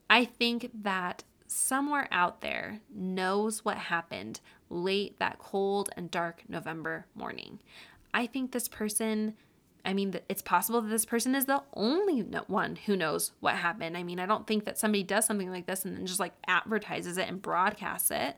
I 0.09 0.25
think 0.25 0.71
that 0.83 1.25
somewhere 1.47 2.09
out 2.13 2.41
there 2.41 2.81
knows 2.95 3.65
what 3.65 3.77
happened 3.77 4.41
late 4.69 5.19
that 5.19 5.39
cold 5.39 5.91
and 5.97 6.11
dark 6.11 6.45
November 6.49 7.07
morning. 7.15 7.59
I 8.15 8.27
think 8.27 8.53
this 8.53 8.69
person 8.69 9.35
I 9.85 9.95
mean, 9.95 10.15
it's 10.29 10.43
possible 10.43 10.81
that 10.83 10.89
this 10.89 11.05
person 11.05 11.35
is 11.35 11.47
the 11.47 11.63
only 11.75 12.21
one 12.47 12.77
who 12.77 12.97
knows 12.97 13.33
what 13.41 13.55
happened. 13.57 13.97
I 13.97 14.03
mean, 14.03 14.21
I 14.21 14.27
don't 14.27 14.47
think 14.47 14.65
that 14.65 14.79
somebody 14.79 15.03
does 15.03 15.25
something 15.25 15.51
like 15.51 15.67
this 15.67 15.85
and 15.85 15.97
then 15.97 16.07
just 16.07 16.21
like 16.21 16.35
advertises 16.47 17.17
it 17.17 17.29
and 17.29 17.41
broadcasts 17.41 18.11
it. 18.11 18.37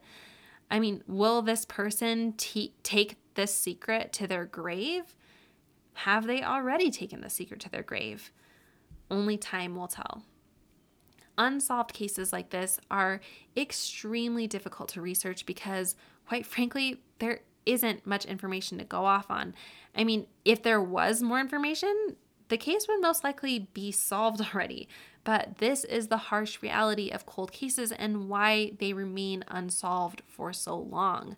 I 0.71 0.79
mean, 0.79 1.03
will 1.07 1.43
this 1.43 1.65
person 1.65 2.35
take 2.35 3.17
this 3.35 3.55
secret 3.55 4.13
to 4.15 4.27
their 4.27 4.45
grave? 4.45 5.17
Have 5.95 6.27
they 6.27 6.43
already 6.43 6.91
taken 6.91 7.21
the 7.21 7.31
secret 7.31 7.61
to 7.61 7.71
their 7.71 7.83
grave? 7.83 8.33
Only 9.11 9.37
time 9.37 9.77
will 9.77 9.89
tell. 9.89 10.23
Unsolved 11.37 11.93
cases 11.93 12.33
like 12.33 12.51
this 12.51 12.79
are 12.91 13.21
extremely 13.57 14.47
difficult 14.47 14.91
to 14.91 15.01
research 15.03 15.45
because, 15.45 15.97
quite 16.27 16.47
frankly, 16.47 17.03
there 17.19 17.41
isn't 17.67 18.07
much 18.07 18.25
information 18.25 18.79
to 18.79 18.85
go 18.85 19.05
off 19.05 19.31
on. 19.31 19.55
I 19.95 20.05
mean, 20.05 20.27
if 20.45 20.63
there 20.63 20.81
was 20.81 21.23
more 21.23 21.41
information, 21.41 22.17
the 22.49 22.57
case 22.57 22.87
would 22.89 23.01
most 23.01 23.25
likely 23.25 23.69
be 23.73 23.93
solved 23.93 24.41
already. 24.55 24.89
But 25.25 25.59
this 25.59 25.85
is 25.85 26.09
the 26.09 26.17
harsh 26.17 26.61
reality 26.63 27.11
of 27.11 27.27
cold 27.27 27.53
cases 27.53 27.93
and 27.93 28.29
why 28.29 28.73
they 28.79 28.93
remain 28.93 29.45
unsolved 29.49 30.23
for 30.27 30.53
so 30.53 30.77
long. 30.77 31.37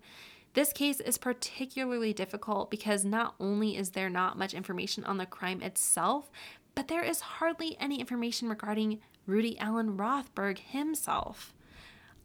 This 0.54 0.72
case 0.72 1.00
is 1.00 1.18
particularly 1.18 2.12
difficult 2.12 2.70
because 2.70 3.04
not 3.04 3.34
only 3.40 3.76
is 3.76 3.90
there 3.90 4.08
not 4.08 4.38
much 4.38 4.54
information 4.54 5.04
on 5.04 5.18
the 5.18 5.26
crime 5.26 5.60
itself, 5.60 6.30
but 6.74 6.88
there 6.88 7.02
is 7.02 7.20
hardly 7.20 7.76
any 7.78 8.00
information 8.00 8.48
regarding 8.48 9.00
Rudy 9.26 9.58
Allen 9.58 9.96
Rothberg 9.96 10.58
himself. 10.58 11.52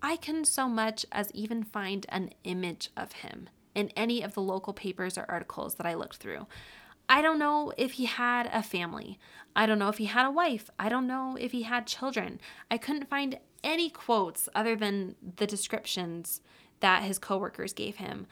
I 0.01 0.15
can't 0.15 0.47
so 0.47 0.69
much 0.69 1.05
as 1.11 1.31
even 1.33 1.63
find 1.63 2.05
an 2.09 2.31
image 2.43 2.89
of 2.95 3.11
him 3.11 3.49
in 3.76 3.89
any 3.95 4.22
of 4.22 4.34
the 4.34 4.41
local 4.41 4.74
papers 4.74 5.17
or 5.17 5.26
articles 5.30 5.76
that 5.76 5.86
I 5.86 5.93
looked 5.93 6.17
through. 6.17 6.47
I 7.07 7.22
don't 7.22 7.39
know 7.39 7.74
if 7.76 7.93
he 7.93 8.05
had 8.05 8.49
a 8.53 8.61
family. 8.61 9.17
I 9.55 9.65
don't 9.65 9.80
know 9.80 9.89
if 9.89 9.97
he 9.97 10.05
had 10.05 10.28
a 10.28 10.32
wife. 10.32 10.70
I 10.78 10.89
don't 10.89 11.07
know 11.07 11.38
if 11.39 11.51
he 11.51 11.63
had 11.63 11.88
children. 11.88 12.39
I 12.70 12.78
couldn't 12.78 13.09
find 13.09 13.39
any 13.63 13.89
quotes 13.89 14.47
other 14.53 14.76
than 14.76 15.15
the 15.38 15.47
descriptions 15.47 16.41
that 16.82 17.03
his 17.03 17.17
coworkers 17.17 17.74
gave 17.74 17.95
him. 17.95 18.28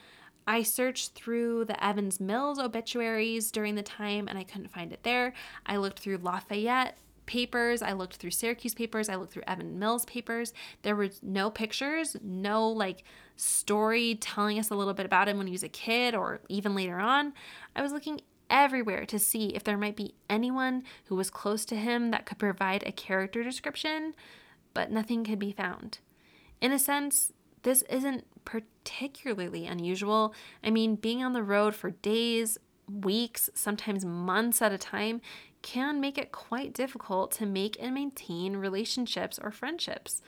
I 0.45 0.63
searched 0.63 1.13
through 1.13 1.65
the 1.65 1.83
Evans 1.83 2.19
Mills 2.19 2.59
obituaries 2.59 3.51
during 3.51 3.75
the 3.75 3.83
time 3.83 4.27
and 4.27 4.37
I 4.37 4.43
couldn't 4.43 4.71
find 4.71 4.93
it 4.93 5.03
there. 5.03 5.33
I 5.65 5.77
looked 5.77 5.99
through 5.99 6.19
Lafayette 6.19 6.97
papers, 7.27 7.81
I 7.81 7.93
looked 7.93 8.15
through 8.15 8.31
Syracuse 8.31 8.73
papers, 8.73 9.09
I 9.09 9.15
looked 9.15 9.33
through 9.33 9.43
Evans 9.45 9.77
Mills 9.77 10.05
papers. 10.05 10.53
There 10.81 10.95
were 10.95 11.09
no 11.21 11.51
pictures, 11.51 12.15
no 12.23 12.67
like 12.69 13.03
story 13.35 14.15
telling 14.15 14.57
us 14.57 14.71
a 14.71 14.75
little 14.75 14.93
bit 14.95 15.05
about 15.05 15.27
him 15.27 15.37
when 15.37 15.47
he 15.47 15.51
was 15.51 15.63
a 15.63 15.69
kid 15.69 16.15
or 16.15 16.41
even 16.49 16.73
later 16.73 16.97
on. 16.97 17.33
I 17.75 17.81
was 17.83 17.91
looking 17.91 18.21
everywhere 18.49 19.05
to 19.05 19.19
see 19.19 19.47
if 19.49 19.63
there 19.63 19.77
might 19.77 19.95
be 19.95 20.15
anyone 20.29 20.83
who 21.05 21.15
was 21.15 21.29
close 21.29 21.65
to 21.65 21.75
him 21.75 22.11
that 22.11 22.25
could 22.25 22.39
provide 22.39 22.83
a 22.83 22.91
character 22.91 23.43
description, 23.43 24.13
but 24.73 24.91
nothing 24.91 25.23
could 25.23 25.39
be 25.39 25.51
found. 25.51 25.99
In 26.61 26.71
a 26.71 26.79
sense, 26.79 27.33
this 27.63 27.81
isn't 27.83 28.25
particularly 28.45 29.67
unusual. 29.67 30.33
I 30.63 30.69
mean, 30.69 30.95
being 30.95 31.23
on 31.23 31.33
the 31.33 31.43
road 31.43 31.75
for 31.75 31.91
days, 31.91 32.57
weeks, 32.89 33.49
sometimes 33.53 34.05
months 34.05 34.61
at 34.61 34.71
a 34.71 34.77
time 34.77 35.21
can 35.67 35.99
make 35.99 36.17
it 36.17 36.31
quite 36.31 36.71
difficult 36.71 37.29
to 37.29 37.45
make 37.45 37.75
and 37.77 37.93
maintain 37.93 38.55
relationships 38.55 39.37
or 39.37 39.51
friendships. 39.51 40.21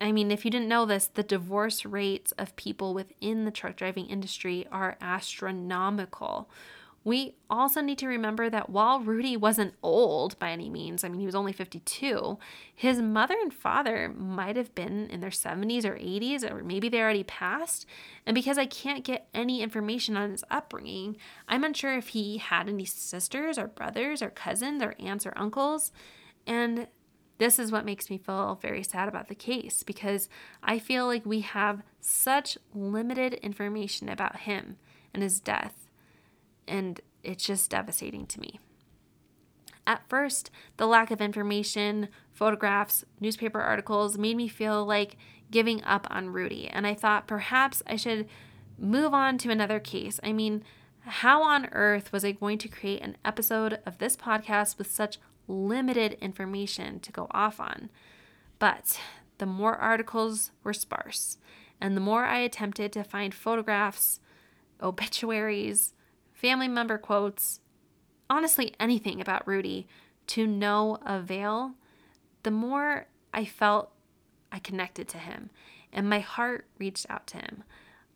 I 0.00 0.12
mean, 0.12 0.30
if 0.30 0.44
you 0.44 0.52
didn't 0.52 0.68
know 0.68 0.86
this, 0.86 1.08
the 1.08 1.24
divorce 1.24 1.84
rates 1.84 2.30
of 2.38 2.54
people 2.54 2.94
within 2.94 3.44
the 3.44 3.50
truck 3.50 3.74
driving 3.74 4.06
industry 4.06 4.64
are 4.70 4.96
astronomical. 5.00 6.48
We 7.06 7.36
also 7.48 7.82
need 7.82 7.98
to 7.98 8.08
remember 8.08 8.50
that 8.50 8.68
while 8.68 8.98
Rudy 8.98 9.36
wasn't 9.36 9.74
old 9.80 10.36
by 10.40 10.50
any 10.50 10.68
means, 10.68 11.04
I 11.04 11.08
mean, 11.08 11.20
he 11.20 11.26
was 11.26 11.36
only 11.36 11.52
52, 11.52 12.36
his 12.74 13.00
mother 13.00 13.36
and 13.40 13.54
father 13.54 14.08
might 14.08 14.56
have 14.56 14.74
been 14.74 15.08
in 15.08 15.20
their 15.20 15.30
70s 15.30 15.84
or 15.84 15.94
80s, 15.94 16.42
or 16.42 16.64
maybe 16.64 16.88
they 16.88 17.00
already 17.00 17.22
passed. 17.22 17.86
And 18.26 18.34
because 18.34 18.58
I 18.58 18.66
can't 18.66 19.04
get 19.04 19.28
any 19.32 19.62
information 19.62 20.16
on 20.16 20.32
his 20.32 20.42
upbringing, 20.50 21.16
I'm 21.46 21.62
unsure 21.62 21.96
if 21.96 22.08
he 22.08 22.38
had 22.38 22.68
any 22.68 22.84
sisters 22.84 23.56
or 23.56 23.68
brothers 23.68 24.20
or 24.20 24.30
cousins 24.30 24.82
or 24.82 24.96
aunts 24.98 25.26
or 25.26 25.32
uncles. 25.36 25.92
And 26.44 26.88
this 27.38 27.60
is 27.60 27.70
what 27.70 27.84
makes 27.84 28.10
me 28.10 28.18
feel 28.18 28.58
very 28.60 28.82
sad 28.82 29.06
about 29.06 29.28
the 29.28 29.36
case 29.36 29.84
because 29.84 30.28
I 30.60 30.80
feel 30.80 31.06
like 31.06 31.24
we 31.24 31.42
have 31.42 31.84
such 32.00 32.58
limited 32.74 33.34
information 33.34 34.08
about 34.08 34.40
him 34.40 34.78
and 35.14 35.22
his 35.22 35.38
death 35.38 35.85
and 36.66 37.00
it's 37.22 37.44
just 37.44 37.70
devastating 37.70 38.26
to 38.26 38.40
me. 38.40 38.60
At 39.86 40.08
first, 40.08 40.50
the 40.78 40.86
lack 40.86 41.10
of 41.10 41.20
information, 41.20 42.08
photographs, 42.32 43.04
newspaper 43.20 43.60
articles 43.60 44.18
made 44.18 44.36
me 44.36 44.48
feel 44.48 44.84
like 44.84 45.16
giving 45.50 45.82
up 45.84 46.06
on 46.10 46.30
Rudy, 46.30 46.68
and 46.68 46.86
I 46.86 46.94
thought 46.94 47.28
perhaps 47.28 47.82
I 47.86 47.96
should 47.96 48.28
move 48.78 49.14
on 49.14 49.38
to 49.38 49.50
another 49.50 49.78
case. 49.78 50.18
I 50.22 50.32
mean, 50.32 50.64
how 51.00 51.42
on 51.42 51.66
earth 51.66 52.12
was 52.12 52.24
I 52.24 52.32
going 52.32 52.58
to 52.58 52.68
create 52.68 53.00
an 53.00 53.16
episode 53.24 53.78
of 53.86 53.98
this 53.98 54.16
podcast 54.16 54.76
with 54.76 54.90
such 54.90 55.18
limited 55.46 56.14
information 56.20 56.98
to 57.00 57.12
go 57.12 57.28
off 57.30 57.60
on? 57.60 57.90
But 58.58 58.98
the 59.38 59.46
more 59.46 59.76
articles 59.76 60.50
were 60.64 60.72
sparse, 60.72 61.38
and 61.80 61.96
the 61.96 62.00
more 62.00 62.24
I 62.24 62.38
attempted 62.38 62.92
to 62.92 63.04
find 63.04 63.32
photographs, 63.32 64.18
obituaries, 64.82 65.94
family 66.36 66.68
member 66.68 66.98
quotes, 66.98 67.60
honestly 68.28 68.74
anything 68.78 69.20
about 69.20 69.48
Rudy 69.48 69.88
to 70.28 70.46
no 70.46 70.98
avail, 71.04 71.72
the 72.42 72.50
more 72.50 73.06
I 73.32 73.44
felt 73.44 73.90
I 74.52 74.58
connected 74.58 75.08
to 75.08 75.18
him 75.18 75.50
and 75.92 76.08
my 76.08 76.20
heart 76.20 76.66
reached 76.78 77.06
out 77.08 77.26
to 77.28 77.38
him. 77.38 77.64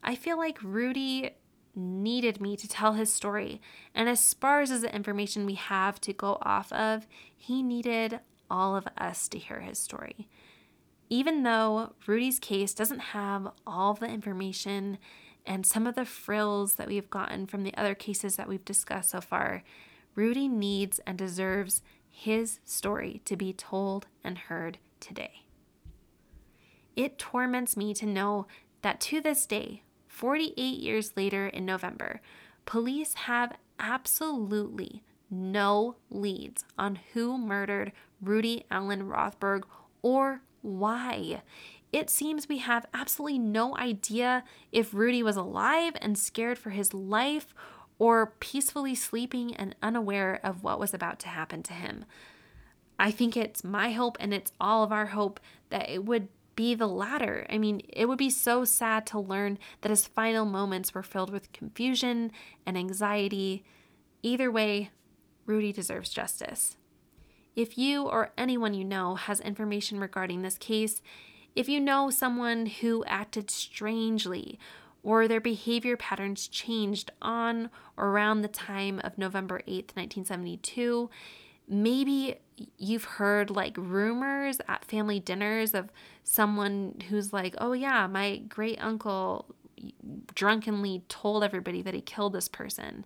I 0.03 0.15
feel 0.15 0.37
like 0.37 0.61
Rudy 0.61 1.31
needed 1.75 2.39
me 2.39 2.55
to 2.57 2.67
tell 2.67 2.93
his 2.93 3.13
story, 3.13 3.61
and 3.95 4.07
as 4.07 4.19
sparse 4.19 4.69
as 4.69 4.81
the 4.81 4.95
information 4.95 5.45
we 5.45 5.55
have 5.55 5.99
to 6.01 6.13
go 6.13 6.37
off 6.41 6.71
of, 6.73 7.07
he 7.35 7.63
needed 7.63 8.19
all 8.49 8.75
of 8.75 8.87
us 8.97 9.27
to 9.29 9.39
hear 9.39 9.61
his 9.61 9.79
story. 9.79 10.27
Even 11.09 11.43
though 11.43 11.93
Rudy's 12.05 12.39
case 12.39 12.73
doesn't 12.73 12.99
have 12.99 13.51
all 13.65 13.93
the 13.93 14.07
information 14.07 14.97
and 15.45 15.65
some 15.65 15.87
of 15.87 15.95
the 15.95 16.05
frills 16.05 16.75
that 16.75 16.87
we've 16.87 17.09
gotten 17.09 17.47
from 17.47 17.63
the 17.63 17.75
other 17.75 17.95
cases 17.95 18.35
that 18.35 18.47
we've 18.47 18.65
discussed 18.65 19.11
so 19.11 19.21
far, 19.21 19.63
Rudy 20.15 20.47
needs 20.47 20.99
and 21.05 21.17
deserves 21.17 21.81
his 22.09 22.59
story 22.65 23.21
to 23.25 23.35
be 23.35 23.53
told 23.53 24.07
and 24.23 24.37
heard 24.37 24.77
today. 24.99 25.45
It 26.95 27.17
torments 27.17 27.77
me 27.77 27.93
to 27.95 28.05
know 28.05 28.47
that 28.81 28.99
to 29.01 29.21
this 29.21 29.45
day, 29.45 29.83
48 30.07 30.59
years 30.61 31.13
later 31.15 31.47
in 31.47 31.65
November, 31.65 32.21
police 32.65 33.13
have 33.13 33.57
absolutely 33.79 35.01
no 35.29 35.95
leads 36.09 36.65
on 36.77 36.99
who 37.13 37.37
murdered 37.37 37.93
Rudy 38.21 38.65
Allen 38.69 39.03
Rothberg 39.03 39.63
or 40.01 40.41
why. 40.61 41.41
It 41.91 42.09
seems 42.09 42.47
we 42.47 42.59
have 42.59 42.85
absolutely 42.93 43.39
no 43.39 43.75
idea 43.77 44.43
if 44.71 44.93
Rudy 44.93 45.21
was 45.23 45.35
alive 45.35 45.93
and 46.01 46.17
scared 46.17 46.57
for 46.57 46.69
his 46.69 46.93
life 46.93 47.53
or 47.99 48.33
peacefully 48.39 48.95
sleeping 48.95 49.53
and 49.55 49.75
unaware 49.81 50.39
of 50.43 50.63
what 50.63 50.79
was 50.79 50.93
about 50.93 51.19
to 51.19 51.27
happen 51.27 51.61
to 51.63 51.73
him. 51.73 52.05
I 52.97 53.11
think 53.11 53.35
it's 53.35 53.63
my 53.63 53.91
hope 53.91 54.17
and 54.19 54.33
it's 54.33 54.53
all 54.59 54.83
of 54.83 54.91
our 54.91 55.07
hope 55.07 55.39
that 55.69 55.89
it 55.89 56.05
would 56.05 56.29
be 56.55 56.75
the 56.75 56.87
latter. 56.87 57.45
I 57.49 57.57
mean, 57.57 57.81
it 57.89 58.07
would 58.07 58.17
be 58.17 58.29
so 58.29 58.63
sad 58.63 59.05
to 59.07 59.19
learn 59.19 59.57
that 59.81 59.89
his 59.89 60.07
final 60.07 60.45
moments 60.45 60.93
were 60.93 61.03
filled 61.03 61.31
with 61.31 61.51
confusion 61.51 62.31
and 62.65 62.77
anxiety. 62.77 63.63
Either 64.21 64.51
way, 64.51 64.91
Rudy 65.45 65.73
deserves 65.73 66.09
justice. 66.09 66.77
If 67.55 67.77
you 67.77 68.03
or 68.03 68.31
anyone 68.37 68.73
you 68.73 68.85
know 68.85 69.15
has 69.15 69.39
information 69.39 69.99
regarding 69.99 70.41
this 70.41 70.57
case, 70.57 71.01
if 71.55 71.67
you 71.67 71.79
know 71.79 72.09
someone 72.09 72.65
who 72.65 73.03
acted 73.05 73.49
strangely 73.49 74.59
or 75.03 75.27
their 75.27 75.41
behavior 75.41 75.97
patterns 75.97 76.47
changed 76.47 77.11
on 77.21 77.69
or 77.97 78.09
around 78.09 78.41
the 78.41 78.47
time 78.47 79.01
of 79.03 79.17
November 79.17 79.59
8th, 79.67 79.95
1972, 79.95 81.09
maybe 81.67 82.35
you've 82.77 83.03
heard 83.03 83.49
like 83.49 83.75
rumors 83.77 84.59
at 84.67 84.85
family 84.85 85.19
dinners 85.19 85.73
of 85.73 85.91
someone 86.23 87.01
who's 87.09 87.33
like, 87.33 87.55
oh, 87.57 87.73
yeah, 87.73 88.07
my 88.07 88.37
great 88.37 88.81
uncle 88.83 89.55
drunkenly 90.35 91.03
told 91.09 91.43
everybody 91.43 91.81
that 91.81 91.93
he 91.93 92.01
killed 92.01 92.33
this 92.33 92.47
person. 92.47 93.05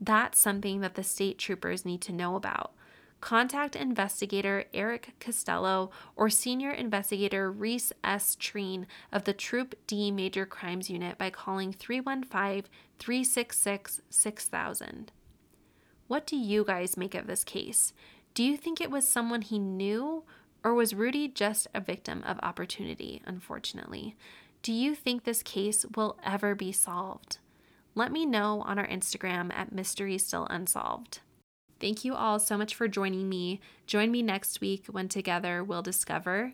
That's 0.00 0.38
something 0.38 0.80
that 0.80 0.94
the 0.94 1.02
state 1.02 1.38
troopers 1.38 1.84
need 1.84 2.02
to 2.02 2.12
know 2.12 2.36
about 2.36 2.72
contact 3.20 3.76
investigator 3.76 4.64
Eric 4.72 5.14
Costello 5.20 5.90
or 6.16 6.30
senior 6.30 6.70
investigator 6.70 7.50
Reese 7.50 7.92
S. 8.02 8.36
Treen 8.38 8.86
of 9.12 9.24
the 9.24 9.32
Troop 9.32 9.74
D 9.86 10.10
Major 10.10 10.46
Crimes 10.46 10.90
Unit 10.90 11.18
by 11.18 11.30
calling 11.30 11.72
315 11.72 12.70
366 12.98 14.00
6000. 14.08 15.12
What 16.06 16.26
do 16.26 16.36
you 16.36 16.64
guys 16.64 16.96
make 16.96 17.14
of 17.14 17.26
this 17.26 17.44
case? 17.44 17.92
Do 18.34 18.42
you 18.42 18.56
think 18.56 18.80
it 18.80 18.90
was 18.90 19.06
someone 19.06 19.42
he 19.42 19.58
knew, 19.58 20.24
or 20.64 20.74
was 20.74 20.94
Rudy 20.94 21.28
just 21.28 21.68
a 21.74 21.80
victim 21.80 22.22
of 22.26 22.38
opportunity, 22.42 23.22
unfortunately? 23.26 24.16
Do 24.62 24.72
you 24.72 24.94
think 24.94 25.24
this 25.24 25.42
case 25.42 25.86
will 25.96 26.18
ever 26.22 26.54
be 26.54 26.72
solved? 26.72 27.38
Let 27.94 28.12
me 28.12 28.26
know 28.26 28.62
on 28.62 28.78
our 28.78 28.86
Instagram 28.86 29.52
at 29.52 29.72
Mystery 29.72 30.18
Still 30.18 30.46
Unsolved. 30.48 31.20
Thank 31.80 32.04
you 32.04 32.14
all 32.14 32.38
so 32.38 32.58
much 32.58 32.74
for 32.74 32.88
joining 32.88 33.28
me. 33.28 33.60
Join 33.86 34.10
me 34.10 34.22
next 34.22 34.60
week 34.60 34.86
when 34.90 35.08
together 35.08 35.64
we'll 35.64 35.82
discover 35.82 36.52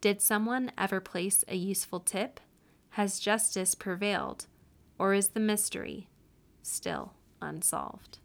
Did 0.00 0.22
someone 0.22 0.70
ever 0.78 1.00
place 1.00 1.44
a 1.48 1.56
useful 1.56 1.98
tip? 1.98 2.38
Has 2.90 3.18
justice 3.18 3.74
prevailed? 3.74 4.46
Or 4.96 5.12
is 5.14 5.30
the 5.30 5.40
mystery 5.40 6.08
still 6.62 7.14
unsolved? 7.42 8.18